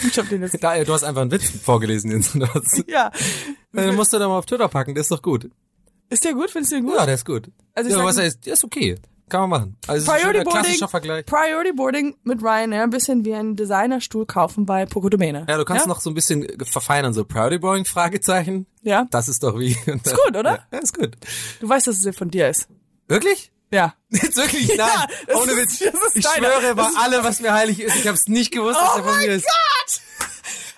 Ich 0.07 0.19
hab 0.19 0.29
den 0.29 0.43
jetzt. 0.43 0.63
Da, 0.63 0.83
du 0.85 0.93
hast 0.93 1.05
einfach 1.05 1.23
einen 1.23 1.31
Witz 1.31 1.51
vorgelesen, 1.51 2.13
hast- 2.15 2.85
Ja. 2.89 3.11
Den 3.73 3.95
musst 3.95 4.13
du 4.13 4.19
dann 4.19 4.29
mal 4.29 4.39
auf 4.39 4.47
Twitter 4.47 4.69
packen, 4.69 4.95
der 4.95 5.03
ist 5.03 5.11
doch 5.11 5.23
gut. 5.23 5.51
Ist 6.09 6.25
der 6.25 6.33
gut? 6.35 6.51
Findest 6.51 6.73
du 6.73 6.77
den 6.77 6.85
gut? 6.87 6.95
Ja, 6.97 7.05
der 7.07 7.15
ist 7.17 7.25
gut. 7.27 7.51
Also 7.75 7.89
ich 7.89 7.93
ja, 7.93 7.99
sag- 7.99 8.07
was 8.07 8.19
heißt, 8.19 8.47
der 8.47 8.53
ist 8.53 8.65
okay. 8.65 8.97
kann 9.29 9.41
man 9.41 9.51
machen. 9.51 9.77
Also 9.89 9.97
es 9.99 10.03
ist 10.05 10.09
ein 10.09 10.21
Priority 10.31 10.51
klassischer 10.51 10.89
Vergleich. 10.89 11.27
Priority 11.27 11.73
Boarding 11.73 12.17
mit 12.23 12.41
Ryanair, 12.43 12.85
ein 12.85 12.91
bisschen 12.91 13.25
wie 13.25 13.35
ein 13.35 13.57
Designerstuhl 13.57 14.25
kaufen 14.25 14.67
bei 14.67 14.87
Poco 14.87 15.09
Domäne. 15.09 15.47
Ja, 15.49 15.57
du 15.57 15.65
kannst 15.65 15.89
noch 15.89 16.01
so 16.01 16.11
ein 16.11 16.15
bisschen 16.15 16.47
verfeinern, 16.65 17.13
so 17.13 17.25
Priority 17.25 17.59
Boarding, 17.59 17.85
Fragezeichen. 17.85 18.67
Ja. 18.83 19.07
Das 19.11 19.27
ist 19.29 19.43
doch 19.43 19.59
wie. 19.59 19.73
Ist 19.73 20.17
gut, 20.25 20.37
oder? 20.37 20.65
Ja, 20.73 20.79
ist 20.79 20.97
gut. 20.97 21.17
Du 21.61 21.69
weißt, 21.69 21.89
dass 21.89 22.05
es 22.05 22.17
von 22.17 22.31
dir 22.31 22.49
ist. 22.49 22.69
Wirklich? 23.09 23.51
Ja. 23.73 23.95
Jetzt 24.23 24.37
wirklich? 24.37 24.69
Nein. 24.77 24.89
das 25.27 25.37
Ohne 25.37 25.53
ist- 25.53 25.81
Witz. 25.81 25.93
das 25.93 26.03
ist 26.09 26.17
ich 26.17 26.25
deiner. 26.25 26.49
schwöre 26.53 26.75
bei 26.75 26.83
Das 26.83 26.93
ist- 26.93 26.99
allem, 26.99 27.25
was 27.25 27.41
mir 27.41 27.53
heilig 27.53 27.81
ist. 27.81 27.97
Ich 27.97 28.07
habe 28.07 28.17
es 28.17 28.29
nicht 28.29 28.53
gewusst, 28.53 28.79
dass 28.81 28.91
Oh 28.95 28.99
er 28.99 29.05
von 29.05 29.17
mir 29.19 29.33
ist. 29.33 29.47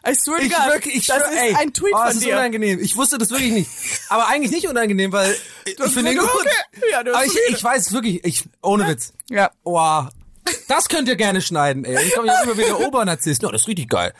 I 0.07 0.14
swear 0.14 0.38
Ich 0.40 0.51
God, 0.53 0.66
wirklich, 0.68 0.94
ich 0.96 1.07
das 1.07 1.18
schwör, 1.18 1.33
ist 1.33 1.38
ey, 1.38 1.55
ein 1.57 1.72
Tweet 1.74 1.92
oh, 1.92 1.98
das 1.98 2.09
von 2.14 2.18
ist 2.18 2.24
dir. 2.27 2.35
unangenehm. 2.37 2.79
Ich 2.81 2.96
wusste 2.96 3.18
das 3.18 3.31
wirklich 3.31 3.53
nicht. 3.53 3.70
Aber 4.09 4.29
eigentlich 4.29 4.53
nicht 4.53 4.66
unangenehm, 4.68 5.12
weil 5.12 5.37
ich 5.66 5.74
finde 5.92 6.12
ihn 6.12 6.18
gut. 6.18 6.31
Ja, 6.90 7.01
Aber 7.01 7.24
ich, 7.24 7.33
ich 7.48 7.62
weiß 7.62 7.92
wirklich, 7.92 8.24
ich, 8.24 8.44
ohne 8.62 8.87
Witz. 8.88 9.12
Ja. 9.29 9.51
Wow. 9.64 10.09
Das 10.69 10.89
könnt 10.89 11.09
ihr 11.09 11.17
gerne 11.17 11.41
schneiden, 11.41 11.85
ey. 11.85 12.07
Ich 12.07 12.15
komme 12.15 12.29
ja 12.29 12.43
immer 12.43 12.57
wieder 12.57 12.79
Obernarzisst. 12.81 13.43
Ja, 13.43 13.51
das 13.51 13.63
ist 13.63 13.69
richtig 13.69 13.89
geil. 13.89 14.13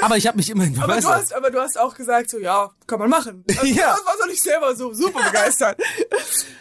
Aber 0.00 0.16
ich 0.16 0.26
habe 0.26 0.36
mich 0.36 0.50
immerhin 0.50 0.78
Aber 0.80 1.00
du, 1.00 1.08
hast, 1.08 1.32
aber 1.34 1.50
du 1.50 1.60
hast 1.60 1.78
auch 1.78 1.94
gesagt, 1.94 2.30
so, 2.30 2.38
ja, 2.38 2.70
kann 2.86 2.98
man 2.98 3.08
machen. 3.10 3.44
Also, 3.48 3.64
Ja. 3.66 3.94
Das 3.96 4.04
war 4.06 4.14
doch 4.20 4.26
nicht 4.26 4.42
selber 4.42 4.74
so 4.74 4.92
super 4.92 5.22
begeistert. 5.24 5.80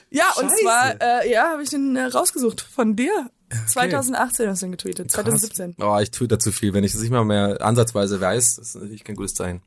ja, 0.09 0.25
und 0.37 0.49
Scheiße. 0.49 0.61
zwar, 0.61 1.01
äh, 1.01 1.31
ja, 1.31 1.51
habe 1.51 1.63
ich 1.63 1.69
den 1.69 1.95
äh, 1.95 2.03
rausgesucht 2.03 2.61
von 2.61 2.95
dir. 2.95 3.29
2018 3.67 4.47
hast 4.47 4.61
du 4.61 4.67
ihn 4.67 4.71
getweetet, 4.71 5.11
2017. 5.11 5.75
Oh, 5.81 5.97
ich 5.99 6.11
tue 6.11 6.27
da 6.27 6.39
zu 6.39 6.51
viel. 6.53 6.73
Wenn 6.73 6.85
ich 6.85 6.93
das 6.93 7.01
nicht 7.01 7.11
mal 7.11 7.25
mehr 7.25 7.57
ansatzweise 7.61 8.21
weiß, 8.21 8.55
das 8.57 8.67
ist 8.69 8.75
natürlich 8.75 9.03
kein 9.03 9.15
gutes 9.15 9.33
Zeichen. 9.33 9.61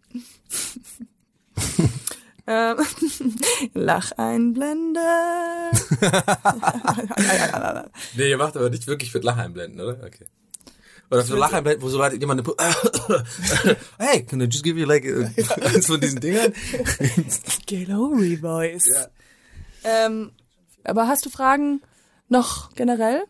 Ähm, 2.47 2.77
Lacheinblende. 3.75 5.01
Nee, 8.17 8.31
ihr 8.31 8.37
macht 8.37 8.57
aber 8.57 8.71
nicht 8.71 8.87
wirklich 8.87 9.11
für 9.11 9.19
Lacheinblenden, 9.19 9.81
oder? 9.81 9.99
Okay. 10.05 10.27
Oder 11.11 11.25
für 11.25 11.37
Lacheinblenden, 11.37 11.83
wo 11.83 11.89
so 11.89 11.99
Leute 11.99 12.17
jemand 12.17 12.47
Hey, 13.99 14.25
can 14.25 14.41
I 14.41 14.45
just 14.45 14.65
give 14.65 14.79
you 14.79 14.87
like 14.87 15.05
eins 15.05 15.87
von 15.87 16.01
diesen 16.01 16.21
Dingern? 16.21 16.53
Glory 17.67 18.37
Voice. 18.37 18.89
Ja. 18.89 20.07
Ähm, 20.07 20.33
aber 20.83 21.09
hast 21.09 21.27
du 21.27 21.31
Fragen 21.31 21.83
noch 22.29 22.75
generell 22.75 23.25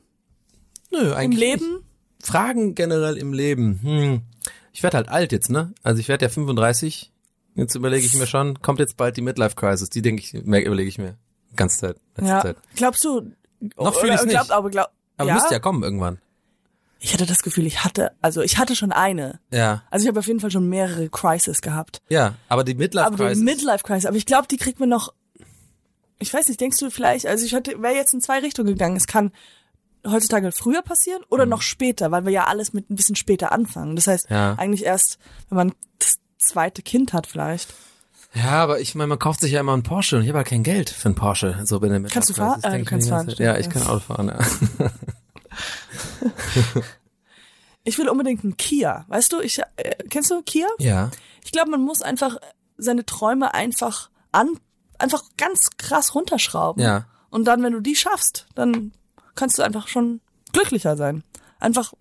Nö, 0.91 1.01
im 1.01 1.13
eigentlich 1.13 1.41
Leben? 1.41 1.75
Nicht. 1.75 2.27
Fragen 2.27 2.75
generell 2.75 3.17
im 3.17 3.33
Leben. 3.33 3.81
Hm. 3.83 4.23
Ich 4.73 4.83
werde 4.83 4.97
halt 4.97 5.09
alt 5.09 5.33
jetzt, 5.33 5.51
ne? 5.51 5.73
Also 5.83 6.01
ich 6.01 6.09
werde 6.09 6.25
ja 6.25 6.29
35. 6.29 7.13
Jetzt 7.55 7.75
überlege 7.75 8.05
ich 8.05 8.15
mir 8.15 8.27
schon, 8.27 8.61
kommt 8.63 8.81
jetzt 8.81 8.97
bald 8.97 9.17
die 9.17 9.23
Midlife 9.23 9.55
Crisis. 9.55 9.89
Die 9.91 10.03
denke 10.03 10.23
ich, 10.23 10.35
überlege 10.35 10.89
ich 10.89 10.99
mir. 10.99 11.17
Ganze 11.57 11.79
Zeit. 11.79 11.97
Letzte 12.17 12.31
Ja. 12.31 12.41
Zeit. 12.43 12.57
Glaubst 12.75 13.05
du? 13.05 13.31
Noch 13.77 13.95
fühl 13.99 14.09
ich's 14.11 14.17
oder 14.23 14.25
nicht. 14.27 14.35
Glaubt, 14.35 14.51
aber 14.51 14.71
glaub, 14.71 14.89
Aber 15.17 15.29
ja? 15.29 15.35
müsste 15.35 15.53
ja 15.55 15.61
kommen 15.61 15.83
irgendwann. 15.83 16.19
Ich 16.99 17.13
hatte 17.13 17.27
das 17.27 17.43
Gefühl, 17.43 17.67
ich 17.67 17.85
hatte, 17.85 18.13
also 18.23 18.41
ich 18.41 18.59
hatte 18.59 18.75
schon 18.75 18.91
eine. 18.91 19.39
Ja. 19.53 19.83
Also 19.91 20.05
ich 20.05 20.09
habe 20.09 20.19
auf 20.19 20.27
jeden 20.27 20.41
Fall 20.41 20.51
schon 20.51 20.69
mehrere 20.69 21.09
Crises 21.11 21.61
gehabt. 21.61 22.01
Ja, 22.09 22.35
aber 22.49 22.65
die 22.65 22.75
Midlife 22.75 23.07
Aber 23.07 23.17
die 23.17 23.23
Crisis. 23.25 23.43
Midlife 23.45 23.85
Crisis, 23.85 24.07
aber 24.07 24.17
ich 24.17 24.27
glaube, 24.27 24.49
die 24.49 24.57
kriegt 24.57 24.81
man 24.81 24.89
noch. 24.89 25.13
Ich 26.19 26.33
weiß 26.33 26.49
nicht, 26.49 26.61
denkst 26.61 26.79
du 26.79 26.91
vielleicht, 26.91 27.27
also 27.27 27.45
ich 27.45 27.55
hatte, 27.55 27.81
wäre 27.83 27.95
jetzt 27.95 28.15
in 28.15 28.21
zwei 28.21 28.39
Richtungen 28.39 28.69
gegangen. 28.69 28.97
Es 28.97 29.07
kann 29.07 29.33
heutzutage 30.07 30.51
früher 30.53 30.83
passieren 30.83 31.21
Mhm. 31.21 31.27
oder 31.31 31.47
noch 31.47 31.63
später, 31.63 32.11
weil 32.11 32.25
wir 32.25 32.33
ja 32.33 32.45
alles 32.47 32.73
mit 32.73 32.91
ein 32.91 32.97
bisschen 32.97 33.17
später 33.17 33.53
anfangen. 33.53 33.97
Das 33.97 34.07
heißt, 34.07 34.31
Ja. 34.31 34.55
eigentlich 34.55 34.85
erst, 34.85 35.19
wenn 35.51 35.57
man 35.57 35.73
das 35.99 36.17
zweite 36.45 36.83
Kind 36.83 37.13
hat 37.13 37.27
vielleicht. 37.27 37.75
Ja, 38.35 38.63
aber 38.63 38.81
ich 38.81 38.95
meine, 38.95 39.09
man 39.09 39.19
kauft 39.19 39.41
sich 39.41 39.53
ja 39.53 39.61
immer 39.61 39.73
einen 39.73 39.85
Porsche 39.85 40.17
und 40.17 40.23
ich 40.23 40.29
habe 40.29 40.39
halt 40.39 40.49
kein 40.49 40.65
Geld 40.65 40.91
für 40.91 41.07
einen 41.07 41.15
Porsche. 41.15 41.61
So 41.65 41.79
bin 41.81 42.05
ich 42.05 42.13
Kannst 42.13 42.31
du 42.31 42.35
fahren? 42.35 42.61
Äh, 42.63 42.79
du 42.79 42.85
kannst 42.85 43.09
fahren, 43.09 43.33
Ja, 43.39 43.57
ich 43.57 43.71
kann 43.71 43.83
Auto 43.87 44.01
fahren, 44.01 44.29
ja. 44.29 44.91
Ich 47.85 47.99
will 47.99 48.09
unbedingt 48.09 48.43
einen 48.43 48.57
Kia. 48.57 49.05
Weißt 49.09 49.33
du, 49.33 49.41
ich, 49.41 49.61
äh, 49.77 49.95
kennst 50.09 50.31
du 50.31 50.43
Kia? 50.43 50.67
Ja. 50.79 51.11
Ich 51.45 51.53
glaube, 51.53 51.71
man 51.71 51.83
muss 51.83 52.01
einfach 52.01 52.39
seine 52.79 53.05
Träume 53.05 53.53
einfach 53.53 54.09
an, 54.33 54.59
einfach 54.99 55.23
ganz 55.37 55.69
krass 55.77 56.15
runterschrauben. 56.15 56.83
Ja. 56.83 57.05
Und 57.29 57.45
dann, 57.45 57.63
wenn 57.63 57.75
du 57.75 57.81
die 57.81 57.95
schaffst, 57.95 58.47
dann 58.55 58.93
kannst 59.35 59.59
du 59.59 59.63
einfach 59.63 59.87
schon 59.87 60.23
glücklicher 60.53 60.97
sein. 60.97 61.23
Einfach 61.61 61.93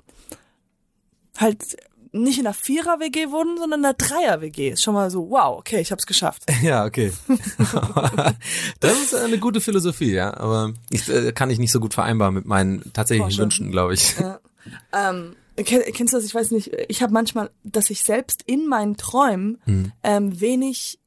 halt 1.38 1.76
nicht 2.14 2.40
in 2.40 2.46
einer 2.46 2.54
Vierer-WG 2.54 3.32
wohnen, 3.32 3.58
sondern 3.58 3.80
in 3.82 3.86
einer 3.86 3.94
Dreier-WG. 3.96 4.70
Ist 4.70 4.84
schon 4.84 4.94
mal 4.94 5.10
so, 5.10 5.30
wow, 5.30 5.58
okay, 5.58 5.82
ich 5.82 5.92
hab's 5.92 6.06
geschafft. 6.06 6.44
Ja, 6.62 6.86
okay. 6.86 7.12
das 8.80 9.02
ist 9.02 9.16
eine 9.16 9.38
gute 9.40 9.62
Philosophie, 9.62 10.12
ja. 10.14 10.36
Aber 10.38 10.74
ich, 10.90 11.10
äh, 11.10 11.32
kann 11.32 11.50
ich 11.50 11.60
nicht 11.60 11.72
so 11.72 11.80
gut 11.80 11.94
vereinbaren 11.94 12.34
mit 12.34 12.46
meinen 12.46 12.82
tatsächlichen 12.94 13.28
Porsche. 13.30 13.42
Wünschen, 13.42 13.72
glaube 13.72 13.94
ich. 13.96 14.16
Ähm, 14.94 15.36
kenn- 15.58 15.92
kennst 15.92 16.14
du 16.14 16.18
das? 16.18 16.26
Ich 16.26 16.36
weiß 16.36 16.52
nicht. 16.52 16.72
Ich 16.88 17.02
habe 17.02 17.14
manchmal, 17.14 17.50
dass 17.64 17.90
ich 17.90 18.04
selbst 18.04 18.44
in 18.46 18.68
meinen 18.68 18.96
Träumen 18.98 19.60
Hm. 19.66 19.92
ähm, 20.04 20.40
wenig 20.40 21.00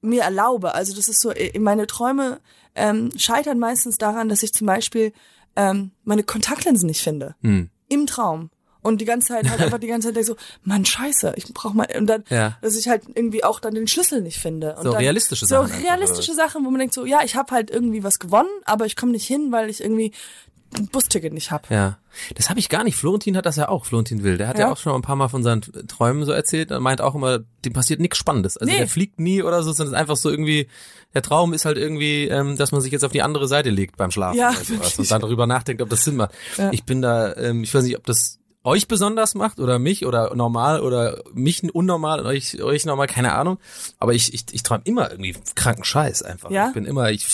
mir 0.00 0.22
erlaube. 0.22 0.74
Also 0.74 0.94
das 0.94 1.08
ist 1.08 1.20
so, 1.20 1.32
meine 1.58 1.86
Träume 1.86 2.40
ähm, 2.74 3.10
scheitern 3.16 3.58
meistens 3.58 3.98
daran, 3.98 4.28
dass 4.28 4.42
ich 4.42 4.52
zum 4.52 4.66
Beispiel 4.66 5.12
ähm, 5.56 5.90
meine 6.04 6.22
Kontaktlinsen 6.22 6.86
nicht 6.86 7.02
finde. 7.02 7.34
Hm. 7.42 7.68
Im 7.88 8.06
Traum. 8.06 8.50
Und 8.82 9.00
die 9.00 9.04
ganze 9.04 9.28
Zeit 9.28 9.48
halt 9.48 9.60
einfach 9.62 9.78
die 9.78 9.86
ganze 9.86 10.08
Zeit 10.08 10.16
denk 10.16 10.26
so, 10.26 10.36
Mann, 10.64 10.84
scheiße, 10.84 11.34
ich 11.36 11.44
brauch 11.54 11.72
mal 11.72 11.86
und 11.96 12.06
dann, 12.08 12.24
Ja. 12.30 12.58
dass 12.62 12.76
ich 12.76 12.88
halt 12.88 13.02
irgendwie 13.14 13.44
auch 13.44 13.60
dann 13.60 13.74
den 13.74 13.86
Schlüssel 13.86 14.20
nicht 14.22 14.38
finde. 14.38 14.74
Und 14.76 14.82
So 14.84 14.90
dann, 14.90 15.00
realistische 15.00 15.46
so 15.46 15.54
Sachen 15.54 15.70
einfach, 15.72 15.82
realistische 15.84 16.34
Sachen, 16.34 16.64
wo 16.64 16.70
man 16.70 16.80
denkt 16.80 16.94
so, 16.94 17.04
ja, 17.06 17.20
ich 17.24 17.36
habe 17.36 17.52
halt 17.54 17.70
irgendwie 17.70 18.02
was 18.02 18.18
gewonnen, 18.18 18.50
aber 18.64 18.84
ich 18.86 18.96
komme 18.96 19.12
nicht 19.12 19.26
hin, 19.26 19.52
weil 19.52 19.70
ich 19.70 19.80
irgendwie 19.80 20.12
ein 20.74 20.86
Busticket 20.88 21.34
nicht 21.34 21.50
hab. 21.50 21.70
Ja. 21.70 21.98
Das 22.34 22.48
habe 22.48 22.58
ich 22.58 22.70
gar 22.70 22.82
nicht. 22.82 22.96
Florentin 22.96 23.36
hat 23.36 23.44
das 23.44 23.56
ja 23.56 23.68
auch, 23.68 23.84
Florentin 23.84 24.22
Will. 24.24 24.38
Der 24.38 24.48
hat 24.48 24.58
ja, 24.58 24.66
Ja. 24.66 24.72
auch 24.72 24.78
schon 24.78 24.94
ein 24.94 25.02
paar 25.02 25.16
Mal 25.16 25.28
von 25.28 25.42
seinen 25.42 25.60
Träumen 25.86 26.24
so 26.24 26.32
erzählt. 26.32 26.70
Er 26.70 26.80
meint 26.80 27.02
auch 27.02 27.14
immer, 27.14 27.40
dem 27.66 27.74
passiert 27.74 28.00
nichts 28.00 28.16
Spannendes. 28.16 28.56
Also 28.56 28.72
Nee. 28.72 28.78
der 28.78 28.88
fliegt 28.88 29.20
nie 29.20 29.42
oder 29.42 29.62
so, 29.62 29.72
sondern 29.72 29.92
es 29.92 29.96
ist 29.98 30.00
einfach 30.00 30.16
so 30.16 30.30
irgendwie, 30.30 30.66
der 31.12 31.20
Traum 31.20 31.52
ist 31.52 31.66
halt 31.66 31.76
irgendwie, 31.76 32.24
ähm, 32.28 32.56
dass 32.56 32.72
man 32.72 32.80
sich 32.80 32.90
jetzt 32.90 33.04
auf 33.04 33.12
die 33.12 33.20
andere 33.20 33.48
Seite 33.48 33.68
legt 33.68 33.98
beim 33.98 34.10
Schlafen 34.10 34.38
Ja, 34.38 34.48
oder 34.48 34.58
sowas 34.64 34.68
wirklich. 34.68 34.98
und 34.98 35.10
dann 35.10 35.20
darüber 35.20 35.46
nachdenkt, 35.46 35.82
ob 35.82 35.90
das 35.90 36.04
Sinn 36.04 36.16
macht. 36.16 36.32
Ja. 36.56 36.72
Ich 36.72 36.84
bin 36.84 37.02
da, 37.02 37.36
ähm, 37.36 37.62
ich 37.64 37.74
weiß 37.74 37.84
nicht, 37.84 37.96
ob 37.98 38.06
das 38.06 38.38
euch 38.64 38.86
besonders 38.86 39.34
macht 39.34 39.58
oder 39.58 39.78
mich 39.78 40.06
oder 40.06 40.34
normal 40.36 40.80
oder 40.80 41.22
mich 41.34 41.62
unnormal 41.74 42.20
und 42.20 42.26
euch, 42.26 42.62
euch 42.62 42.84
normal, 42.86 43.08
keine 43.08 43.32
Ahnung. 43.32 43.58
Aber 43.98 44.14
ich, 44.14 44.32
ich, 44.34 44.44
ich 44.52 44.62
träume 44.62 44.82
immer 44.84 45.10
irgendwie 45.10 45.34
kranken 45.54 45.84
Scheiß 45.84 46.22
einfach. 46.22 46.50
Ja? 46.50 46.68
Ich 46.68 46.74
bin 46.74 46.84
immer, 46.84 47.10
ich 47.10 47.26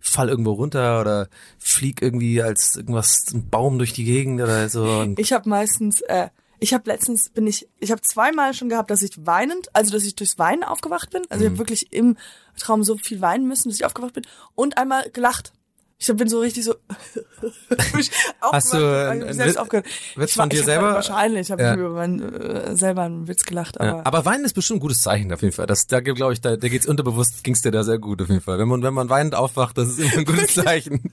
fall 0.00 0.28
irgendwo 0.28 0.52
runter 0.52 1.00
oder 1.00 1.28
flieg 1.58 2.02
irgendwie 2.02 2.40
als 2.42 2.76
irgendwas, 2.76 3.26
ein 3.34 3.48
Baum 3.50 3.78
durch 3.78 3.92
die 3.92 4.04
Gegend 4.04 4.40
oder 4.40 4.68
so. 4.68 4.84
Und 4.84 5.18
Ich 5.18 5.32
habe 5.32 5.48
meistens, 5.48 6.00
äh, 6.02 6.28
ich 6.60 6.72
habe 6.72 6.88
letztens 6.88 7.28
bin 7.30 7.46
ich, 7.46 7.68
ich 7.80 7.90
habe 7.90 8.00
zweimal 8.02 8.54
schon 8.54 8.68
gehabt, 8.68 8.90
dass 8.90 9.02
ich 9.02 9.26
weinend, 9.26 9.68
also 9.74 9.90
dass 9.92 10.04
ich 10.04 10.14
durchs 10.14 10.38
Weinen 10.38 10.62
aufgewacht 10.62 11.10
bin. 11.10 11.22
Also 11.30 11.44
ich 11.44 11.50
Mhm. 11.50 11.54
habe 11.54 11.58
wirklich 11.58 11.92
im 11.92 12.16
Traum 12.58 12.84
so 12.84 12.96
viel 12.96 13.20
weinen 13.20 13.46
müssen, 13.48 13.68
dass 13.68 13.78
ich 13.78 13.84
aufgewacht 13.84 14.14
bin 14.14 14.24
und 14.54 14.78
einmal 14.78 15.10
gelacht. 15.10 15.52
Ich 15.98 16.14
bin 16.14 16.28
so 16.28 16.40
richtig 16.40 16.64
so. 16.64 16.74
Hast 18.40 18.72
du, 18.74 19.08
einen 19.10 19.32
selbst 19.32 19.58
aufgehört. 19.58 19.86
Witz 20.14 20.30
Ich 20.30 20.36
von 20.36 20.50
dir 20.50 20.62
selber? 20.62 20.92
Wahrscheinlich 20.94 21.50
habe 21.50 21.62
Ja. 21.62 21.72
ich 21.72 21.78
über 21.80 21.88
meinen, 21.90 22.20
äh, 22.34 22.76
selber 22.76 23.02
einen 23.02 23.26
Witz 23.28 23.44
gelacht, 23.44 23.80
aber, 23.80 23.88
Ja, 23.88 24.00
aber 24.04 24.24
Weinen 24.26 24.44
ist 24.44 24.52
bestimmt 24.52 24.78
ein 24.78 24.80
gutes 24.80 25.00
Zeichen 25.00 25.32
auf 25.32 25.40
jeden 25.40 25.54
Fall. 25.54 25.66
Das, 25.66 25.86
da 25.86 26.00
glaube 26.00 26.34
ich, 26.34 26.42
da, 26.42 26.56
da 26.56 26.68
geht's 26.68 26.86
unterbewusst, 26.86 27.42
ging's 27.44 27.62
dir 27.62 27.70
da 27.70 27.82
sehr 27.82 27.98
gut 27.98 28.20
auf 28.20 28.28
jeden 28.28 28.42
Fall. 28.42 28.58
Wenn 28.58 28.68
man, 28.68 28.82
wenn 28.82 28.92
man 28.92 29.08
weinend 29.08 29.34
aufwacht, 29.34 29.78
das 29.78 29.88
ist 29.88 29.98
immer 29.98 30.18
ein 30.18 30.24
gutes 30.26 30.54
Zeichen. 30.54 31.12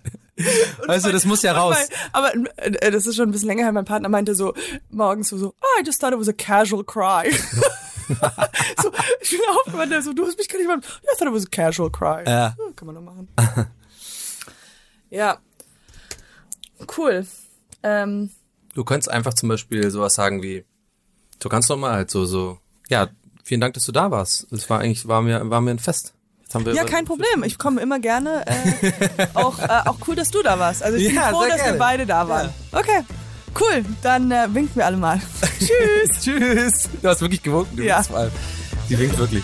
also 0.88 1.12
das 1.13 1.24
muss 1.24 1.43
ja 1.43 1.54
raus. 1.54 1.78
Aber 2.12 2.34
äh, 2.58 2.91
das 2.91 3.06
ist 3.06 3.15
schon 3.15 3.30
ein 3.30 3.32
bisschen 3.32 3.48
länger 3.48 3.63
her. 3.63 3.72
Mein 3.72 3.86
Partner 3.86 4.10
meinte 4.10 4.36
so 4.36 4.54
morgens 4.89 5.30
so, 5.30 5.38
so 5.38 5.54
oh, 5.62 5.82
I 5.82 5.86
just 5.86 6.02
thought 6.02 6.12
it 6.12 6.19
was 6.19 6.28
a 6.28 6.34
casual 6.34 6.84
cry. 6.84 7.32
so, 8.82 8.91
ich 9.22 9.30
bin 9.32 9.39
aufgewacht, 9.65 10.04
so, 10.04 10.12
du 10.12 10.26
hast 10.28 10.38
mich 10.38 10.50
gar 10.50 10.58
nicht 10.58 10.67
mal. 10.67 10.76
Yeah, 10.78 11.13
I 11.13 11.17
thought 11.17 11.28
it 11.30 11.34
was 11.34 11.46
a 11.46 11.50
casual 11.50 11.89
cry. 11.89 12.24
Ja. 12.28 12.54
kann 12.76 12.86
man 12.86 12.96
doch 12.96 13.02
machen. 13.02 13.30
Ja. 15.13 15.38
Cool. 16.97 17.26
Ähm, 17.84 18.32
Du 18.76 18.84
könntest 18.84 19.10
einfach 19.10 19.34
zum 19.36 19.49
Beispiel 19.49 19.91
sowas 19.91 20.15
sagen 20.15 20.41
wie, 20.41 20.65
du 21.39 21.47
kannst 21.47 21.69
doch 21.69 21.78
mal 21.78 21.93
halt 21.93 22.10
so, 22.10 22.26
so, 22.26 22.58
ja, 22.89 23.08
vielen 23.43 23.62
Dank, 23.62 23.76
dass 23.76 23.86
du 23.86 23.91
da 23.91 24.10
warst. 24.10 24.52
Es 24.52 24.67
war 24.69 24.80
eigentlich, 24.80 25.08
war 25.08 25.21
mir, 25.21 25.47
war 25.49 25.62
mir 25.62 25.71
ein 25.71 25.80
Fest. 25.80 26.13
Wir 26.56 26.73
ja, 26.76 26.84
kein 26.84 27.06
Problem. 27.06 27.43
Ich 27.43 27.58
komme 27.58 27.82
immer 27.82 27.99
gerne. 27.99 28.45
Äh, 28.45 29.28
auch, 29.34 29.58
äh, 29.58 29.67
auch 29.86 29.97
cool, 30.08 30.15
dass 30.15 30.30
du 30.30 30.43
da 30.43 30.60
warst. 30.60 30.84
Also 30.84 30.97
ich 30.97 31.08
bin 31.08 31.15
Ja, 31.15 31.30
froh, 31.30 31.41
dass 31.47 31.58
wir 31.58 31.63
gerne. 31.63 31.78
beide 31.80 32.06
da 32.06 32.28
waren. 32.30 32.49
Okay. 32.71 33.02
Cool. 33.60 33.84
Dann 34.04 34.30
äh, 34.32 34.47
winken 34.54 34.76
wir 34.76 34.86
alle 34.86 34.97
mal. 34.97 35.19
Tschüss. 35.60 36.21
Tschüss. 36.21 36.89
Du 37.02 37.08
hast 37.10 37.21
wirklich 37.21 37.41
gewunken, 37.41 37.76
du 37.78 37.84
Ja. 37.84 37.95
winkst 37.95 38.10
vor 38.12 38.19
allem. 38.19 38.32
Die 38.88 38.99
winkt 38.99 39.17
wirklich. 39.17 39.43